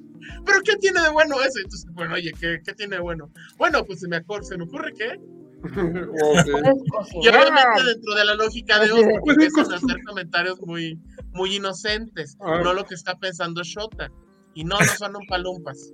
[0.45, 1.59] ¿Pero qué tiene de bueno eso?
[1.63, 3.29] Entonces, bueno, oye, ¿qué, qué tiene de bueno?
[3.57, 5.19] Bueno, pues se me, acor- se me ocurre que
[5.65, 10.99] Y obviamente dentro de la lógica de porque empiezan a hacer comentarios muy,
[11.33, 12.61] muy inocentes, Ah.
[12.63, 14.11] no lo que está pensando Shota.
[14.53, 15.91] Y no, no son umpalumpas.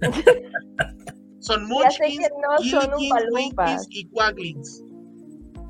[1.40, 3.70] son Ya sé que munchkins, no son Illikins, umpalumpas.
[3.70, 4.84] Winkies y quaglings.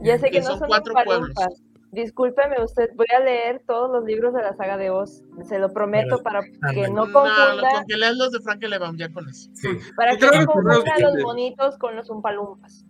[0.03, 1.63] Ya sé que que no son son cuatro palumpas.
[1.93, 5.23] Discúlpeme usted, voy a leer todos los libros de la saga de Oz.
[5.49, 6.41] Se lo prometo Pero- para
[6.73, 9.51] que no No, confunda, con que leas los de Frank Lebaum ya con eso.
[9.55, 9.69] Sí.
[9.97, 11.23] para que no confunda no a los entiende.
[11.25, 12.85] monitos con los umpalumpas.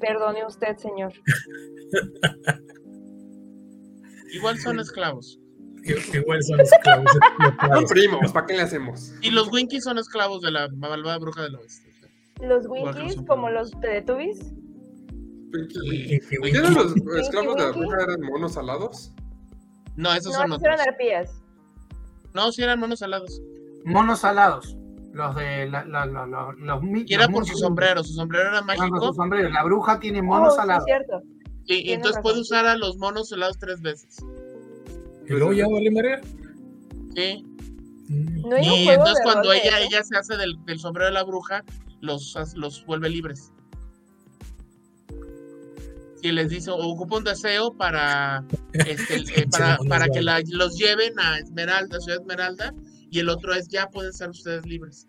[0.00, 1.12] Perdone usted, señor.
[4.32, 5.38] Igual son esclavos.
[6.12, 7.10] Igual son esclavos
[7.72, 9.14] Son primos, ¿para qué le hacemos?
[9.22, 11.88] Y los Winkies son esclavos de la malvada bruja del oeste.
[12.42, 14.52] Los Winkies, como los Teletubbies.
[15.52, 16.20] ¿Qué
[16.58, 17.96] eran los esclavos de la bruja?
[18.02, 19.12] ¿Eran monos alados?
[19.96, 20.88] No, esos No, son esos eran otros.
[20.88, 21.42] arpías.
[22.34, 23.40] No, sí eran monos alados.
[23.84, 24.76] Monos alados.
[25.12, 28.04] Los de la, la- la- la- los Y era los por su sombrero.
[28.04, 29.12] Su sombrero era Ah, con su mágico.
[29.14, 29.48] sombrero.
[29.50, 30.84] La bruja tiene Oh, monos sí, alados.
[30.84, 31.20] cierto.
[31.66, 32.22] Y, entonces razón.
[32.22, 34.18] puede usar a los monos helados tres veces.
[35.26, 36.20] Y luego ya vale María.
[37.14, 37.44] Sí.
[38.08, 39.88] No Y entonces cuando ella, eso?
[39.88, 41.64] ella se hace del, del sombrero de la bruja,
[42.00, 43.52] los, los vuelve libres.
[46.22, 48.44] Y les dice, ocupa un deseo para,
[48.74, 50.48] este, eh, para, que alados.
[50.50, 52.74] la- los lleven a Esmeralda, Ciudad Esmeralda,
[53.10, 55.06] y el otro es, ya pueden ser ustedes libres.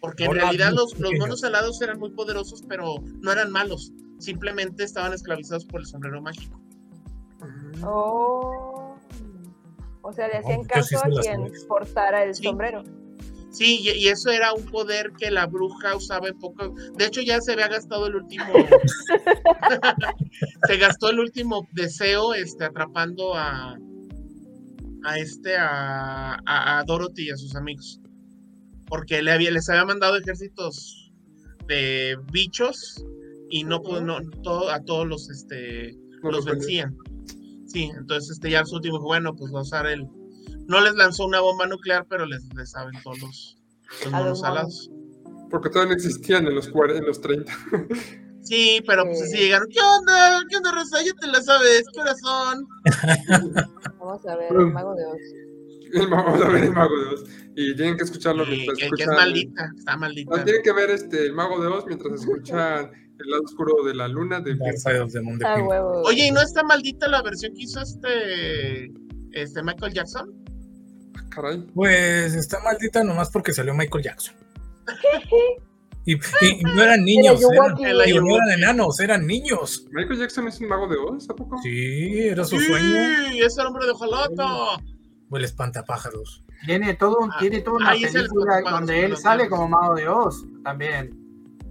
[0.00, 3.92] Porque en Hola, realidad los, los monos helados eran muy poderosos, pero no eran malos.
[4.18, 6.60] Simplemente estaban esclavizados por el sombrero mágico.
[7.82, 8.96] Oh.
[10.02, 12.44] O sea, le hacían sí caso se a quien portara el Sí.
[12.44, 12.82] sombrero.
[13.54, 16.74] Sí, y, y eso era un poder que la bruja usaba en poco.
[16.96, 18.44] De hecho, ya se había gastado el último.
[20.66, 23.76] se gastó el último deseo, este, atrapando a.
[25.04, 28.00] a este, a, a, a Dorothy y a sus amigos.
[28.86, 31.12] Porque le había, les había mandado ejércitos
[31.68, 33.04] de bichos
[33.50, 36.96] y no, pudo- no todo, a todos los, este, No los vencían.
[37.66, 40.06] Sí, entonces este ya su último bueno, pues va a usar el.
[40.66, 43.58] No les lanzó una bomba nuclear, pero les, les aventó los,
[44.10, 44.90] monos alados.
[45.50, 47.52] Porque todavía no existían en los, 40, en los 30.
[48.42, 49.24] Sí, pero pues Sí.
[49.24, 49.68] así llegaron.
[49.68, 50.42] ¿Qué onda?
[50.50, 51.02] ¿Qué onda, Rosa?
[51.02, 51.84] Ya te la sabes.
[51.92, 52.66] ¿Qué horas son?
[53.98, 55.16] Vamos a ver, el mago de Oz.
[55.94, 57.24] El mago- Vamos a ver el mago de Oz.
[57.56, 59.14] Y tienen que escucharlo mientras que, que es escuchan.
[59.16, 60.36] maldita, está maldita.
[60.36, 63.94] No, tienen que ver este, el mago de Oz mientras escuchan el lado oscuro de
[63.94, 64.58] la luna de.
[66.04, 68.92] Oye, ¿y no está maldita la versión que hizo este,
[69.32, 70.43] este Michael Jackson?
[71.30, 71.60] Caray.
[71.74, 74.34] Pues está maldita nomás porque salió Michael Jackson.
[76.06, 76.18] Y, y-
[76.60, 79.86] y no eran niños, eran, no eran enanos, eran niños.
[79.90, 81.28] ¿Michael Jackson es un mago de Oz?
[81.30, 81.58] ¿A poco?
[81.62, 82.96] Sí, era su Sí, sueño.
[83.44, 84.44] es el hombre de Joloto.
[85.30, 86.44] O el espantapájaros.
[86.66, 90.44] Tiene todo, un- Ah, tiene toda una película donde él sale como mago de Oz
[90.62, 91.18] también.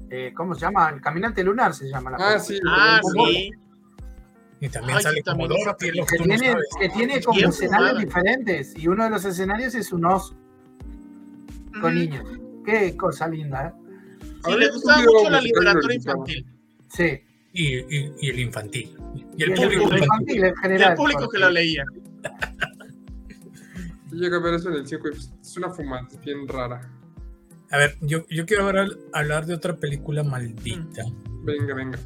[0.10, 0.90] Eh, ¿Cómo se llama?
[0.90, 2.44] El caminante lunar se llama la Ah, película.
[2.44, 2.60] sí.
[2.68, 3.52] Ah, sí.
[4.64, 7.90] Y también Ay, sale como también Dorothy, que Que tiene, que tiene como Bien escenarios
[7.90, 8.00] fumada.
[8.06, 10.38] diferentes y uno de los escenarios es un oso
[11.82, 12.26] con niños.
[12.66, 13.74] Qué cosa linda, ¿eh?
[14.46, 16.46] Sí, le gustaba mucho la literatura infantil.
[16.90, 17.20] Sí.
[17.52, 18.96] Y, y- y el infantil.
[19.38, 19.98] Y el Y el público infantil.
[20.00, 21.84] infantil en Y el público que lo leía.
[24.12, 26.90] Yo llegué a ver eso en el 5 y pues, es una fumada bien rara.
[27.72, 31.04] A ver, yo, yo quiero ahora hablar de otra película maldita.
[31.44, 32.00] Venga, venga.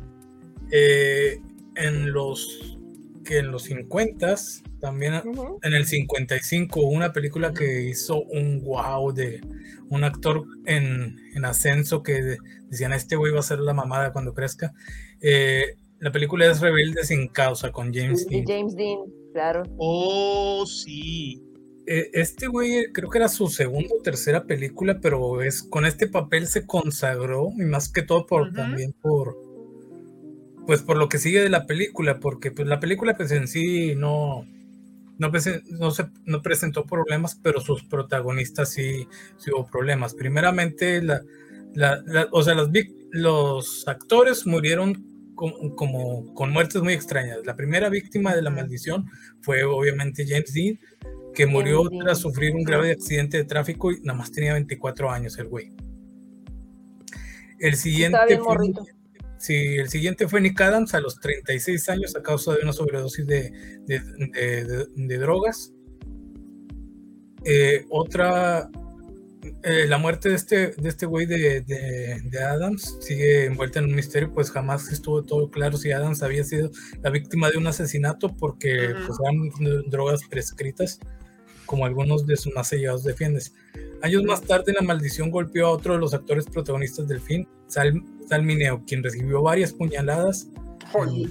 [0.72, 1.40] Eh,
[1.78, 2.78] en los
[3.24, 4.36] que en los 50
[4.80, 5.16] también
[5.64, 9.42] en el 55 una película que hizo un wow de
[9.90, 12.38] un actor en, en ascenso que de-
[12.70, 14.74] decían este güey va a ser la mamada cuando crezca
[15.20, 18.46] Eh, la película es Rebelde sin causa con James Y Dean.
[18.48, 19.00] James Dean,
[19.34, 19.64] claro.
[19.78, 21.42] Oh, sí.
[21.88, 26.08] Eh, este güey creo que era su segunda o tercera película pero es con este
[26.08, 29.36] papel se consagró y más que todo por también por
[30.68, 33.96] pues por lo que sigue de la película porque pues la película pues en sí
[33.96, 34.46] no
[35.20, 35.32] no,
[35.80, 39.08] no, se, no presentó problemas, pero sus protagonistas sí,
[39.38, 40.14] sí hubo problemas.
[40.14, 41.24] Primeramente, la,
[41.74, 42.70] la- la- o sea, las
[43.10, 47.40] los actores murieron como, como con muertes muy extrañas.
[47.46, 49.10] La primera víctima de la maldición
[49.42, 50.78] fue obviamente James Dean,
[51.34, 55.36] que murió tras sufrir un grave accidente de tráfico y nada más tenía 24 años
[55.40, 55.72] el güey.
[57.60, 58.56] El siguiente fue-.
[59.40, 63.26] Sí, el siguiente fue Nick Adams a los 36 años a causa de una sobredosis
[63.28, 63.52] de,
[63.86, 65.74] de- de- de- de drogas.
[67.46, 68.70] Eh, otra
[69.64, 71.64] eh, la muerte de este, de este güey de,
[72.50, 76.72] Adams sigue envuelta en un misterio, pues jamás estuvo todo claro si Adams había sido
[77.02, 81.00] la víctima de un asesinato porque pues, eran drogas prescritas,
[81.66, 83.42] como algunos de sus más sellados defienden.
[84.02, 88.02] Años más tarde, la maldición golpeó a otro de los actores protagonistas del film, Sal,
[88.28, 90.50] Sal Mineo, quien recibió varias puñaladas
[90.92, 91.30] Joder.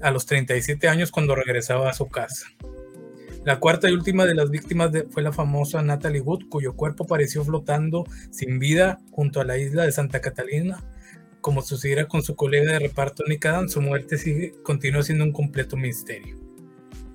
[0.00, 2.46] a los 37 años cuando regresaba a su casa.
[3.44, 7.04] La cuarta y última de las víctimas de- fue la famosa Natalie Wood, cuyo cuerpo
[7.04, 10.82] apareció flotando sin vida junto a la isla de Santa Catalina.
[11.40, 15.32] Como sucediera con su colega de reparto Nick Adams, su muerte sigue, continúa siendo un
[15.32, 16.38] completo misterio.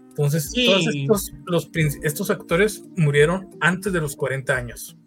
[0.09, 0.65] Entonces, Sí.
[0.65, 4.97] todos estos, los prin- estos actores murieron antes de los 40 años.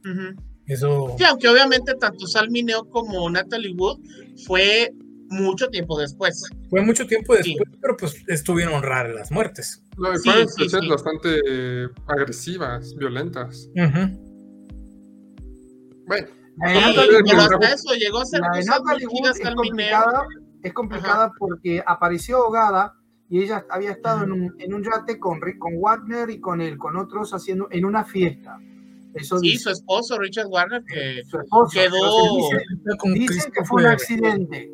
[0.00, 0.42] Ujú.
[0.66, 3.98] Eso, Sí, aunque obviamente tanto Sal Mineo como Natalie Wood
[4.46, 4.92] fue
[5.28, 6.42] mucho tiempo después.
[6.70, 7.54] fue mucho tiempo Sí.
[7.56, 9.82] después, pero pues estuvieron raras las muertes.
[9.98, 10.88] No, y Sí, fueron sí, sí.
[10.88, 13.68] bastante eh, agresivas, violentas.
[13.74, 14.18] Bueno,
[16.56, 19.14] de Sí, Natalie pero Wood- hasta eso llegó a ser la de cosas Natalie muy
[19.14, 20.26] Wood chidas es complicada,
[20.62, 22.94] es complicada porque apareció ahogada
[23.28, 26.60] y ella había estado en un, en un yate con, Rick- con Wagner y con
[26.60, 28.58] él, con otros haciendo en una fiesta.
[29.14, 31.70] Eso Sí, dice su esposo Richard Warner que esposo.
[31.72, 34.70] quedó- Pero se dice- Con Dicen que fue un accidente.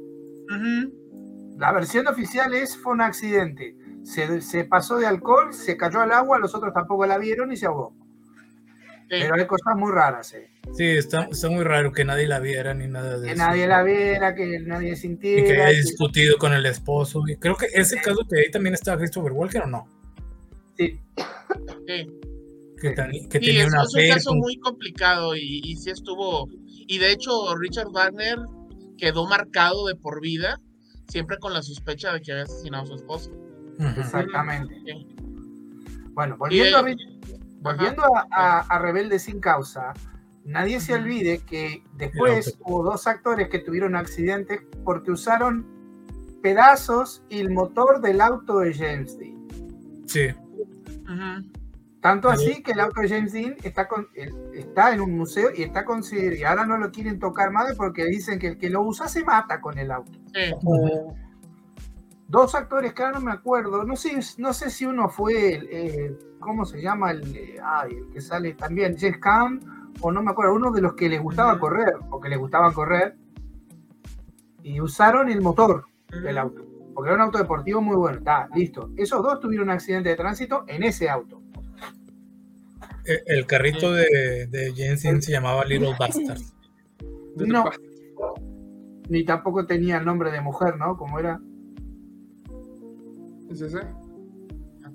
[1.59, 3.77] La versión oficial es fue un accidente.
[4.03, 7.57] Se, se pasó de alcohol, se cayó al agua, los otros tampoco la vieron y
[7.57, 7.95] se ahogó.
[9.11, 9.17] Sí.
[9.21, 10.49] Pero hay cosas muy raras, eh.
[10.73, 13.43] Sí, está, está muy raro que nadie la viera ni nada de Que eso.
[13.45, 15.67] nadie la viera, que nadie Y que sintiera.
[15.67, 17.23] haya que- discutido con el esposo.
[17.27, 19.87] Y creo que ese caso que ahí también estaba Christopher Walker o no.
[20.79, 20.99] sí.
[21.87, 22.21] Sí.
[22.81, 25.77] Que, teni- que Sí, tenía es, una es un caso con- muy complicado y, y
[25.77, 26.49] sí estuvo.
[26.67, 28.39] Y de hecho, Richard Wagner
[28.97, 30.59] quedó marcado de por vida,
[31.09, 33.31] siempre con la sospecha de que había asesinado a su esposo.
[33.79, 34.01] Ujú.
[34.01, 34.75] Exactamente.
[34.87, 35.07] Sí.
[36.13, 36.85] Bueno, volviendo, a,
[37.61, 39.93] volviendo a, a- a Rebelde sin causa,
[40.45, 45.67] nadie se olvide que después hubo dos actores que tuvieron accidentes porque usaron
[46.43, 49.37] pedazos y el motor del auto de James Dean.
[50.07, 50.29] Sí.
[51.05, 51.60] Ujú.
[52.01, 55.51] Tanto así que el auto de James Dean está, con, el- está en un museo
[55.55, 58.71] y está considerado, y ahora no lo quieren tocar más porque dicen que el que
[58.71, 60.13] lo usa se mata con el auto.
[60.35, 60.55] Sí.
[62.29, 65.69] Dos actores que ahora no me acuerdo, no sé, no sé si uno fue, el,
[65.71, 67.11] eh, ¿cómo se llama?
[67.11, 69.61] El, eh, ay, el que sale también, Jeff Cam,
[70.01, 72.73] o no me acuerdo, uno de los que les gustaba correr, o que les gustaba
[72.73, 73.17] correr,
[74.63, 75.85] y usaron el motor
[76.23, 76.65] del auto,
[76.95, 78.91] porque era un auto deportivo muy bueno, está, listo.
[78.97, 81.40] Esos dos tuvieron un accidente de tránsito en ese auto.
[83.27, 86.41] El carrito de, de Dean se llamaba Little Bastard.
[87.37, 87.65] No.
[89.09, 90.97] Ni tampoco tenía el nombre de mujer, ¿no?
[90.97, 91.41] Como era,
[93.51, 93.81] ¿Es ese?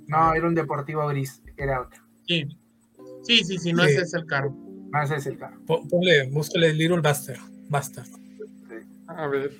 [0.08, 2.02] no, era un deportivo gris, era otro.
[2.28, 2.46] Sí.
[3.24, 3.92] Sí, sí, sí, no Sí.
[3.92, 4.56] ese es el carro.
[4.92, 5.60] No, ese es el carro.
[5.66, 7.40] Po- Ponle, búscale Little Bastard.
[7.70, 8.08] Bastard.
[9.08, 9.52] A ver.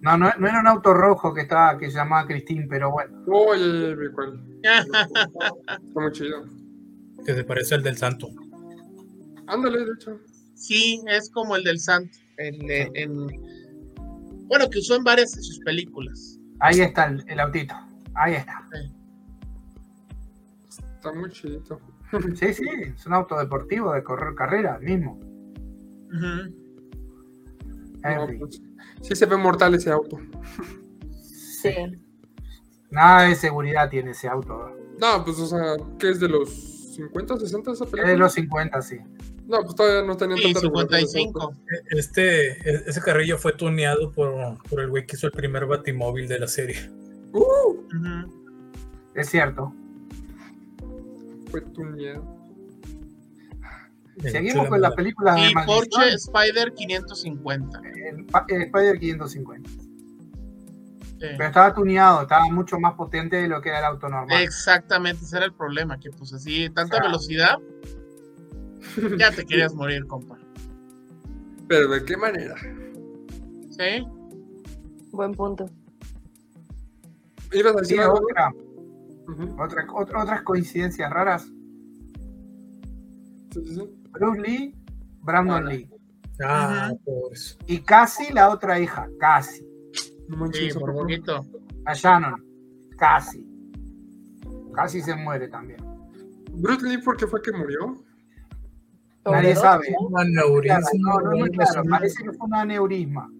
[0.00, 3.20] No, no, no era un auto rojo que estaba, que se llamaba Christine, pero bueno.
[3.26, 4.40] Oye, vi cuál.
[4.62, 6.44] Está muy chido.
[7.26, 8.28] Que se parece al del santo.
[9.48, 10.20] Ándale, de hecho.
[10.54, 12.16] sí, es como el del santo.
[12.36, 13.26] en- en- en-
[14.46, 16.38] bueno, que usó en varias de sus películas.
[16.60, 17.74] Ahí está el, el autito.
[18.14, 18.64] Ahí está.
[20.94, 21.80] Está muy chidito.
[22.36, 22.64] Sí, sí,
[22.94, 25.18] es un auto deportivo de correr carrera, mismo.
[26.12, 26.54] En
[28.16, 28.62] No, pues,
[29.02, 30.18] sí se ve mortal ese auto.
[31.22, 31.70] Sí.
[32.90, 34.70] Nada de seguridad tiene ese auto.
[35.00, 36.48] No, pues, o sea, ¿qué es de los
[36.94, 38.12] 50, 60 esa Es película?
[38.12, 38.96] de los 50, sí.
[39.46, 41.42] No, pues todavía no tenían Sí, tanta regulación ese 55.
[41.42, 41.56] auto.
[41.70, 44.32] E- Este, e- ese carrillo fue tuneado por,
[44.68, 46.76] por el güey que hizo el primer batimóvil de la serie.
[47.32, 47.76] Uh.
[49.14, 49.72] Es cierto.
[51.50, 52.37] fue tuneado.
[54.22, 56.14] Seguimos con las películas de Y Porsche.
[56.14, 57.80] Spider 550.
[57.80, 59.70] El, el Spider 550.
[59.70, 59.78] Sí.
[61.20, 64.40] Pero estaba tuneado, estaba mucho más potente de lo que era el auto normal.
[64.42, 67.56] Exactamente, ese era el problema, que pues así, tanta velocidad,
[69.18, 70.38] ya te querías morir, compa.
[71.68, 72.54] Pero ¿de qué manera?
[73.70, 74.06] ¿Sí?
[75.10, 75.68] Buen punto.
[77.52, 78.14] ¿Ibas a Sí, decir algo?
[78.22, 78.52] otra,
[79.26, 79.62] Ujú.
[79.62, 81.48] otra- otra- otras coincidencias raras.
[83.52, 83.90] Sí, sí, sí.
[84.10, 84.74] Bruce Lee,
[85.22, 85.70] Brandon Ah.
[85.70, 85.90] Lee.
[86.44, 87.56] Ah, por eso.
[87.66, 89.66] Y casi la otra hija, casi.
[90.52, 91.44] Sí, por poquito.
[91.86, 92.44] A Shannon.
[92.96, 93.44] Casi.
[94.74, 95.80] Casi se muere también.
[96.52, 98.04] Bruce Lee, ¿por qué fue que murió?
[99.24, 99.90] Nadie sabe.
[99.90, 100.06] ¿no?
[100.08, 103.30] Un aneurisma, no, no, no, claro, parece que fue un aneurisma.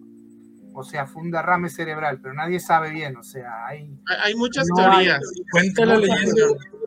[0.73, 3.17] O sea, fue un derrame cerebral, pero nadie sabe bien.
[3.17, 3.89] O sea, hay.
[4.23, 5.19] Hay, muchas No teorías.
[5.51, 6.43] Cuenta la leyenda,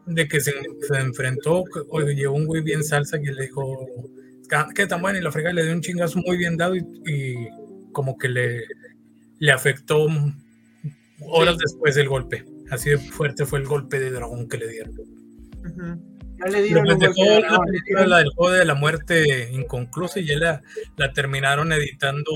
[0.07, 3.87] de que se, se enfrentó, oye, llegó un güey bien salsa que le dijo,
[4.75, 7.49] que tan bueno, y la fregada le dio un chingazo muy bien dado y, y
[7.93, 8.63] como que le,
[9.39, 10.07] le afectó
[11.21, 12.45] horas después del golpe.
[12.71, 14.95] Así de fuerte fue el golpe de dragón que le dieron.
[16.39, 20.27] No le dieron dejó de la película, la del juego de la muerte inconclusa y
[20.27, 20.63] ya la,
[20.97, 22.31] la terminaron editando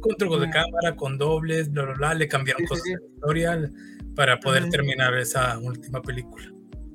[0.00, 2.90] con trucos de cámara, con dobles, bla, bla, bla, le cambiaron Sí, sí, cosas sí.
[2.90, 3.70] de la historia
[4.16, 6.44] para poder terminar esa última película.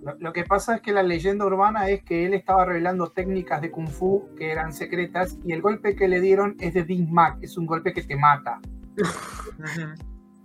[0.04, 3.62] Lo, lo que pasa es que la leyenda urbana es que él estaba revelando técnicas
[3.62, 7.10] de kung fu que eran secretas y el golpe que le dieron es de Big
[7.10, 8.60] Mac, es un golpe que te mata.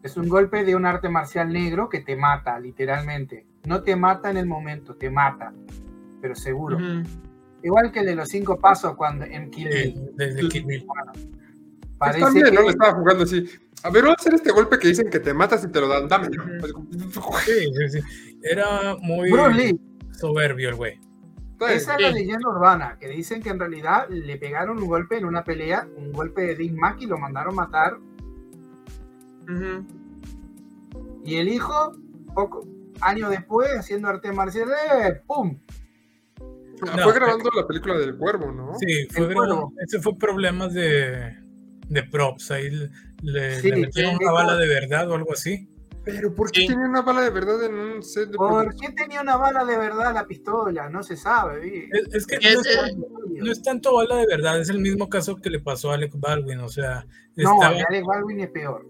[0.03, 3.47] Es un golpe de un arte marcial negro que te mata, literalmente.
[3.66, 5.53] No te mata en el momento, te mata,
[6.23, 6.77] pero seguro.
[6.78, 7.03] Ujú.
[7.62, 10.11] Igual que el de los cinco pasos cuando en Kill Bill.
[10.16, 10.87] desde Kill Bill.
[12.01, 12.63] Parece También, que ¿no?
[12.63, 13.47] Le estaba jugando así.
[13.83, 15.87] A ver, voy a hacer este golpe que dicen que te matas y te lo
[15.87, 16.09] dan.
[16.09, 16.43] Dámelo.
[17.45, 18.01] Sí, sí, sí.
[18.43, 19.31] Era muy
[20.13, 20.99] soberbio el güey.
[21.69, 25.27] esa es la leyenda urbana, que dicen que en realidad le pegaron un golpe en
[25.27, 27.99] una pelea, un golpe de Big Mac y lo mandaron matar.
[31.23, 31.93] Y el hijo,
[32.35, 32.67] poco,
[33.03, 35.21] años después, haciendo arte marcial, ¡eh!
[35.27, 35.59] ¡pum!
[36.81, 38.73] No, fue grabando la película del cuervo, ¿no?
[38.79, 39.75] Sí, fue cuervo.
[39.87, 41.40] ese fue problemas de,
[41.91, 42.51] de props.
[42.51, 42.89] Ahí le,
[43.23, 45.69] le- Sí, le metieron una bala de verdad o algo así.
[46.03, 46.69] Pero ¿por qué Sí.
[46.69, 48.95] tenía una bala de verdad en un set de ¿Por producción?
[48.97, 50.89] qué tenía una bala de verdad la pistola?
[50.89, 51.91] No se sabe.
[51.93, 52.97] Es, es que Es- no, es, es-
[53.45, 56.12] no es tanto bala de verdad, es el mismo caso que le pasó a Alec
[56.17, 56.61] Baldwin.
[56.61, 57.05] O sea,
[57.37, 58.87] No, estaba- Alec Baldwin es peor.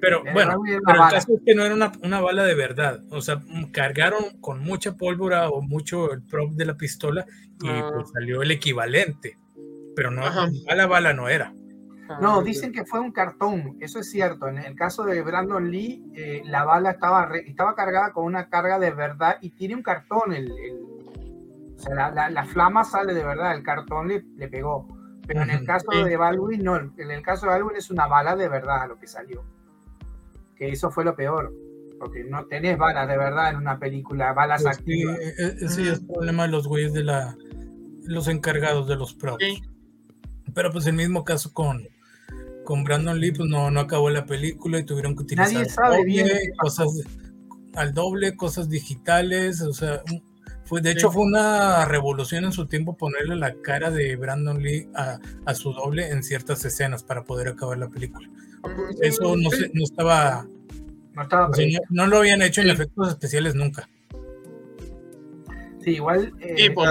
[0.00, 3.00] pero el bueno, pero el caso es que no era una, una bala de verdad.
[3.10, 3.42] O sea,
[3.72, 7.26] cargaron con mucha pólvora o mucho el prop de la pistola
[7.62, 7.90] y Ah.
[7.92, 9.36] pues salió el equivalente.
[9.96, 10.22] Pero no,
[10.66, 11.52] bala bala no era.
[12.08, 14.48] Ah, No, dicen que fue un cartón, eso es cierto.
[14.48, 18.48] En el caso de Brandon Lee, eh, la bala estaba, re- estaba cargada con una
[18.48, 20.32] carga de verdad y tiene un cartón.
[20.32, 20.80] El, el-
[21.74, 24.88] o sea, la, la- la flama sale de verdad, el cartón le, le pegó.
[25.26, 26.04] Pero en el caso sí.
[26.04, 26.76] de Baldwin, no.
[26.76, 29.44] En el caso de Baldwin es una bala de verdad lo que salió.
[30.54, 31.52] Que eso fue lo peor.
[31.98, 35.18] Porque no tenés balas de verdad en una película, balas Pues sí, activas.
[35.18, 37.34] e- e- ese es el problema de los güeyes de la
[38.04, 39.44] los encargados de los props.
[39.44, 39.62] Sí.
[40.54, 41.88] Pero pues el mismo caso con,
[42.66, 45.96] con Brandon Lee, pues no, no acabó la película y tuvieron que utilizar Nadie sabe
[45.96, 46.28] doble, bien
[46.58, 46.88] cosas
[47.74, 50.02] al doble, cosas digitales, o sea,
[50.64, 50.98] fue, de Sí.
[50.98, 55.54] hecho fue una revolución en su tiempo ponerle la cara de Brandon Lee a, a
[55.54, 58.28] su doble en ciertas escenas para poder acabar la película.
[59.00, 60.46] Eso no, se- no estaba,
[61.14, 63.88] No estaba o sea, no, no lo habían hecho en efectos especiales nunca.
[65.86, 66.88] Sí, igual eh, por-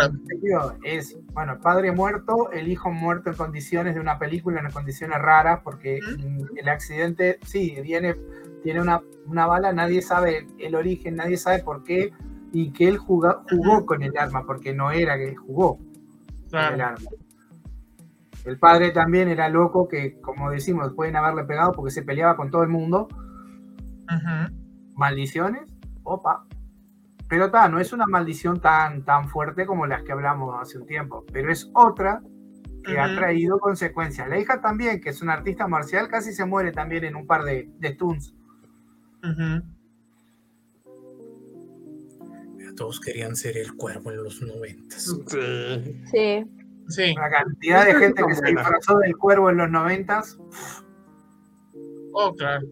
[0.86, 5.60] es, bueno, padre muerto, el hijo muerto en condiciones de una película, en condiciones raras,
[5.66, 8.16] porque mm, el accidente, sí, viene,
[8.64, 12.14] tiene una, una bala, nadie sabe el origen, nadie sabe por qué,
[12.54, 13.86] y que él jugó Ujú.
[13.86, 15.78] con el arma, porque no era que jugó
[16.50, 17.10] con el arma.
[18.46, 22.50] El padre también era loco, que como decimos, pueden haberle pegado porque se peleaba con
[22.50, 23.10] todo el mundo.
[24.96, 25.64] Maldiciones,
[26.04, 26.46] opa.
[27.28, 30.86] Pero ta, no es una maldición tan, tan fuerte como las que hablamos hace un
[30.86, 32.22] tiempo, pero es otra
[32.84, 34.30] que ha traído consecuencias.
[34.30, 37.44] La hija también, que es una artista marcial, casi se muere también en un par
[37.44, 38.36] de, de stunts.
[42.76, 45.04] Todos querían ser el cuervo en los noventas.
[45.28, 46.06] Sí.
[46.12, 46.46] Sí.
[46.88, 47.16] Sí.
[47.16, 50.38] La cantidad de gente que se disfrazó del cuervo en los noventas.
[52.14, 52.68] Oh, claro.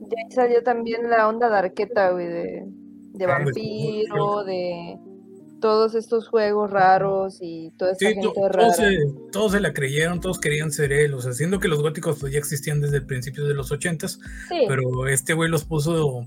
[0.00, 2.66] Ya ahí salió también la onda de arqueta, güey, de,
[3.26, 4.98] de Ah, vampiro, de
[5.60, 8.58] todos estos juegos raros y toda esta Sí, gente to- rara.
[8.62, 8.98] todos, se,
[9.30, 12.32] todos se la creyeron, todos querían ser él, o sea, siendo que los góticos pues,
[12.32, 14.18] ya existían desde el principio de los ochentas,
[14.48, 16.26] Sí, pero este güey los puso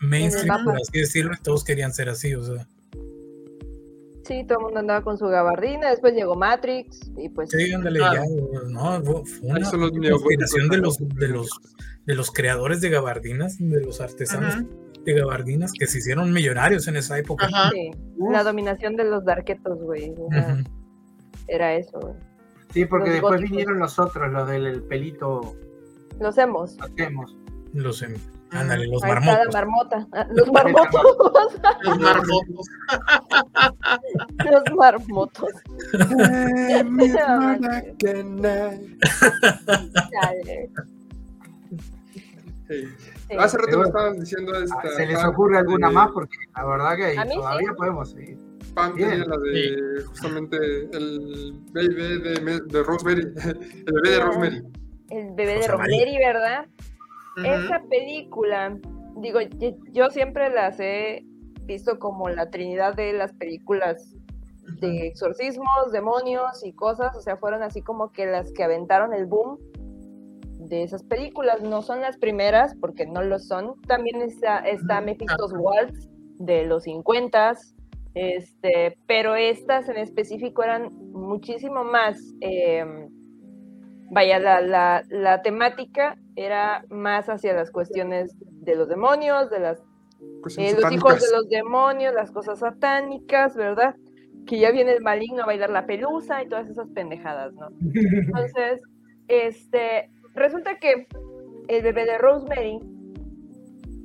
[0.00, 2.66] mainstream, por así decirlo, y todos querían ser así, o sea,
[4.24, 8.00] sí, todo el mundo andaba con su gabardina, después llegó Matrix y pues sí, ándale,
[8.00, 8.22] ya,
[8.68, 11.48] no, fue, una conspiración de los, de los
[12.04, 14.64] de los creadores de gabardinas, de los artesanos.
[15.04, 17.46] De gabardinas que se hicieron millonarios en esa época.
[17.46, 17.70] Ajá.
[17.72, 17.90] sí,
[18.30, 20.14] la dominación de los darquetos, güey.
[20.30, 20.62] Era, Ujú.
[21.48, 22.14] era eso, güey.
[22.72, 23.50] sí, porque los después góticos.
[23.50, 25.54] vinieron los otros, los del el pelito,
[26.20, 26.76] Los hemos.
[26.78, 27.36] los hemos.
[27.74, 28.16] Los, em-
[28.50, 29.54] ándale, los Ahí está la marmotos.
[29.54, 30.06] marmota.
[30.12, 31.02] Ah, Los marmotos.
[31.84, 32.66] Los marmotos.
[34.52, 35.48] los marmotos.
[36.70, 37.08] Eh, mi
[42.72, 42.86] Sí.
[43.28, 43.36] Sí.
[43.38, 44.76] Hace rato me estabas diciendo esta.
[44.82, 46.10] Ah, ¿Se les ocurre alguna de- más?
[46.12, 47.34] Porque la verdad que sí.
[47.34, 48.38] todavía podemos seguir.
[48.74, 50.56] Pam tenía la de justamente
[50.92, 53.22] el bebé de, Rosemary.
[53.22, 54.20] El bebé de.
[54.20, 54.62] Rosemary.
[55.10, 55.68] El bebé de.
[55.68, 56.66] Rosemary, ¿verdad?
[57.44, 58.76] Esa película,
[59.16, 59.40] digo,
[59.92, 61.24] yo siempre las he
[61.64, 64.14] visto como la trinidad de las películas
[64.80, 69.26] de exorcismos, demonios y cosas, o sea, fueron así como que las que aventaron el
[69.26, 69.58] boom
[70.76, 71.60] de esas películas.
[71.60, 73.80] No son las primeras, porque no lo son.
[73.82, 76.08] También está, está Mephisto's Waltz
[76.38, 77.54] de los 50
[78.14, 83.08] este, pero estas en específico eran muchísimo más, em,
[84.10, 89.78] vaya, la, la, la, temática era más hacia las cuestiones de los demonios, de las,
[90.58, 93.96] eh, los hijos de los demonios, las cosas satánicas, ¿verdad?
[94.46, 97.68] Que ya viene el maligno a bailar la pelusa y todas esas pendejadas, ¿no?
[97.94, 98.82] Entonces,
[99.28, 101.06] este, resulta que
[101.68, 102.80] el bebé de Rosemary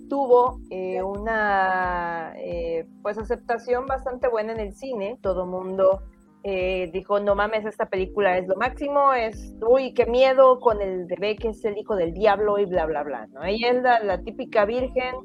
[0.08, 5.18] tuvo eh, una eh, pues aceptación bastante buena en el cine.
[5.22, 6.02] Todo mundo
[6.44, 11.06] eh, dijo, no mames, esta película es lo máximo, es, uy, qué miedo con el
[11.06, 13.44] bebé que es el hijo del diablo y bla, bla, bla, ¿no?
[13.44, 15.16] Ella es la, típica virgen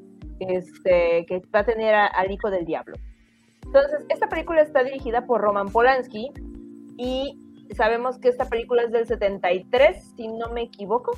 [0.41, 2.97] este, que va a tener al hijo del diablo.
[3.65, 6.33] Entonces, esta película está dirigida por Roman Polanski
[6.97, 7.39] y
[7.75, 11.13] sabemos que esta película es del 73, si no me equivoco.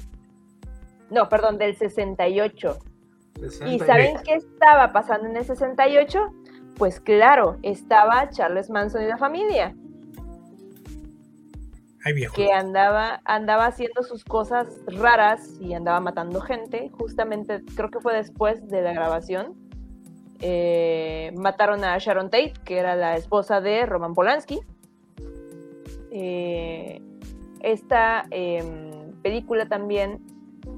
[1.10, 2.78] No, perdón, del 68.
[3.66, 6.32] ¿Y saben qué estaba pasando en el 68?
[6.76, 9.74] Pues claro, estaba Charles Manson y la familia.
[12.34, 16.90] Que andaba, andaba haciendo sus cosas raras y andaba matando gente.
[16.90, 19.54] Justamente, creo que fue después de la grabación.
[20.40, 24.60] Eh, mataron a Sharon Tate, que era la esposa de Roman Polanski.
[26.16, 27.02] Eh,
[27.60, 30.20] esta em, película también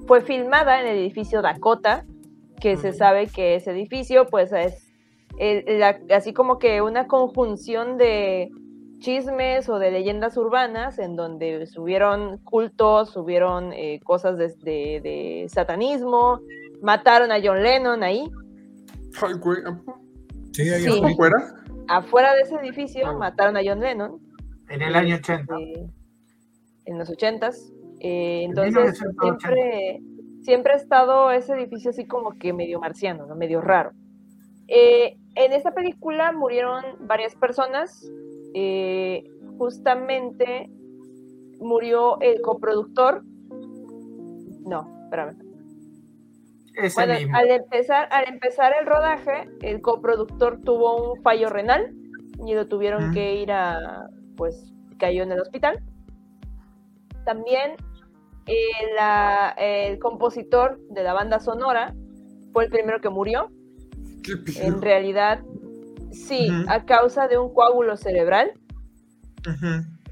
[0.06, 2.06] fue filmada en el edificio Dakota,
[2.58, 4.82] que se sabe que ese edificio pues es
[6.10, 8.50] así como que una conjunción de
[8.98, 16.40] chismes o de leyendas urbanas en donde subieron cultos, subieron eh, cosas de, satanismo,
[16.80, 18.30] mataron a John Lennon ahí.
[20.52, 21.36] Sí, ahí afuera.
[21.88, 24.25] Afuera de ese edificio mataron a John Lennon.
[24.68, 25.56] En el año 80.
[25.58, 25.90] Este,
[26.86, 27.72] en los 80s.
[28.00, 30.00] Eh, entonces, siempre
[30.46, 33.34] siempre ha estado ese edificio así como que medio marciano, ¿no?
[33.34, 33.90] medio raro.
[34.68, 38.08] Eh, en esta película murieron varias personas.
[38.54, 39.24] Eh,
[39.58, 40.70] justamente
[41.58, 43.24] murió el coproductor.
[44.64, 45.36] No, espérame.
[46.94, 51.92] bueno, Al, empezar, al empezar el rodaje, el coproductor tuvo un fallo renal
[52.46, 55.82] y lo tuvieron que ir a, pues, cayó en el hospital.
[57.24, 57.76] También
[58.46, 61.94] el compositor de la banda sonora
[62.52, 63.50] fue el primero que murió.
[64.56, 65.40] En realidad,
[66.10, 68.52] sí, a causa de un coágulo cerebral.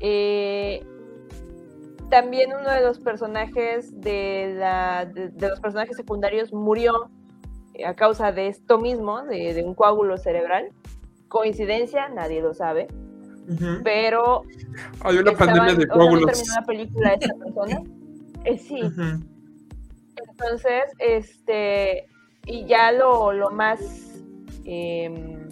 [0.01, 0.85] Eh,
[2.11, 7.11] también uno de los personajes de, la, de, los personajes secundarios murió
[7.85, 10.71] a causa de esto mismo, de, un coágulo cerebral.
[11.29, 12.87] Coincidencia, nadie lo sabe.
[13.83, 14.43] Pero
[15.01, 16.33] hay una pandemia de coágulos.
[16.33, 17.83] terminó la película esta persona.
[18.47, 18.79] Eh, sí.
[20.29, 22.07] Entonces, este,
[22.45, 23.81] y ya lo, lo más,
[24.66, 25.49] em,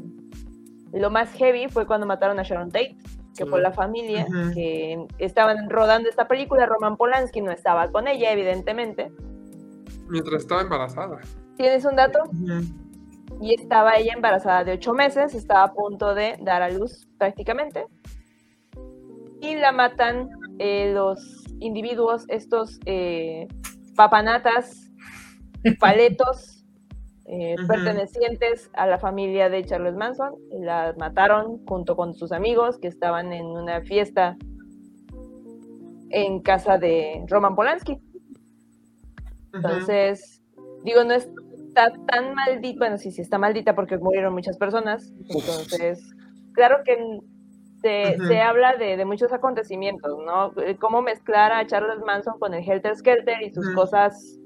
[0.93, 2.99] lo más heavy fue cuando mataron a Sharon Tate,
[3.35, 6.67] que fue la familia que estaban rodando esta película.
[6.67, 9.11] Roman Polanski no estaba con ella, evidentemente.
[10.09, 11.19] Mientras estaba embarazada.
[11.57, 12.21] ¿Tienes un dato?
[13.43, 17.87] Y estaba ella embarazada de ocho meses, estaba a punto de dar a luz prácticamente.
[19.41, 23.49] Y la matan eh, los individuos, estos eh,
[23.97, 24.93] papanatas,
[25.81, 26.65] paletos,
[27.27, 32.87] eh, pertenecientes a la familia de Charles Manson, la mataron junto con sus amigos que
[32.87, 34.37] estaban en una fiesta
[36.11, 37.99] en casa de Roman Polanski.
[39.53, 40.45] Entonces,
[40.85, 41.15] digo, no
[41.73, 45.13] está tan maldita, bueno, sí, sí está maldita porque murieron muchas personas.
[45.29, 46.15] Entonces,
[46.53, 47.21] claro que
[47.81, 50.53] se, habla de, muchos acontecimientos, ¿no?
[50.63, 54.39] Eh, cómo mezclar a Charles Manson con el Helter Skelter y sus cosas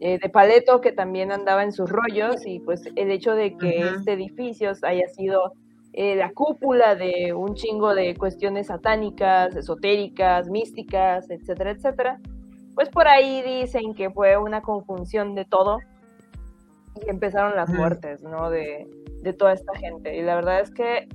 [0.00, 3.78] eh, de paleto que también andaba en sus rollos y pues el hecho de que
[3.78, 5.54] este edificio haya sido
[5.92, 12.20] eh, la cúpula de un chingo de cuestiones satánicas, esotéricas, místicas, etcétera, etcétera,
[12.74, 15.78] pues por ahí dicen que fue una conjunción de todo
[17.04, 18.50] y empezaron las muertes, ¿no?
[18.50, 18.86] De,
[19.22, 20.16] de toda esta gente.
[20.16, 21.08] Y la verdad es que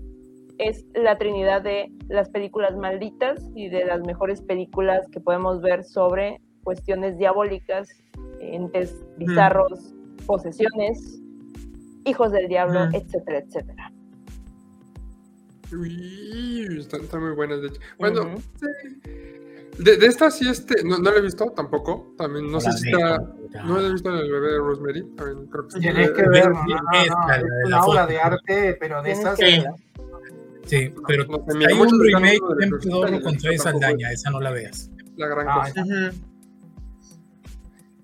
[0.58, 5.84] es la trinidad de las películas malditas y de las mejores películas que podemos ver
[5.84, 7.90] sobre cuestiones diabólicas,
[8.42, 9.94] entes bizarros,
[10.26, 11.22] posesiones,
[12.06, 13.92] hijos del diablo, etcétera, etcétera.
[15.72, 17.80] Uy, están, muy buenas, de hecho.
[17.98, 19.08] Bueno, sí.
[19.80, 22.14] De, de esta sí, este, no, no la he visto tampoco.
[22.18, 23.18] También no sé La si está.
[23.66, 25.04] No he visto el bebé de Rosemary.
[25.16, 25.80] También creo que.
[25.80, 28.20] Tienes que ver, no, no, no, esta, no, la es de la una obra de
[28.20, 29.64] arte, pero de esas que Sí.
[30.66, 34.40] Sí, pero hay un remake de bien Crucifix, pedorro y con tampoco Saldaña, esa no
[34.40, 34.92] la veas.
[35.16, 35.84] La gran Ah, cosa.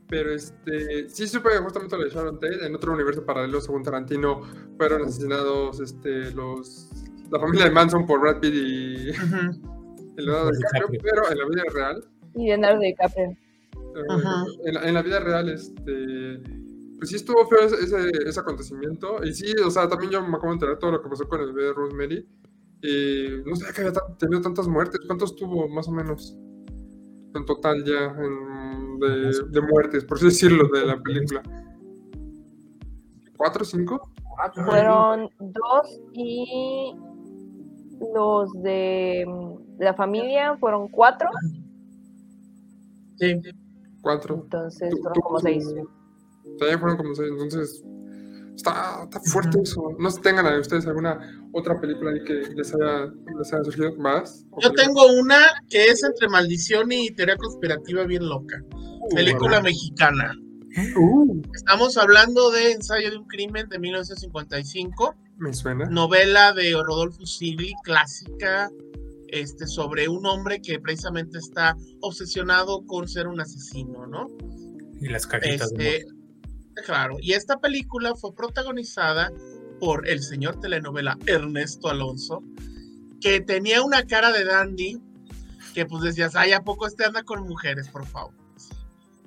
[0.07, 2.65] Pero este, sí supe justamente lo de Sharon Tate.
[2.65, 4.41] En otro universo paralelo, según Tarantino,
[4.77, 6.89] fueron asesinados este, los,
[7.31, 9.11] la familia de Manson por Brad Pitt y
[10.17, 10.87] Leonardo DiCaprio.
[10.89, 11.01] DiCaprio.
[11.03, 12.03] Pero en la vida real,
[12.35, 13.25] Y Leonardo DiCaprio.
[13.31, 13.37] eh,
[14.09, 14.45] Ajá.
[14.65, 16.39] en, la, en la vida real, este,
[16.97, 19.23] pues sí estuvo feo ese, ese, ese acontecimiento.
[19.23, 21.41] Y sí, o sea, también yo me acabo de enterar todo lo que pasó con
[21.41, 22.27] el bebé de Rosemary.
[22.81, 24.99] Y no sabía que había tenido tantas muertes.
[25.07, 26.37] ¿Cuántos tuvo más o menos?
[27.33, 31.41] En total ya, en- de, de muertes, por así decirlo, de la película.
[33.37, 34.09] ¿Cuatro o cinco?
[34.65, 36.93] Fueron dos y
[38.13, 41.29] los de mm, la familia fueron cuatro,
[43.17, 43.33] Sí.
[44.01, 44.41] Cuatro.
[44.43, 45.65] entonces Tú- fueron tú- como seis.
[46.59, 47.83] También fueron como seis, entonces
[48.55, 49.81] está, está fuerte eso.
[49.97, 51.19] No sé tengan a ustedes alguna
[51.53, 54.45] otra película ahí que les haya, les haya surgido más.
[54.61, 55.37] Yo tengo una
[55.69, 58.61] que es entre maldición y teoría conspirativa bien loca.
[59.13, 60.33] Película mexicana.
[60.97, 65.85] Uh, Estamos hablando de Ensayo de un crimen de 1955, me suena.
[65.85, 68.69] novela de Rodolfo Sigli, clásica,
[69.29, 74.27] este, sobre un hombre que precisamente está obsesionado con ser un asesino, ¿no?
[75.01, 76.07] Y las cajitas de Este,
[76.85, 79.31] claro, y esta película fue protagonizada
[79.79, 82.43] por el señor telenovela Ernesto Alonso,
[83.21, 85.01] que tenía una cara de dandy,
[85.73, 88.33] que pues decías, ay, ¿a poco este anda con mujeres, por favor?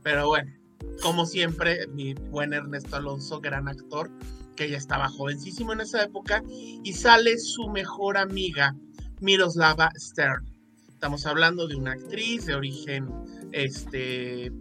[0.03, 0.51] Pero bueno,
[1.03, 4.11] como siempre, mi buen Ernesto Alonso, gran actor,
[4.57, 8.75] que ya estaba jovencísimo en esa época, y sale su mejor amiga,
[9.21, 10.45] Miroslava Stern.
[10.89, 13.09] Estamos hablando de una actriz de origen,
[13.53, 14.53] este,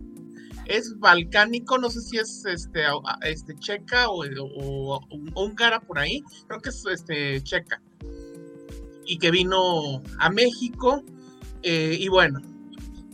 [0.66, 2.82] es balcánico, no sé si es este,
[3.24, 7.82] este checa o, o- o húngara por ahí, creo que es este, checa.
[9.06, 11.04] Y que vino a México.
[11.64, 12.40] eh, y bueno,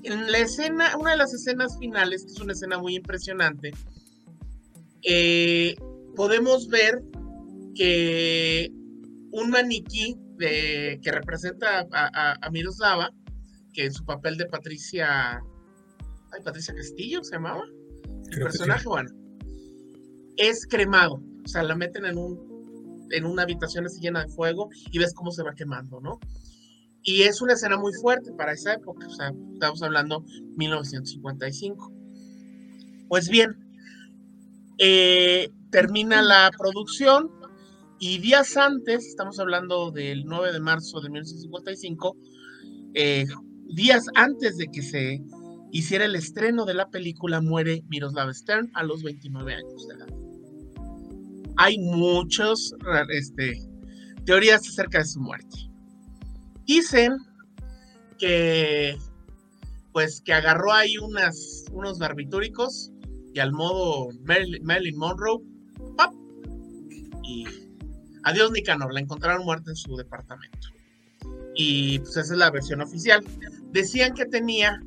[0.04, 3.72] en la escena, una de las escenas finales, que es una escena muy impresionante,
[5.04, 5.76] eh,
[6.16, 7.02] podemos ver
[7.76, 8.70] que
[9.32, 13.12] un maniquí de, que representa a, a, a Miroslava,
[13.74, 15.42] que en su papel de Patricia,
[16.32, 18.58] ay, Patricia Castillo se llamaba, el Creo sí.
[18.58, 19.10] personaje, bueno,
[20.38, 22.54] es cremado, o sea, la meten en un
[23.12, 26.20] en una habitación así llena de fuego y ves cómo se va quemando, ¿no?
[27.04, 30.24] Y es una escena muy fuerte para esa época, o sea, estamos hablando
[30.56, 31.92] 1955.
[33.10, 33.56] Pues bien,
[34.80, 37.30] eh, termina la producción
[38.00, 42.18] y días antes, estamos hablando del 9 de marzo de 1955,
[42.94, 43.26] eh,
[43.68, 45.22] días antes de que se
[45.72, 50.08] hiciera el estreno de la película, muere Miroslav Stern a los 29 años de edad.
[51.58, 52.74] Hay muchas
[53.10, 53.60] este,
[54.26, 55.70] teorías acerca de su muerte.
[56.66, 57.18] Dicen
[58.18, 58.98] que
[59.92, 62.92] pues que agarró ahí unas, unos barbitúricos
[63.34, 65.40] y al modo Marilyn, Marilyn Monroe,
[65.96, 66.14] ¡pap!
[67.24, 67.46] y
[68.24, 70.70] adiós Nicanor, la encontraron muerta en su departamento.
[71.56, 73.24] Y pues esa es la versión oficial.
[73.72, 74.82] Decían que tenía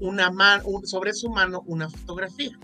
[0.00, 2.58] una mano, sobre su mano una fotografía.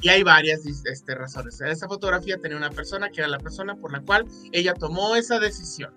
[0.00, 1.60] Y hay varias este, razones.
[1.60, 5.16] En esa fotografía tenía una persona que era la persona por la cual ella tomó
[5.16, 5.92] esa decisión.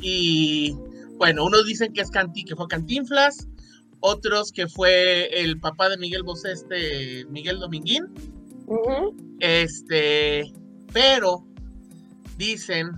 [0.00, 0.76] Y
[1.18, 3.46] bueno, unos dicen que es Canti, que fue Cantinflas,
[4.00, 8.12] otros que fue el papá de Miguel Bosé, este Miguel Dominguín.
[9.38, 10.52] Este,
[10.92, 11.44] pero
[12.36, 12.90] dicen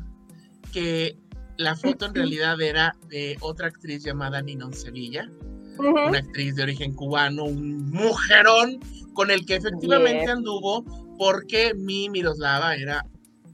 [0.73, 1.17] que
[1.57, 5.31] la foto en realidad era de otra actriz llamada Ninon Sevilla,
[5.79, 8.81] una actriz de origen cubano, un mujerón
[9.13, 10.85] con el que efectivamente anduvo
[11.19, 13.05] porque mi Miroslava era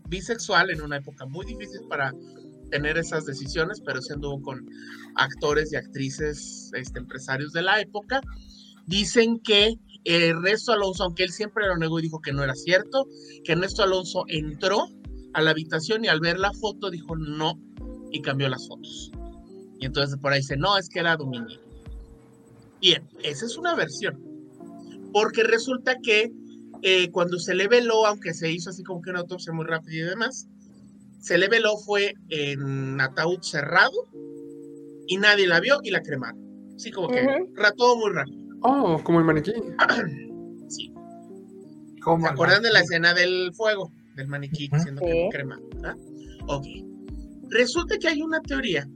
[0.08, 2.12] bisexual en una época muy difícil para
[2.70, 4.68] tener esas decisiones, pero sí anduvo con
[5.16, 8.20] actores y actrices, este, empresarios de la época.
[8.86, 9.74] Dicen que
[10.04, 13.06] Ernesto Alonso, aunque él siempre lo negó y dijo que no era cierto,
[13.44, 14.86] que Ernesto Alonso entró
[15.34, 17.58] a la habitación y al ver la foto dijo no
[18.10, 19.10] y cambió las fotos.
[19.78, 21.48] Y entonces por ahí dice, no, es que era Domingo.
[22.80, 24.18] Bien, esa es una versión.
[25.12, 26.30] Porque resulta que
[26.82, 29.94] eh, cuando se le veló, aunque se hizo así como que una autopsia muy rápida
[29.96, 30.46] y demás,
[31.20, 33.92] se le veló fue en ataúd cerrado
[35.06, 36.40] y nadie la vio y la cremaron.
[36.74, 37.20] Así como que
[37.54, 38.39] ra- todo muy rápido.
[38.62, 39.52] Oh, como el maniquí.
[40.68, 40.92] Sí.
[42.02, 43.92] ¿Cómo ¿Se acuerdan de la escena del fuego?
[44.14, 45.28] Del maniquí siendo Sí.
[45.32, 45.62] cremado.
[45.74, 45.96] ¿verdad?
[46.46, 46.64] Ok.
[47.48, 48.88] Resulta que hay una teoría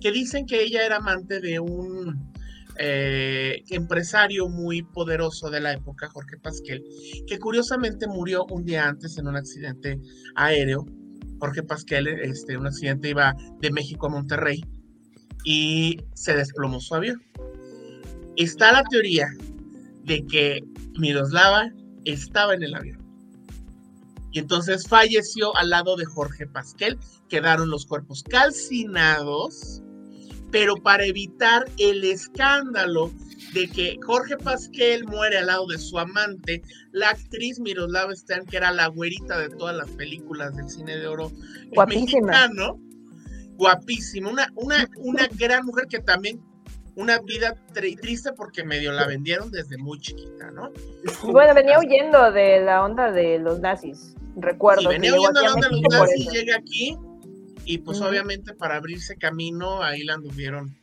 [0.00, 2.30] que dicen que ella era amante de un
[2.78, 6.82] eh, empresario muy poderoso de la época, Jorge Pasquel,
[7.26, 10.00] que curiosamente murió un día antes en un accidente
[10.34, 10.86] aéreo.
[11.38, 14.62] Jorge Pasquel, este, un accidente iba de México a Monterrey
[15.44, 17.20] y se desplomó su avión.
[18.42, 19.28] Está la teoría
[20.04, 20.60] de que
[20.98, 21.70] Miroslava
[22.04, 22.98] estaba en el avión.
[24.32, 26.98] Y entonces falleció al lado de Jorge Pasquel.
[27.28, 29.82] Quedaron los cuerpos calcinados
[30.50, 33.10] pero para evitar el escándalo
[33.54, 36.62] de que Jorge Pasquel muere al lado de su amante,
[36.92, 41.06] la actriz Miroslava Stern, que era la güerita de todas las películas del cine de
[41.06, 41.32] oro
[41.72, 42.26] Guapísima.
[42.26, 42.80] mexicano,
[43.56, 46.40] guapísima, una, una, una gran mujer que también
[47.00, 50.70] una vida tri- triste porque medio la vendieron desde muy chiquita, ¿no?
[51.24, 54.14] Y bueno, venía huyendo de la onda de los nazis.
[54.36, 54.88] Recuerdo.
[54.88, 56.96] Venía huyendo aquí a a donde los nazis, llega aquí
[57.64, 60.76] y pues obviamente para abrirse camino ahí la anduvieron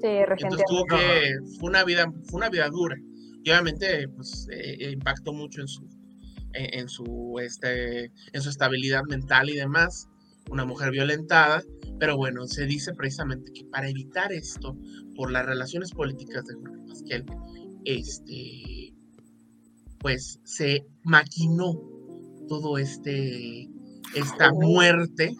[0.00, 2.96] Sí, Entonces tuvo que, fue una vida, fue una vida dura.
[3.42, 5.82] Y obviamente, pues, eh, impactó mucho en su,
[6.52, 10.08] en, en su, este, en su estabilidad mental y demás.
[10.50, 11.62] Una mujer violentada,
[11.98, 14.76] pero bueno, se dice precisamente que para evitar esto,
[15.16, 17.24] por las relaciones políticas de Jorge Pasquel,
[17.84, 18.94] este,
[19.98, 21.74] pues se maquinó
[22.48, 23.68] todo este,
[24.14, 25.36] esta muerte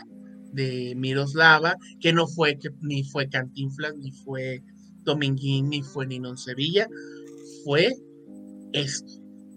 [0.52, 4.62] de Miroslava, que no fue que ni fue Cantinflas, ni fue
[5.02, 6.88] Dominguín, ni fue Ninón Sevilla,
[7.64, 7.94] fue
[8.72, 9.12] esto.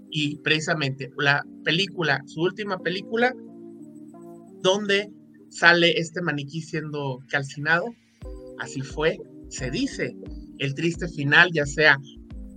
[0.09, 3.33] Y precisamente la película, su última película,
[4.61, 5.09] donde
[5.51, 7.85] sale este maniquí siendo calcinado,
[8.59, 9.17] así fue,
[9.49, 10.15] se dice,
[10.57, 11.97] el triste final, ya sea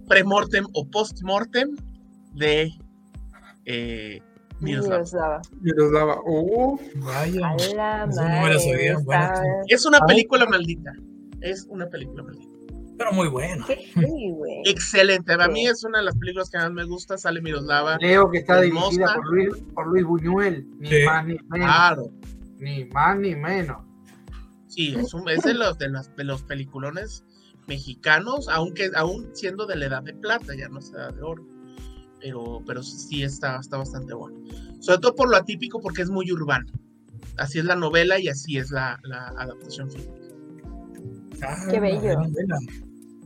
[0.09, 1.77] premortem o postmortem
[2.35, 2.71] de
[3.67, 4.21] eh,
[4.61, 5.43] Miroslava.
[5.61, 6.21] Miroslava.
[6.27, 7.41] Oh, Vaya.
[8.07, 8.59] No Bueno,
[9.69, 10.07] Es una Ay.
[10.07, 10.93] película maldita.
[11.41, 12.53] Es una película maldita.
[12.97, 13.29] Pero muy
[13.67, 14.63] sí, güey.
[14.67, 15.33] Excelente.
[15.33, 17.19] A mí es una de las películas que más me gusta.
[17.19, 17.99] Sale Miroslava.
[17.99, 18.91] Leo que está Hermosa.
[18.91, 21.05] dirigida por Luis, por Luis Buñuel, ni Sí.
[21.05, 21.67] más ni menos.
[21.67, 22.13] Claro.
[22.65, 23.83] Ni más ni menos.
[24.69, 27.25] Sí, es, un- es de los de, las- de los peliculones
[27.69, 31.47] mexicanos, aunque aún siendo de la edad de plata, ya no es edad de oro.
[32.21, 34.39] Pero, pero sí está, está bastante bueno.
[34.81, 36.67] Sobre todo por lo atípico, porque es muy urbano.
[37.37, 40.15] Así es la novela y así es la, la adaptación fílmica.
[41.43, 42.19] Ah, Qué bello.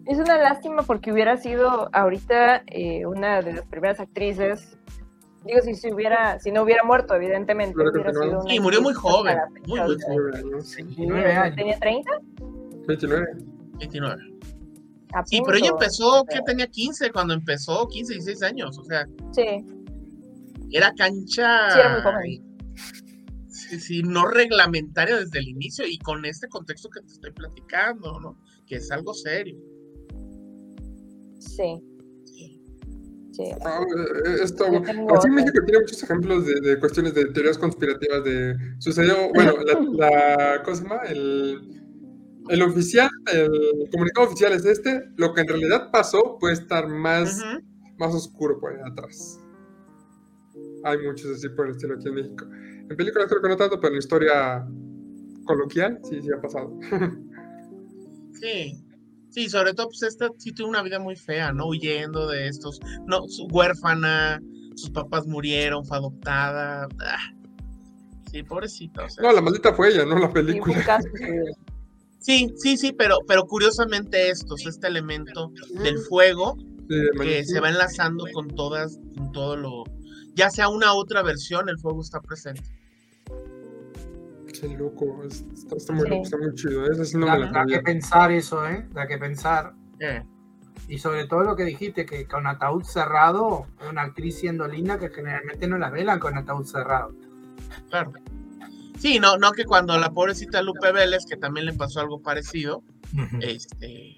[0.07, 4.77] Es una lástima porque hubiera sido ahorita eh, una de las primeras actrices.
[5.45, 7.75] Digo, si se hubiera, si no hubiera muerto, evidentemente.
[7.75, 8.45] Hubiera hubiera sido continuado.
[8.45, 10.77] una Sí, murió muy joven, muy, muy o sea, nueve años.
[10.77, 11.57] 29 años.
[11.57, 12.11] ¿Tenía 30?
[12.87, 13.27] 29.
[13.79, 14.23] 29.
[15.15, 18.79] A Sí, pero ella empezó, que tenía 15 cuando empezó, 15, 16 años.
[18.79, 19.65] O sea, Sí,
[20.71, 21.71] era cancha.
[21.71, 22.59] Sí, era muy joven.
[23.49, 28.21] Sí, sí, no reglamentaria desde el inicio y con este contexto que te estoy platicando,
[28.21, 28.39] ¿no?
[28.67, 29.59] Que es algo serio.
[31.39, 31.83] sí.
[33.39, 33.45] Sí.
[33.65, 33.81] Ah,
[34.27, 35.31] eh, esto, así.
[35.31, 40.63] México tiene muchos ejemplos de, de cuestiones de teorías conspirativas de sucedió, bueno, la, la
[40.65, 41.03] ¿cómo se llama?
[41.07, 41.61] El,
[42.49, 47.39] el oficial, el comunicado oficial es este, lo que en realidad pasó puede estar más,
[47.39, 47.65] Ujú.
[47.99, 49.39] más oscuro por ahí atrás.
[50.83, 52.45] Hay muchos así por el estilo aquí en México.
[52.91, 54.67] En películas creo que no tanto, pero en historia
[55.45, 56.77] coloquial sí, sí ha pasado.
[58.41, 58.85] Sí.
[59.31, 61.69] Sí, sobre todo, pues esta sí tuvo una vida muy fea, ¿no?
[61.69, 64.41] Huyendo de estos, no, su huérfana,
[64.75, 66.89] sus papás murieron, fue adoptada.
[67.01, 67.33] ah.
[68.31, 69.23] Sí, pobrecita, o sea.
[69.25, 70.85] No, la maldita fue ella, no la película.
[70.85, 71.09] caso
[72.21, 75.53] Sí, sí, sí, pero, pero curiosamente estos, este elemento
[75.83, 76.57] del fuego
[76.89, 79.85] Sí, que se va enlazando con todas, con todo lo,
[80.35, 82.63] ya sea una u otra versión, el fuego está presente.
[84.61, 86.11] Qué loco, es- está, está muy Sí.
[86.11, 86.85] loco, está muy chido.
[86.87, 86.89] ¿eh?
[86.93, 88.87] Esa sí no da, me la da que pensar eso, ¿eh?
[88.93, 89.75] Da que pensar.
[90.01, 90.23] Eh,
[90.91, 95.11] Y sobre todo lo que dijiste, que con ataúd cerrado, una actriz siendo linda, que
[95.11, 97.15] generalmente no la velan con ataúd cerrado.
[97.91, 98.13] claro.
[98.99, 102.83] Sí, no, no que cuando la pobrecita Lupe Vélez, que también le pasó algo parecido,
[103.41, 104.17] este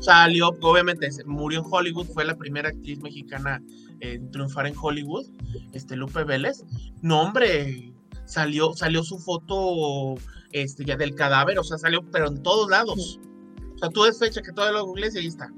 [0.00, 3.62] salió, obviamente murió en Hollywood, fue la primera actriz mexicana
[4.00, 5.26] en triunfar en Hollywood,
[5.72, 6.64] este Lupe Vélez.
[7.02, 7.92] No, hombre,
[8.24, 10.14] salió, salió su foto
[10.52, 13.20] este, ya del cadáver, o sea, salió, pero en todos lados.
[13.74, 15.52] O sea, tú ves fecha que todavía lo googlees y ahí está.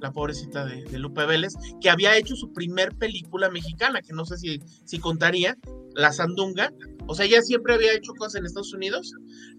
[0.00, 4.24] La pobrecita de, de Lupe Vélez, que había hecho su primer película mexicana, que no
[4.24, 5.56] sé si, si contaría,
[5.94, 6.72] La Sandunga.
[7.06, 9.14] O sea, ella siempre había hecho cosas en Estados Unidos.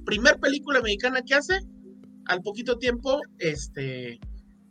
[0.06, 1.60] Primer película mexicana que hace,
[2.26, 4.20] al poquito tiempo, este,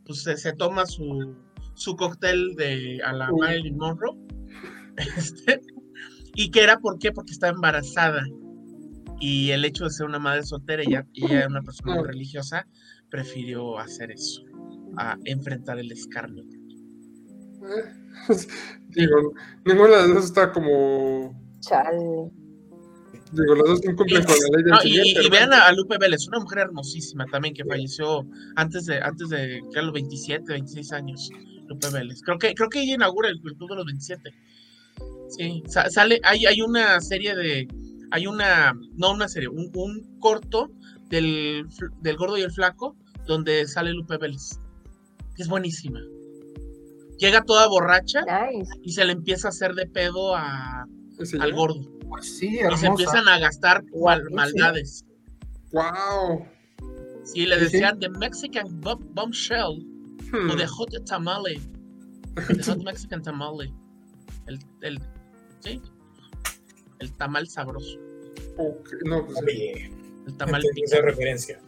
[0.05, 1.35] pues se, se toma su,
[1.73, 3.31] su cóctel de a la.
[3.31, 4.17] Marilyn Monroe.
[5.17, 5.59] Este,
[6.35, 7.11] y que era, ¿por qué?
[7.11, 8.23] Porque estaba embarazada.
[9.19, 12.67] Y el hecho de ser una madre soltera, ella, ella era una persona muy religiosa,
[13.09, 14.41] prefirió hacer eso,
[14.97, 16.43] a enfrentar el escarnio.
[16.43, 17.93] Eh,
[18.89, 19.33] Digo,
[19.65, 21.33] ninguna de las dos está como.
[21.61, 21.97] Chale.
[23.31, 25.65] Digo, las dos incumplen con la ley del No, y, civil, y- y vean a,
[25.67, 29.81] a Lupe Vélez, una mujer hermosísima también que falleció antes de, antes de que a
[29.83, 31.29] los 27, 26 años.
[31.67, 32.21] Lupe Vélez.
[32.23, 34.29] Creo que, creo que ella inaugura el, el club de los 27.
[35.29, 37.67] Sí, sa- sale, hay, hay una serie de,
[38.11, 40.71] hay una, no una serie, un, un corto
[41.09, 41.65] del,
[42.01, 42.95] del gordo y el flaco
[43.25, 44.59] donde sale Lupe Vélez.
[45.37, 45.99] Es buenísima.
[47.17, 48.69] Llega toda borracha Nice.
[48.83, 50.85] y se le empieza a hacer de pedo a-
[51.39, 51.81] al gordo.
[52.09, 55.05] Pues sí, Y se empiezan a gastar mal- maldades.
[55.71, 56.45] ¡Wow!
[57.23, 59.87] Sí, le decían The Mexican Bombshell
[60.31, 60.49] Hmm.
[60.51, 61.59] o The Hot Tamale.
[62.47, 63.71] The Hot Mexican Tamale.
[64.47, 64.99] El, el,
[65.63, 65.81] sí,
[66.99, 67.97] el tamal sabroso.
[69.05, 69.37] No, pues.
[69.43, 69.91] Oye,
[70.27, 71.01] El tamal picante.
[71.01, 71.59] referencia.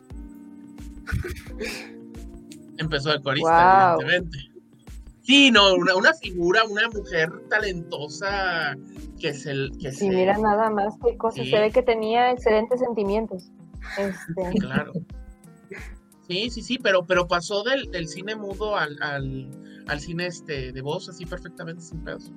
[2.78, 4.02] Empezó de corista, Wow.
[4.02, 4.52] evidentemente.
[5.24, 8.76] Sí, no, una, una figura, una mujer talentosa
[9.20, 9.54] que se.
[9.82, 11.42] Que Sí, se mira nada más qué cosa.
[11.42, 11.50] Sí.
[11.50, 13.50] Se ve que tenía excelentes sentimientos.
[13.98, 14.94] Este, Claro.
[16.28, 19.50] Sí, sí, sí, pero, pero pasó del, del cine mudo al, al,
[19.88, 22.32] al cine este de voz así perfectamente sin pedos.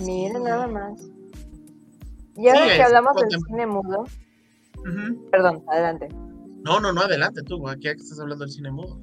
[0.00, 1.08] Mira nada más.
[2.36, 4.04] Y ahora Sí, que hablamos del cine mudo,
[5.30, 6.08] perdón, adelante.
[6.62, 9.00] No, no, no, adelante tú, aquí estás hablando del cine mudo.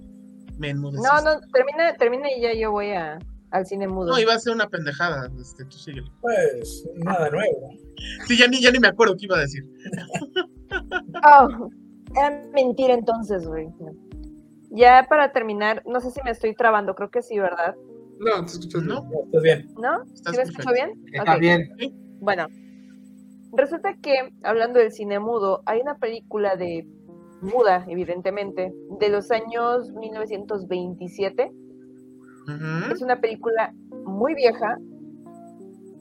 [0.57, 0.73] Me.
[0.73, 3.17] No, no, termina, termina y ya yo voy a,
[3.51, 4.11] al cine mudo.
[4.11, 6.11] No, iba a ser una pendejada, este, tú síguele.
[6.21, 7.69] Pues nada nuevo.
[8.27, 9.63] Sí, ya ni, ya ni me acuerdo qué iba a decir.
[11.25, 11.69] Oh,
[12.15, 13.67] era mentira entonces, güey.
[14.71, 17.75] Ya para terminar, no sé si me estoy trabando, creo que sí, ¿verdad?
[18.23, 19.01] No, te escuchas ¿No?
[19.03, 19.21] bien.
[19.25, 19.73] ¿Estás bien?
[19.77, 20.05] ¿No?
[20.13, 21.05] ¿Sí me escucho bien?
[21.11, 21.69] Está bien.
[22.19, 22.47] Bueno,
[23.53, 26.87] resulta que hablando del cine mudo, hay una película de
[27.41, 31.51] muda, evidentemente, de los años 1927.
[32.47, 32.93] Ujú.
[32.93, 33.73] Es una película
[34.05, 34.77] muy vieja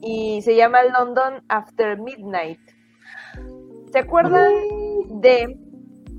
[0.01, 2.59] y se llama London After Midnight.
[3.91, 4.53] ¿Se acuerdan
[5.21, 5.57] de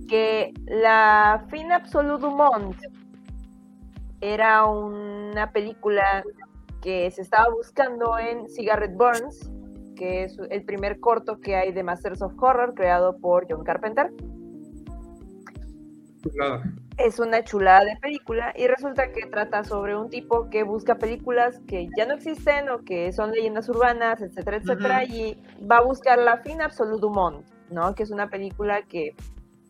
[0.09, 2.77] que la Fin Monde
[4.25, 6.25] era una película
[6.81, 9.51] que se estaba buscando en Cigarette Burns,
[9.97, 14.11] que es el primer corto que hay de Masters of Horror creado por John Carpenter?
[16.97, 21.61] Es una chulada de película y resulta que trata sobre un tipo que busca películas
[21.67, 25.39] que ya no existen o que son leyendas urbanas, etcétera, etcétera, y
[25.71, 26.61] va a buscar la fin
[27.13, 27.95] monde, ¿no?
[27.95, 29.15] Que es una película que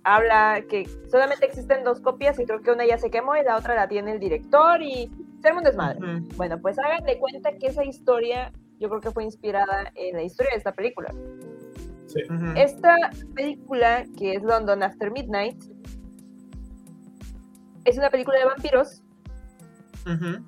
[0.04, 3.56] habla que solamente existen dos copias y creo que una ya se quemó y la
[3.56, 5.10] otra la tiene el director y
[5.40, 5.98] se arma un desmadre.
[6.36, 10.22] Bueno, pues hagan de cuenta que esa historia yo creo que fue inspirada en la
[10.22, 11.12] historia de esta película.
[12.06, 12.20] Sí.
[12.54, 12.96] Esta
[13.34, 15.62] película, que es London After Midnight,
[17.84, 19.02] es una película de vampiros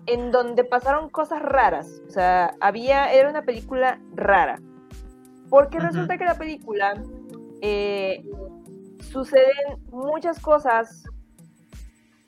[0.07, 2.03] en donde pasaron cosas raras.
[2.07, 4.61] O sea, había, era una película rara.
[5.49, 7.03] Porque resulta que la película
[7.63, 8.23] eh,
[9.11, 11.05] suceden muchas cosas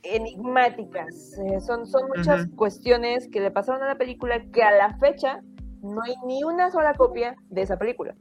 [0.03, 1.39] enigmáticas.
[1.39, 5.41] eh, son, son muchas cuestiones que le pasaron a la película que a la fecha
[5.83, 8.15] no hay ni una sola copia de esa película.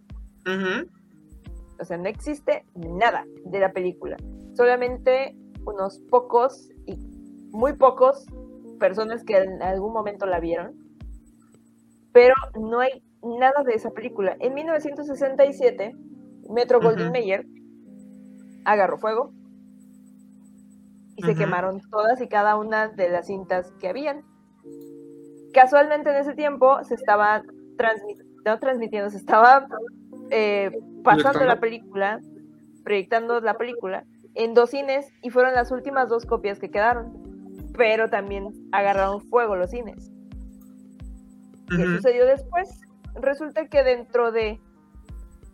[1.79, 4.17] O sea, no existe nada de la película.
[4.55, 5.35] Solamente
[5.65, 6.95] unos pocos y
[7.51, 8.25] muy pocos
[8.79, 10.75] personas que en algún momento la vieron.
[12.13, 14.35] Pero no hay nada de esa película.
[14.39, 15.93] En 1967,
[16.49, 16.87] Metro Ujú.
[16.87, 17.45] Goldwyn Mayer
[18.67, 19.31] agarró fuego
[21.15, 24.23] y se quemaron todas y cada una de las cintas que habían.
[25.53, 27.41] Casualmente en ese tiempo se estaba
[27.77, 29.67] transmitiendo, no transmitiendo, se estaba
[30.29, 30.71] eh,
[31.03, 32.19] pasando la película,
[32.83, 34.03] proyectando la película
[34.35, 37.13] en dos cines y fueron las últimas dos copias que quedaron.
[37.75, 40.11] Pero también agarraron fuego los cines.
[41.69, 42.81] ¿Qué sucedió después?
[43.15, 44.59] Resulta que dentro de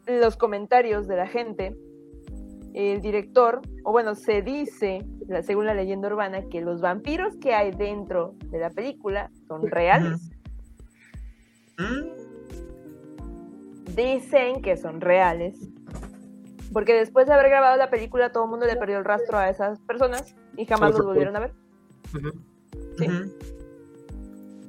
[0.07, 1.77] los comentarios de la gente,
[2.73, 5.05] el director, o bueno, se dice,
[5.43, 10.31] según la leyenda urbana, que los vampiros que hay dentro de la película son reales.
[11.77, 12.33] Mm.
[13.95, 15.69] Dicen que son reales.
[16.71, 19.49] Porque después de haber grabado la película, todo el mundo le perdió el rastro a
[19.49, 21.53] esas personas y jamás los volvieron a ver.
[22.97, 23.07] Sí.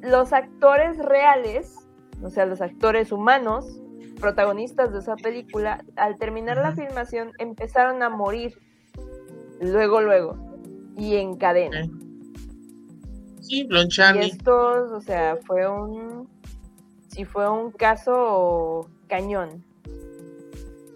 [0.02, 1.88] Los actores reales,
[2.22, 3.80] o sea, los actores humanos,
[4.24, 8.58] protagonistas de esa película, al terminar la filmación empezaron a morir.
[9.60, 10.38] Luego, luego.
[10.96, 11.86] Y en cadena.
[13.42, 16.26] Sí, Y estos, o sea, fue un.
[17.08, 19.62] Sí, fue un caso cañón.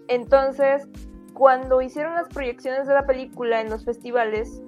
[0.07, 0.87] Entonces,
[1.35, 4.63] cuando hicieron las proyecciones de la película en los festivales,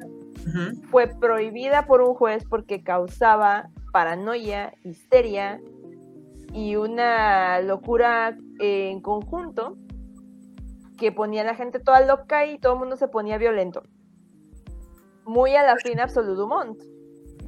[0.92, 5.60] fue prohibida por un juez porque causaba paranoia, histeria
[6.54, 9.78] y una locura en conjunto
[10.98, 13.84] que ponía a la gente toda loca y todo el mundo se ponía violento.
[15.26, 16.80] Muy a la fin Absolute Dumont,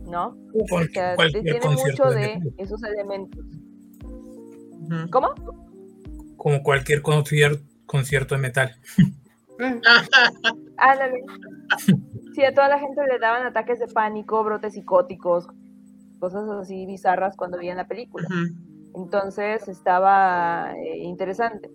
[0.10, 0.38] ¿no?
[0.70, 3.46] Como O sea, tiene concierto mucho de de esos elementos.
[5.12, 5.30] ¿Cómo?
[6.38, 8.76] Como cualquier concier- concierto de metal.
[10.78, 11.24] Ándale.
[12.34, 15.48] Sí, a toda la gente le daban ataques de pánico, brotes psicóticos,
[16.20, 18.28] cosas así bizarras cuando veían la película.
[18.28, 18.63] Ujú.
[18.96, 21.70] Entonces estaba eh, interesante.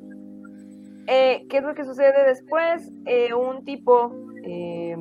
[1.10, 2.92] Eh, ¿Qué es lo que sucede después?
[3.06, 4.14] Eh, un tipo,
[4.44, 4.94] eh,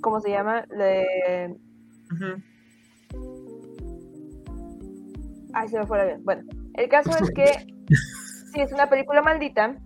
[0.00, 0.66] ¿cómo se llama?
[0.70, 1.56] Le-.
[5.52, 6.18] Ay, se me fue la vida.
[6.24, 6.42] Bueno,
[6.74, 7.46] el caso es que
[8.52, 9.76] sí, es una película maldita.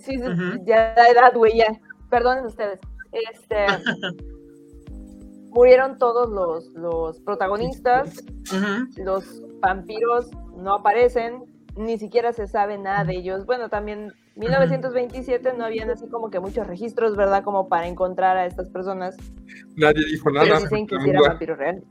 [0.00, 0.18] Sí,
[0.64, 1.78] ya la edad, güey, ya.
[2.08, 2.80] Perdonen ustedes.
[3.12, 3.66] Este,
[5.50, 8.24] murieron todos los, los protagonistas.
[8.96, 11.44] Los vampiros no aparecen.
[11.76, 13.44] Ni siquiera se sabe nada de ellos.
[13.44, 17.44] Bueno, también 1927 no habían así como que muchos registros, ¿verdad?
[17.44, 19.16] Como para encontrar a estas personas.
[19.76, 20.58] nadie dijo Pero nada.
[20.60, 21.82] dicen que porque sí la era muda- vampiro real.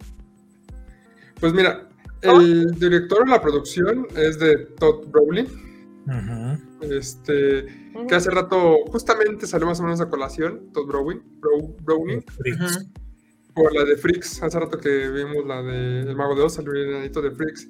[1.40, 1.88] Pues mira,
[2.22, 5.44] el director de la producción es de Todd Browley.
[6.08, 6.84] Ujú.
[6.94, 7.66] Este,
[7.96, 8.08] Ujú.
[8.08, 11.76] que hace rato justamente salió más o menos a colación, Todd Browning, Brow-.
[13.56, 14.44] Por la de Freaks.
[14.44, 17.70] Hace rato que vimos la de El Mago de Oz, el enanito de Freaks.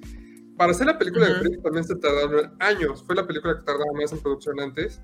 [0.58, 1.42] Para hacer la película de Ujú.
[1.42, 3.04] Freaks también se tardaron años.
[3.06, 5.02] Fue la película que tardaba más en producción antes,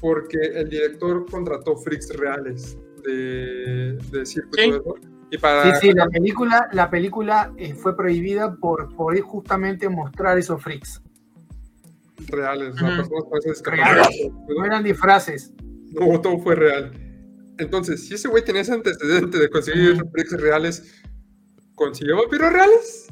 [0.00, 4.72] porque el director contrató Freaks reales de, de circo y Sí.
[5.30, 10.38] Y para Sí, sí, la película, la película eh, fue prohibida por, por justamente mostrar
[10.38, 11.02] esos freaks.
[12.28, 13.30] reales, o sea, Ujú.
[13.30, 14.30] personas Reales.
[14.48, 15.52] No eran disfraces.
[15.92, 16.92] No, todo fue real.
[17.58, 21.02] Entonces, si ese güey tenía ese antecedente de conseguir freaks reales,
[21.74, 23.08] ¿consiguió vampiros reales?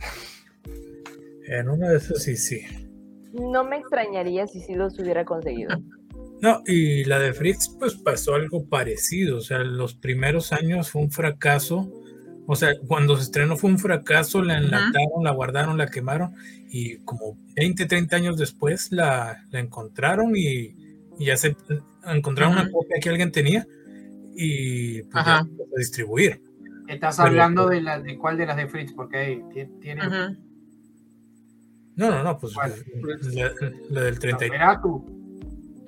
[1.49, 2.63] En una de esas sí, sí.
[3.33, 5.71] No me extrañaría si sí los hubiera conseguido.
[6.39, 9.39] No, y la de Freaks, pues pasó algo parecido.
[9.39, 11.91] O sea, los primeros años fue un fracaso.
[12.47, 16.35] O sea, cuando se estrenó fue un fracaso, la enlataron, la guardaron, la quemaron.
[16.69, 20.77] Y como 20, 30 años después la, la encontraron y,
[21.19, 21.57] y ya se
[22.05, 23.67] encontraron una copia que alguien tenía
[24.37, 25.47] y pues, ya a
[25.79, 26.43] distribuir.
[26.89, 30.03] Estás Pero- hablando de, la, de cuál de las de Fritz, porque ahí ti- tiene.
[31.97, 32.69] No, no, no, pues la,
[33.91, 34.47] la del 30.
[34.47, 34.89] y- Veratu.
[34.91, 35.17] Ujú.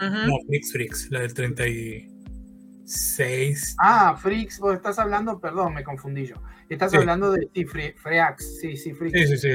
[0.01, 3.77] No, Freaks, Freaks, la del 36.
[3.79, 6.37] Ah, Freaks, vos estás hablando, perdón, me confundí yo.
[6.69, 6.97] Estás Sí.
[6.97, 9.19] hablando de sí, Freax, sí, sí, Freaks.
[9.19, 9.49] Sí, sí, sí.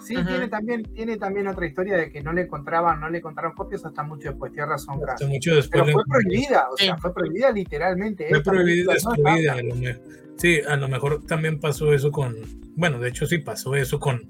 [0.00, 3.52] Sí, tiene también, tiene también otra historia de que no le encontraban, no le encontraron
[3.52, 5.82] copias hasta mucho después, tienes razón, Hasta mucho después.
[5.84, 7.00] Pero fue prohibida, o sea, Sí.
[7.00, 8.28] fue prohibida literalmente.
[8.30, 9.52] Fue prohibida y película no destruida.
[9.52, 9.60] está.
[9.60, 9.98] a lo me-
[10.36, 12.36] sí, a lo mejor también pasó eso con.
[12.76, 14.22] Bueno, de hecho, sí pasó eso con,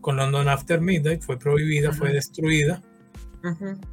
[0.00, 1.22] con London After Midnight.
[1.22, 2.80] Fue prohibida, fue destruida.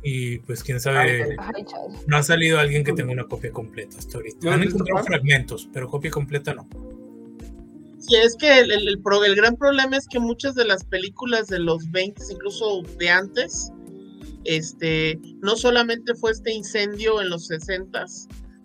[0.01, 1.35] Y pues quién sabe.
[1.65, 1.99] chale.
[2.07, 4.37] No ha salido alguien que tenga una copia completa hasta ahorita.
[4.47, 6.67] ¿No Han encontrado fragmentos, pero copia completa no.
[8.05, 10.83] Sí, es que el, el- el pro- el gran problema es que muchas de las
[10.83, 13.71] películas de los 20, incluso de antes,
[14.43, 18.05] este, no solamente fue este incendio en los 60,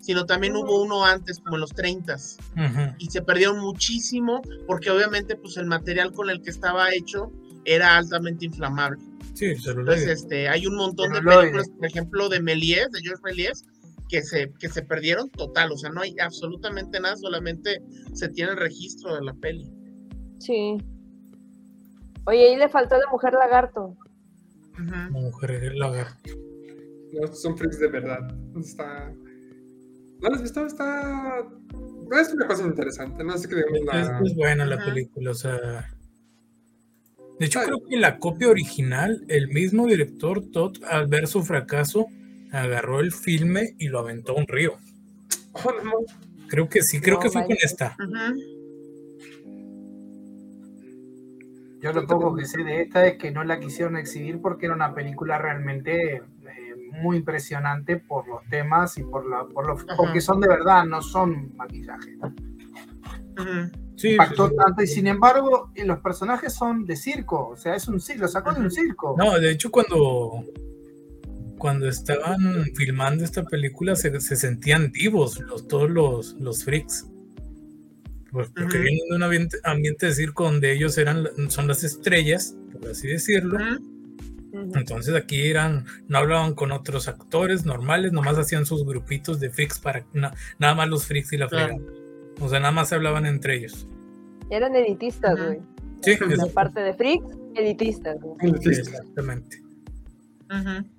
[0.01, 2.95] sino también hubo uno antes, como en los 30 Ujú.
[2.97, 7.31] y se perdieron muchísimo porque obviamente pues el material con el que estaba hecho
[7.65, 8.99] era altamente inflamable.
[9.35, 9.45] Sí.
[9.45, 13.63] Entonces, este, hay un montón de películas, por ejemplo, de Méliès, de Georges Méliès,
[14.09, 17.81] que se, que se perdieron total, o sea, no hay absolutamente nada, solamente
[18.13, 19.71] se tiene el registro de la peli.
[20.39, 20.77] Sí.
[22.25, 23.95] Oye, ahí le faltó la mujer lagarto.
[24.73, 24.85] Ujú.
[24.91, 26.31] La mujer lagarto.
[27.13, 28.19] No, son freaks de verdad.
[28.59, 29.11] Está.
[30.21, 30.65] ¿No lo has visto?
[30.65, 31.43] Está.
[32.19, 33.23] Es una cosa interesante.
[33.23, 34.21] No sé qué digamos Es, la.
[34.25, 35.89] es buena la película, o sea.
[37.39, 37.67] De hecho, Ay.
[37.67, 42.07] creo que la copia original, el mismo director Todd, al ver su fracaso,
[42.51, 44.77] agarró el filme y lo aventó a un río.
[45.53, 45.91] Oh, no.
[46.47, 47.95] Creo que sí, creo No que fue con esta.
[51.81, 54.75] Yo lo poco que sé de esta es que no la quisieron exhibir porque era
[54.75, 56.21] una película realmente eh,
[57.01, 61.01] muy impresionante por los temas y por la, por los, porque son de verdad, no
[61.01, 62.17] son maquillaje.
[62.17, 63.71] Ujú.
[63.95, 64.57] Sí, Impactó sí, sí.
[64.57, 68.23] tanto y sin embargo eh, los personajes son de circo, o sea, es un circo,
[68.23, 69.15] lo sacó de un circo.
[69.17, 70.43] No, de hecho, cuando,
[71.59, 77.05] cuando estaban filmando esta película se, se sentían vivos los, todos los, los freaks.
[78.31, 78.83] Pues porque Ujú.
[78.83, 83.07] vienen de un ambiente, ambiente de circo donde ellos eran, son las estrellas, por así
[83.07, 83.57] decirlo.
[84.51, 89.77] Entonces aquí eran, no hablaban con otros actores normales, nomás hacían sus grupitos de freaks
[89.79, 91.75] para na- nada más los freaks y la Claro.
[91.77, 91.91] frega.
[92.41, 93.87] O sea, nada más se hablaban entre ellos.
[94.49, 95.59] Eran elitistas, güey.
[96.01, 97.25] Sí, La eso- parte de freaks,
[97.55, 98.35] elitistas, güey.
[98.39, 98.81] sí, Elitista.
[98.97, 99.61] exactamente.
[100.49, 100.98] Ujú.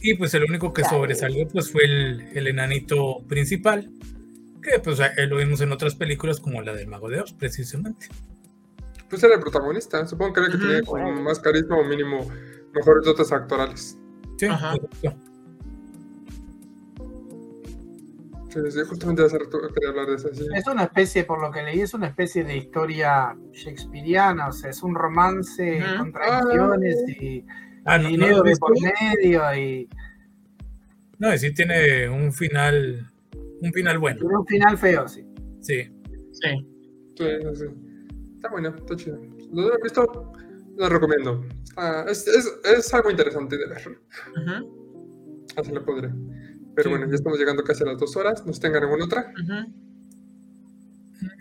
[0.00, 3.90] Y pues el único que sobresalió pues fue el, el enanito principal,
[4.62, 8.08] que pues él lo vimos en otras películas como la del Mago de Oz, precisamente.
[9.08, 10.06] Pues era el protagonista.
[10.06, 12.26] Supongo que era el que tenía como más carisma o mínimo
[12.72, 13.98] mejores dotes actorales.
[14.38, 14.74] Sí, Ajá.
[18.52, 20.28] Sí, sí, justamente hace rato quería hablar de eso.
[20.32, 20.44] Sí.
[20.54, 24.70] Es una especie, por lo que leí, es una especie de historia shakespeariana, o sea,
[24.70, 25.98] es un romance, Ujú.
[25.98, 27.44] contradicciones y
[27.90, 29.88] Ah, no, no, dinero de por medio y
[31.18, 33.10] No, y sí tiene un final,
[33.60, 35.24] un final bueno, tiene un final feo, sí.
[35.60, 35.82] sí.
[36.32, 36.48] Sí.
[37.16, 37.64] Sí, sí, sí.
[38.36, 39.20] Está bueno, está chido.
[39.52, 40.32] Lo he visto,
[40.76, 41.44] lo recomiendo.
[41.76, 44.00] Ah, es, es, es algo interesante de ver.
[45.56, 46.10] Así lo podré.
[46.74, 46.88] Pero Sí.
[46.90, 48.46] bueno, ya estamos llegando casi a las dos horas.
[48.46, 49.32] ¿Nos tengan alguna otra?
[49.42, 49.74] Ujú.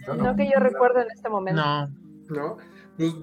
[0.08, 1.62] Yo No que yo recuerdo en este momento.
[1.62, 1.88] No.
[2.30, 2.58] ¿No?
[3.00, 3.14] Pues,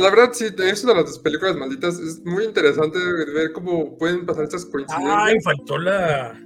[0.00, 1.98] la verdad, sí, es una de las películas malditas.
[1.98, 2.98] Es muy interesante
[3.34, 5.14] ver cómo pueden pasar estas coincidencias.
[5.14, 6.40] Ay, faltó la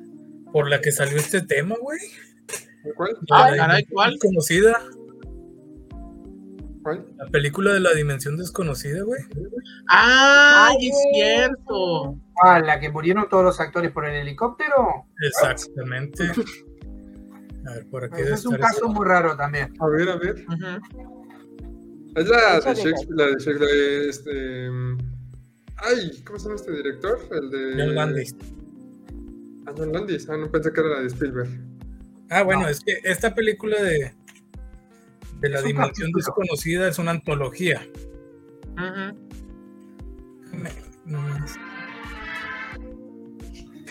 [0.53, 2.01] por la que salió este tema, güey.
[2.97, 3.17] ¿Cuál?
[3.31, 4.11] Ah, La caray, ¿cuál?
[4.15, 4.77] Desconocida,
[6.83, 7.07] ¿Cuál?
[7.17, 9.21] la película de la dimensión desconocida, güey.
[9.89, 10.71] ¡Ah!
[10.71, 12.19] Ay, es cierto!
[12.43, 15.07] Ah, la que murieron todos los actores por el helicóptero.
[15.25, 16.25] Exactamente.
[17.69, 18.89] A ver, por aquí debe es un caso eso.
[18.89, 19.73] muy raro también.
[19.79, 20.45] A ver, a ver.
[20.49, 21.20] Ujú.
[22.17, 23.17] Es la Esa de Shakespeare.
[23.17, 24.09] La de Shakespeare.
[24.09, 24.67] este.
[25.77, 27.19] Ay, ¿cómo se llama este director?
[27.31, 27.73] El de.
[27.85, 28.35] John Landis.
[29.67, 30.29] Ah, John Landis.
[30.29, 31.49] Ah, no pensé que era la de Spielberg.
[32.31, 32.69] Ah, bueno, No.
[32.69, 34.13] es que esta película de,
[35.41, 36.13] de la dimensión capítulo.
[36.17, 37.81] desconocida es una antología.
[38.73, 39.17] Ujú.
[41.07, 41.47] Mm,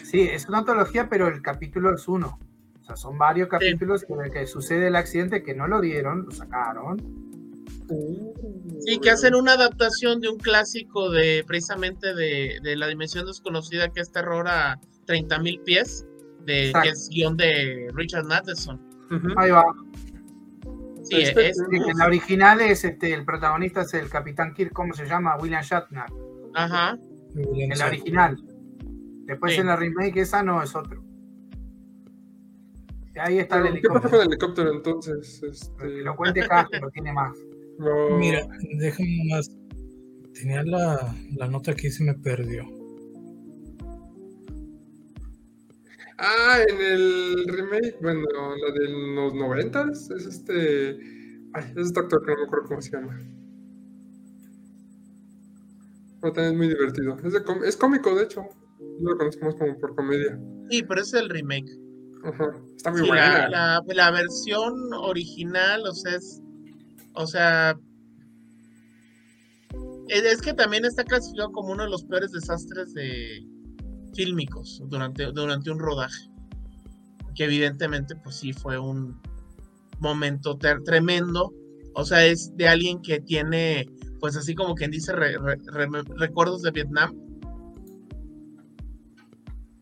[0.04, 2.40] Sí, es una antología, pero el capítulo es uno.
[2.82, 6.26] O sea, son varios capítulos en el que sucede el accidente que no lo dieron,
[6.26, 6.98] lo sacaron.
[8.80, 13.90] Sí, que hacen una adaptación de un clásico de precisamente de, de la dimensión desconocida
[13.90, 16.06] que es terror a 30.000 pies,
[16.46, 16.84] de, Exacto.
[16.84, 18.80] que es guion de Richard Matheson.
[19.38, 19.64] Ahí va.
[21.04, 24.72] Sí, Este- es, que en la original es este, el protagonista es el Capitán Kirk,
[24.74, 25.36] ¿cómo se llama?
[25.42, 26.06] William Shatner.
[26.54, 26.98] ajá.
[27.36, 28.38] En la original.
[29.26, 29.60] Después Sí.
[29.62, 31.04] en la remake esa no es otro.
[33.20, 34.22] Ahí está el Pero, ¿Qué pasa con helicóptero.
[34.22, 35.44] el helicóptero entonces?
[35.44, 37.38] Este, lo cuente acá, que lo tiene más.
[38.18, 38.48] Mira,
[38.78, 39.50] déjame nomás.
[40.34, 42.64] Tenía la, la nota aquí y se me perdió.
[46.18, 50.90] Ah, en el remake, bueno, la de los noventas, es este.
[51.54, 53.18] Ay, es este actor que no me acuerdo cómo se llama.
[56.22, 57.18] Pero también es muy divertido.
[57.24, 58.42] Es, de com- es cómico, de hecho.
[58.80, 60.38] Yo lo conozco más como por comedia.
[60.70, 61.70] Sí, pero es el remake.
[62.26, 62.52] Ajá.
[62.76, 63.48] Está muy Sí, buena.
[63.50, 66.42] la, la, la versión original, o sea, es,
[67.20, 67.78] o sea,
[70.08, 73.46] es, que también está clasificado como uno de los peores desastres de
[74.14, 76.30] fílmicos durante, durante un rodaje.
[77.36, 79.22] Que evidentemente, pues sí, fue un
[80.00, 81.54] momento tremendo.
[81.94, 83.86] O sea, es de alguien que tiene,
[84.22, 87.14] pues así como quien dice, re- re- re- recuerdos de Vietnam.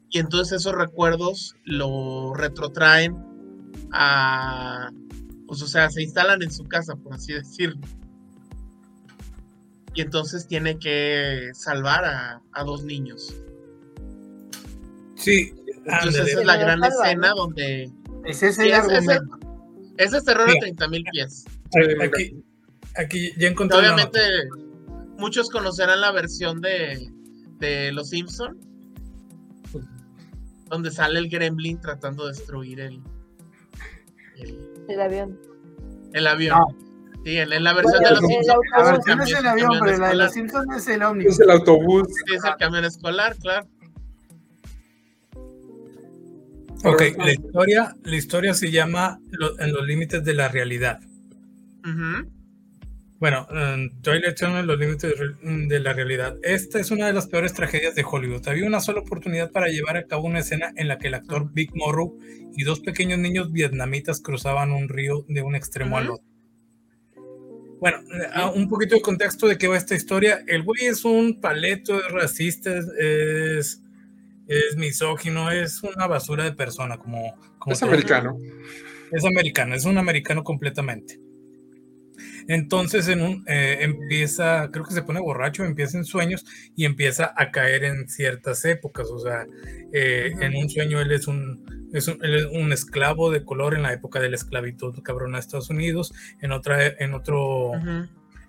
[0.10, 3.16] Y entonces esos recuerdos lo retrotraen
[3.92, 4.90] a,
[5.48, 7.80] pues o sea, se instalan en su casa, por así decirlo.
[9.94, 13.34] Y entonces tiene que salvar a, a dos niños.
[15.16, 16.32] Sí, Entonces ándale.
[16.32, 17.36] esa es la gran salva, escena ¿no?
[17.36, 17.92] donde...
[18.26, 19.40] Ese es Sí, el argumento.
[19.98, 20.58] Ese es terror Mira.
[20.60, 21.46] a 30 mil pies.
[22.04, 22.44] Aquí,
[22.96, 24.20] aquí ya encontré Obviamente
[25.18, 27.12] muchos conocerán la versión de,
[27.60, 28.60] de Los Simpson
[30.70, 33.02] donde sale el gremlin tratando de destruir el,
[34.38, 35.40] el, El avión.
[36.14, 36.58] el avión.
[36.60, 36.68] No.
[37.26, 38.56] Sí, en, en la versión Bueno, de Los el Simpson.
[38.56, 38.72] autobús.
[38.72, 38.88] La es
[39.18, 41.40] versión es el avión, pero la de los Simpsons es el Es ómnibus.
[41.42, 42.08] el autobús.
[42.26, 43.68] Sí, es el camión escolar, claro.
[46.86, 51.00] Ok, la historia, la historia se llama Lo- En los límites de la realidad.
[51.84, 52.30] Ujú.
[53.20, 56.38] Bueno, um, Twilight en los límites de, de la realidad.
[56.44, 58.48] Esta es una de las peores tragedias de Hollywood.
[58.48, 61.52] Había una sola oportunidad para llevar a cabo una escena en la que el actor
[61.52, 62.16] Big Morrow
[62.56, 66.26] y dos pequeños niños vietnamitas cruzaban un río de un extremo al otro.
[67.80, 70.44] Bueno, eh, un poquito de contexto de qué va esta historia.
[70.48, 73.82] El güey es un paleto, es racista, es,
[74.78, 78.38] misógino, es una basura de persona, como, como Es americano.
[79.12, 81.20] Es americano, es un americano completamente.
[82.48, 86.46] Entonces en un, eh, empieza, creo que se pone borracho, empieza en sueños
[86.76, 89.10] y empieza a caer en ciertas épocas.
[89.12, 89.46] O sea,
[89.94, 93.74] eh, en un sueño él es un, es un, él es un esclavo de color
[93.74, 96.14] en la época de la esclavitud cabrona de Estados Unidos.
[96.42, 97.72] En otra, en otro,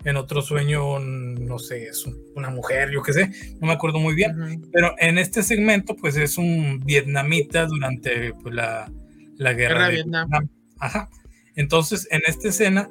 [0.05, 3.31] en otro sueño, no sé, es un- una mujer, yo qué sé,
[3.61, 4.63] no me acuerdo muy bien.
[4.73, 8.91] Pero en este segmento, pues es un vietnamita durante pues, la,
[9.37, 10.29] la guerra Guerra de de Vietnam.
[10.31, 10.49] Vietnam.
[10.79, 11.09] Ajá.
[11.57, 12.89] Entonces, en esta escena,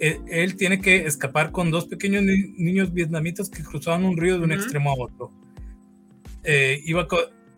[0.00, 4.38] eh, él tiene que escapar con dos pequeños ni- niños vietnamitas que cruzaban un río
[4.38, 5.32] de un extremo a otro.
[6.44, 7.08] Eh, iba,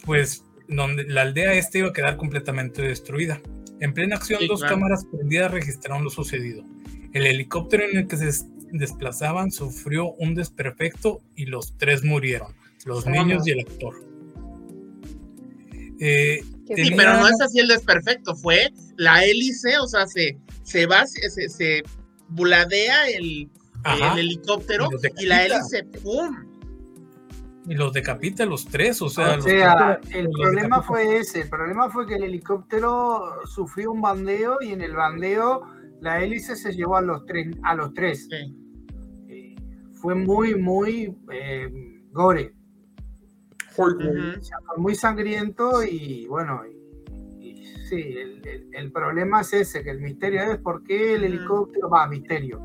[0.05, 3.41] pues, donde la aldea este iba a quedar completamente destruida.
[3.81, 4.77] En plena acción, Sí, dos claro.
[4.77, 6.65] cámaras prendidas registraron lo sucedido.
[7.13, 12.53] El helicóptero en el que se des- desplazaban sufrió un desperfecto y los tres murieron,
[12.85, 13.27] los Vamos.
[13.27, 13.95] niños y el actor.
[16.01, 16.41] Eh,
[16.77, 21.07] Sí, pero no es así el desperfecto, fue la hélice, o sea, se, se va,
[21.07, 21.83] se, se
[22.29, 23.51] buladea el,
[23.85, 24.13] Ajá.
[24.15, 24.89] el helicóptero
[25.19, 26.45] Y la hélice, ¡pum!
[27.67, 30.83] y los decapita los tres, o sea, O los sea, tres- el los problema decapita.
[30.83, 31.41] fue ese.
[31.43, 35.63] El problema fue que el helicóptero sufrió un bandeo y en el bandeo
[36.01, 37.49] la hélice se llevó a los tres.
[37.65, 38.27] A los tres.
[38.31, 38.57] Sí.
[39.29, 39.55] Eh,
[40.01, 41.69] Fue muy, muy eh,
[42.13, 42.55] gore.
[43.77, 46.78] O sea, fue muy sangriento y bueno, y
[47.89, 51.89] sí, el, el- el problema es ese, que el misterio es por qué el helicóptero
[51.91, 52.61] va, misterio.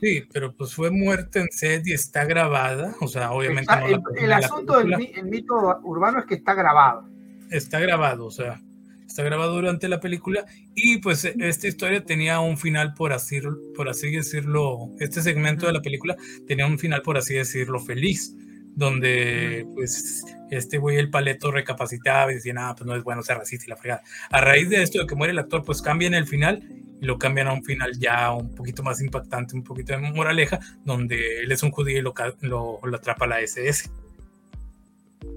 [0.00, 4.02] Sí, pero pues fue muerte en y está grabada, o sea, obviamente Está- no el,
[4.28, 7.08] la el asunto del mito urbano es que está grabado.
[7.50, 8.60] está grabado, o sea,
[9.06, 10.44] está grabado durante la película
[10.74, 13.40] y pues esta historia tenía un final por así,
[13.74, 16.16] por así decirlo, este segmento de la película
[16.46, 18.34] tenía un final por así decirlo feliz,
[18.76, 23.38] donde pues este güey el paleto recapacitaba y decía, nada, pues no es bueno ser
[23.38, 24.02] racista y la fregada.
[24.30, 26.62] A raíz de esto de que muere el actor, pues cambian el final
[27.00, 30.60] y lo cambian a un final ya un poquito más impactante, un poquito de moraleja,
[30.84, 33.90] donde él es un judío y lo, lo, lo atrapa la SS.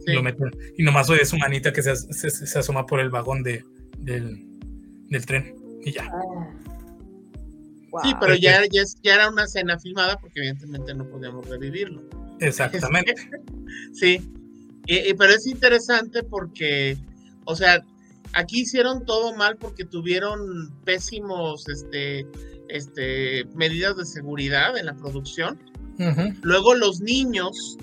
[0.05, 0.11] Sí.
[0.11, 3.09] Y, lo meten, y nomás oye su manita que se, se- se asoma por el
[3.09, 3.63] vagón de,
[3.97, 4.45] del,
[5.09, 5.55] del tren.
[5.83, 6.03] Y ya.
[6.03, 6.09] Sí,
[7.91, 8.01] Wow.
[8.19, 12.03] pero ya, ya, es- ya era una escena filmada porque evidentemente no podíamos revivirlo.
[12.39, 13.13] Exactamente.
[13.93, 14.31] Sí,
[14.87, 16.97] Y- y- pero es interesante porque,
[17.45, 17.83] o sea,
[18.33, 22.25] aquí hicieron todo mal porque tuvieron pésimos, este,
[22.69, 25.59] este, medidas de seguridad en la producción.
[26.41, 27.77] Luego los niños,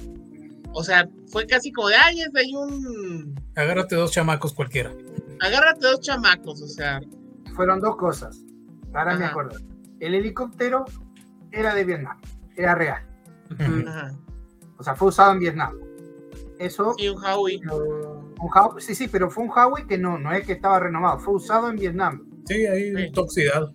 [0.73, 4.93] o sea, fue casi como de, ay, es de ahí un, Agárrate dos chamacos cualquiera.
[5.41, 7.01] agárrate dos chamacos, o sea,
[7.55, 8.43] Fueron dos cosas.
[8.95, 9.59] Ahora me acuerdo.
[10.01, 10.85] El helicóptero
[11.53, 12.19] era de Vietnam,
[12.57, 13.03] era real.
[13.59, 14.15] Ajá.
[14.79, 15.75] O sea, fue usado en Vietnam.
[16.59, 17.59] Eso, y un Howie.
[17.69, 21.19] un Huawei- sí, sí, pero fue un Huawei que no, no es que estaba renovado,
[21.19, 22.23] fue usado en Vietnam.
[22.47, 23.13] Sí, ahí Sí.
[23.17, 23.73] oxidado.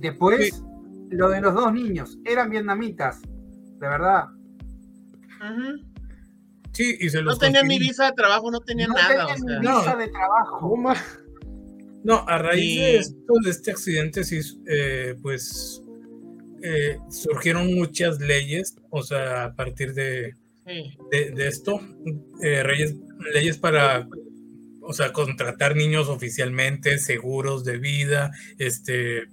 [0.00, 0.62] Después,
[1.10, 4.26] lo de los dos niños, eran vietnamitas, de verdad.
[6.72, 7.88] Sí, y se los No tenían ni consiguió.
[7.90, 9.60] visa de trabajo, no tenían no nada, o tenían sea.
[9.72, 10.58] ni visa de trabajo.
[10.60, 10.92] ¿Cómo?
[12.04, 15.82] No, a raíz de esto, de este accidente, sí, eh, pues
[16.62, 20.34] eh, surgieron muchas leyes, o sea, a partir de,
[20.66, 20.96] Sí.
[21.12, 21.80] de, de esto,
[22.42, 22.96] eh, reyes-
[23.32, 24.08] leyes para,
[24.80, 29.24] o sea, contratar niños oficialmente, seguros de vida, este,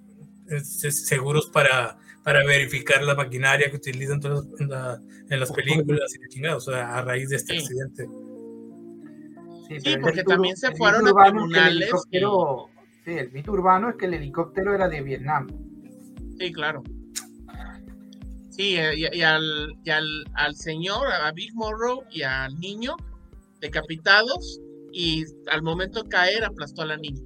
[0.47, 5.51] es- es- seguros para, para verificar la maquinaria que utilizan todas en, la- en las
[5.51, 7.59] películas y la chingada, o sea, a raíz de este Sí.
[7.59, 8.05] accidente.
[9.67, 12.69] Sí, Sí, pero el porque también se fueron a urbano es que el tribunales helicóptero-
[13.05, 15.47] Sí, el mito urbano es que el helicóptero era de Vietnam.
[16.39, 16.83] Sí, claro.
[18.55, 20.05] Sí, eh, y, y al, y al,
[20.35, 22.95] al señor, a Big Morrow y al niño
[23.61, 24.59] decapitados
[24.91, 27.21] y al momento de caer aplastó a la niña.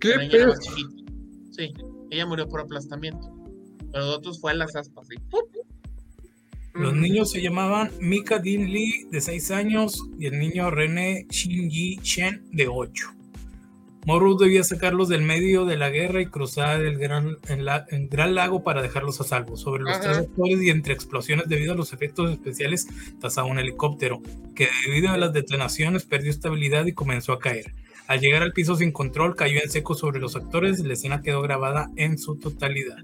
[0.00, 1.12] ¿Qué La niña más chiquita.
[1.50, 1.74] Sí,
[2.10, 3.30] ella murió por aplastamiento.
[3.92, 5.08] Pero de otros fue en las aspas.
[6.74, 7.00] Los Mm.
[7.00, 11.98] niños se llamaban Mika Din Lee, de 6 años, y el niño René Shin Yi
[11.98, 13.17] Chen, de 8.
[14.08, 18.08] Morrow debía sacarlos del medio de la guerra y cruzar el gran, el la- el
[18.08, 19.58] gran lago para dejarlos a salvo.
[19.58, 20.00] Sobre los Ajá.
[20.00, 22.86] tres actores y entre explosiones debido a los efectos especiales,
[23.20, 24.22] tasaba un helicóptero,
[24.54, 27.74] que debido a las detonaciones perdió estabilidad y comenzó a caer.
[28.06, 31.20] Al llegar al piso sin control, cayó en seco sobre los actores y la escena
[31.20, 32.96] quedó grabada en su totalidad.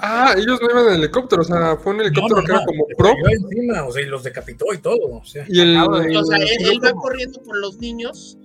[0.00, 3.12] Ah, ellos no iban en helicóptero, o sea, fue un helicóptero que era como pro.
[3.30, 5.06] encima, o sea, y los decapitó y todo.
[5.20, 5.44] O sea.
[5.48, 8.38] Y el, de- O sea, él, él va corriendo por los niños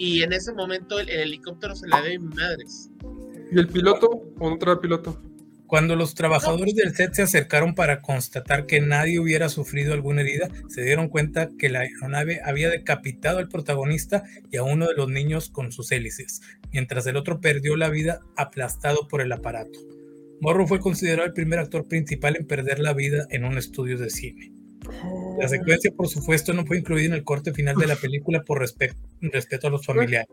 [0.00, 2.90] y en ese momento el, el helicóptero se la debe madres.
[3.52, 4.08] ¿Y el piloto
[4.38, 5.22] o piloto?
[5.66, 10.48] Cuando los trabajadores del set se acercaron para constatar que nadie hubiera sufrido alguna herida,
[10.68, 15.10] se dieron cuenta que la aeronave había decapitado al protagonista y a uno de los
[15.10, 16.40] niños con sus hélices,
[16.72, 19.80] mientras el otro perdió la vida aplastado por el aparato.
[20.40, 24.08] Morrow fue considerado el primer actor principal en perder la vida en un estudio de
[24.08, 24.59] cine.
[25.38, 28.60] La secuencia, por supuesto, no fue incluida en el corte final de la película por
[28.60, 30.28] respe- respeto a los familiares.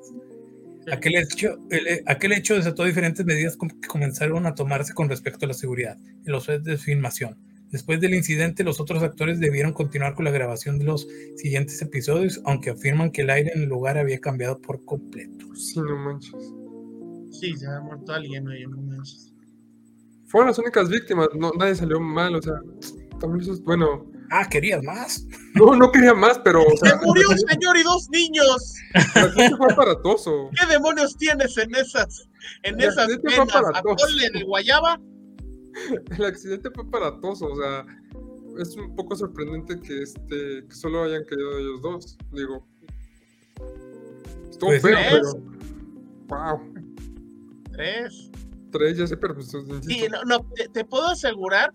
[0.91, 5.49] Aquel hecho, el- aquel hecho desató diferentes medidas que comenzaron a tomarse con respecto a
[5.49, 7.37] la seguridad en los sets de filmación.
[7.71, 11.05] Después del incidente, los otros actores debieron continuar con la grabación de los
[11.35, 15.53] siguientes episodios, aunque afirman que el aire en el lugar había cambiado por completo.
[15.55, 16.53] Sí, no manches.
[17.31, 19.33] Sí, se ha muerto alguien ahí, no manches.
[20.27, 22.55] Fueron las únicas víctimas, no, nadie salió mal, o sea,
[23.19, 24.09] también eso es bueno.
[24.29, 25.25] Ah, ¿querías más?
[25.55, 28.75] No, no quería más, pero, o sea, ¡Se murió un señor y dos niños!
[28.93, 30.49] el accidente fue aparatoso.
[30.59, 32.29] ¿Qué demonios tienes en esas,
[32.63, 33.07] en El esas.
[33.73, 34.99] ¿Atole de guayaba?
[36.17, 37.85] El accidente fue aparatoso, o sea,
[38.59, 42.17] es un poco sorprendente que este que solo hayan quedado ellos dos.
[42.31, 42.67] Digo,
[44.49, 45.21] estuvo Pues, pero
[46.27, 46.73] wow,
[47.71, 48.31] Tres.
[48.71, 49.51] tres ya sé, pero pues
[49.81, 51.71] Sí, no, no, te, te puedo asegurar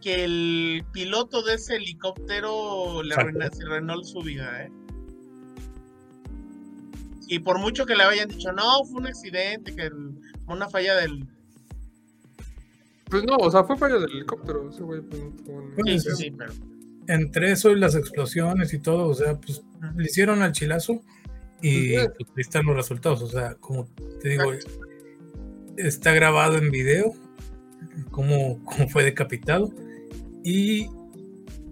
[0.00, 4.70] que el piloto de ese helicóptero le arruinó, su vida, ¿eh?
[7.28, 10.14] Y por mucho que le hayan dicho, no, fue un accidente, que el-
[10.46, 11.26] una falla del...
[13.10, 15.22] pues no, o sea, fue falla del helicóptero, ese güey pues,
[15.74, 16.52] Pues, Sí, sí, sí, pero...
[17.08, 19.62] Entre eso y las explosiones y todo, o sea, pues
[19.96, 21.02] le hicieron al chilazo
[21.62, 23.22] y pues, ahí están los resultados.
[23.22, 23.86] O sea, como
[24.20, 24.52] te digo,
[25.76, 27.14] está grabado en video
[28.10, 29.72] cómo, cómo fue decapitado
[30.48, 30.86] y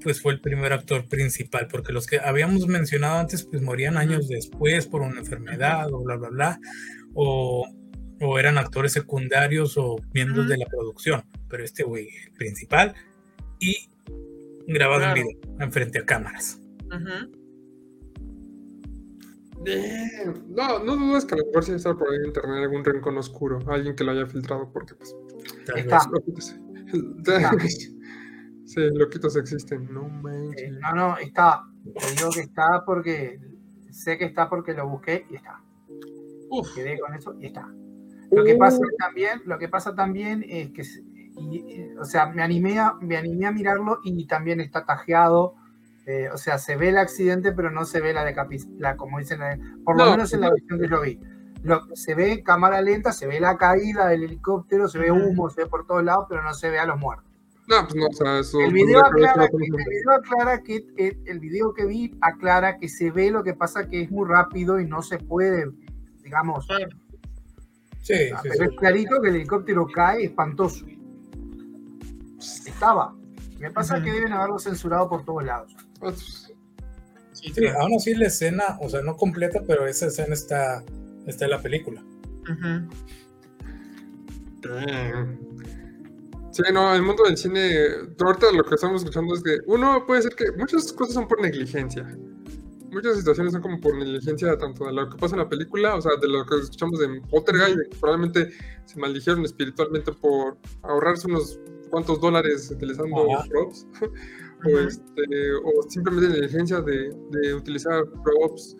[0.02, 4.26] pues fue el primer actor principal, porque los que habíamos mencionado antes pues morían años
[4.28, 6.60] después por una enfermedad o bla, bla, bla,
[7.14, 7.64] o,
[8.20, 12.94] o eran actores secundarios o miembros de la producción, pero este güey, el principal
[13.60, 13.76] y
[14.66, 15.16] grabado Claro.
[15.20, 16.60] en video, enfrente a cámaras.
[19.64, 20.54] Damn.
[20.54, 23.16] No, no dudes que a lo mejor sí está por ahí en internet algún rincón
[23.16, 25.14] oscuro, alguien que lo haya filtrado, porque pues
[25.64, 26.00] Tal Está.
[26.26, 26.58] vez.
[28.64, 30.72] Sí, loquitos existen, no Eh, manches.
[30.80, 31.64] no, no, está.
[31.84, 33.38] Te digo que está porque
[33.90, 35.60] sé que está porque lo busqué y está.
[36.50, 37.68] Uf, Quedé con eso y está.
[38.30, 38.58] Lo que Uh.
[38.58, 42.78] pasa también, lo que pasa también es que, se- y- y- o sea, me animé,
[42.78, 45.54] a, me animé a mirarlo y también está tajeado.
[46.06, 49.40] eh, o sea, se ve el accidente, pero no se ve la decapitación, como dicen,
[49.84, 51.18] por lo No, menos en la versión que yo vi.
[51.62, 55.62] Lo, se ve cámara lenta, se ve la caída del helicóptero, se ve humo, se
[55.62, 57.23] ve por todos lados, pero no se ve a los muertos.
[57.66, 58.60] No, pues no, o sea, eso.
[58.60, 62.88] El video, aclara que, el video aclara que eh, el video que vi aclara que
[62.88, 65.70] se ve lo que pasa que es muy rápido y no se puede,
[66.22, 66.66] digamos.
[66.66, 68.64] Sí, sí, pero sí.
[68.64, 70.84] es clarito que el helicóptero cae espantoso.
[72.38, 73.14] Estaba.
[73.58, 75.74] Me pasa que deben haberlo censurado por todos lados.
[75.98, 76.44] Pues,
[77.52, 80.82] Sí, aún así la escena, o sea, no completa, pero esa escena está,
[81.26, 82.02] está en la película.
[84.60, 85.43] Damn.
[86.54, 87.84] Sí, no, el mundo del cine,
[88.24, 91.42] ahorita lo que estamos escuchando es que uno puede ser que muchas cosas son por
[91.42, 92.06] negligencia.
[92.92, 96.00] Muchas situaciones son como por negligencia, tanto de lo que pasa en la película, o
[96.00, 98.50] sea, de lo que escuchamos en Poltergeist, de que probablemente
[98.84, 101.58] se maldijeron espiritualmente por ahorrarse unos
[101.90, 103.88] cuantos dólares utilizando props,
[104.64, 108.76] o, este, o simplemente negligencia de, de utilizar props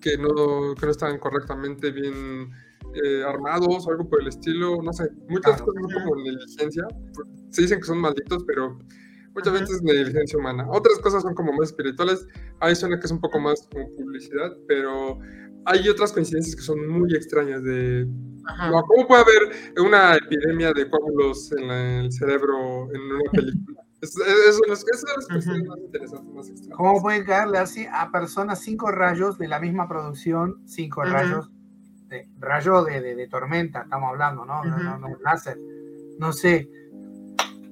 [0.00, 2.50] que no, que no estaban correctamente bien
[2.94, 5.64] eh, armados o algo por el estilo, no sé, muchas Claro.
[5.66, 6.86] cosas son como negligencia,
[7.50, 8.78] se dicen que son malditos, pero
[9.34, 10.66] muchas veces es negligencia humana.
[10.70, 12.26] Otras cosas son como más espirituales,
[12.60, 15.18] ahí suena que es un poco más como publicidad, pero
[15.64, 18.06] hay otras coincidencias que son muy extrañas de...
[18.70, 23.30] No, ¿Cómo puede haber una epidemia de coágulos en la- en el cerebro en una
[23.30, 23.80] película?
[24.02, 24.84] Es- es- Eso es las
[25.28, 25.64] cuestiones Ujú.
[25.68, 26.68] más interesantes, más.
[26.76, 30.60] ¿Cómo pueden caerle así a personas cinco rayos de la misma producción?
[30.66, 31.10] Cinco Ujú.
[31.10, 31.48] rayos.
[32.12, 34.62] De, rayo de, de- de tormenta, estamos hablando, ¿no?
[34.64, 35.58] No, no, no, láser.
[36.18, 36.68] No sé.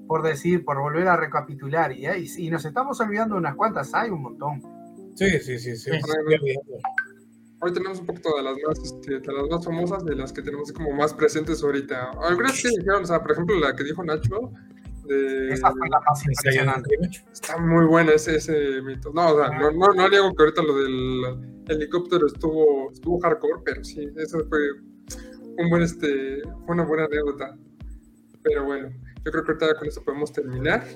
[0.09, 1.93] Por decir, por volver a recapitular.
[1.93, 4.63] Y, y, y nos estamos olvidando de unas cuantas, hay un montón.
[5.15, 5.91] Sí, sí, sí, sí.
[5.93, 6.01] Sí.
[7.63, 10.41] Hoy tenemos un poquito de las más, este, de las más famosas, de las que
[10.41, 12.13] tenemos como más presentes ahorita.
[12.23, 14.51] Algunas que dijeron, o sea, por ejemplo, la que dijo Nacho,
[15.05, 16.89] de, Esa fue la más impresionante.
[17.31, 19.13] Está muy buena ese, ese mito.
[19.13, 23.63] No, o sea, no, no, no niego que ahorita lo del helicóptero estuvo, estuvo hardcore,
[23.65, 24.61] pero sí, eso fue
[25.59, 27.57] un buen, este, fue una buena anécdota.
[28.43, 28.91] Pero bueno,
[29.25, 30.87] yo creo que ahorita con eso podemos terminar.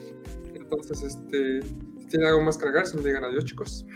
[0.55, 3.87] Entonces, este, si tienen algo más que agregar, si me digan adiós, chicos.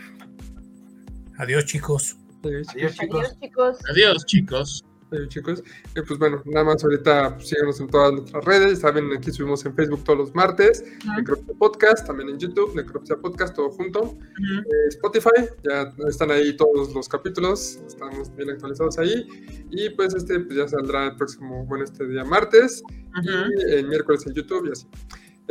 [1.37, 2.17] Adiós, chicos.
[2.43, 3.19] Adiós, Adiós, chicos.
[3.19, 3.79] Adiós, chicos.
[3.89, 4.85] Adiós, chicos.
[5.11, 5.63] Eh, chicos,
[5.95, 9.65] eh, pues bueno, nada más ahorita pues, síganos en todas nuestras redes, saben, aquí subimos
[9.65, 10.83] en Facebook todos los martes,
[11.17, 16.93] Necropsia Podcast, también en YouTube, Necropsia Podcast, todo junto, Eh, Spotify, ya están ahí todos
[16.93, 19.27] los capítulos, estamos bien actualizados ahí,
[19.71, 22.83] y pues este pues ya saldrá el próximo, bueno, este día martes,
[23.17, 23.67] Ujú.
[23.67, 24.85] y el miércoles en YouTube y así.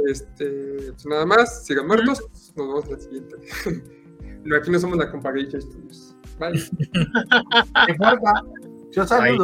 [0.06, 2.20] Este, pues nada más, sigan muertos,
[2.55, 3.36] nos vemos en la siguiente.
[4.44, 6.14] no, aquí no somos la Compagation Studios.
[6.39, 6.52] Bye.
[8.93, 9.36] Yo saludo.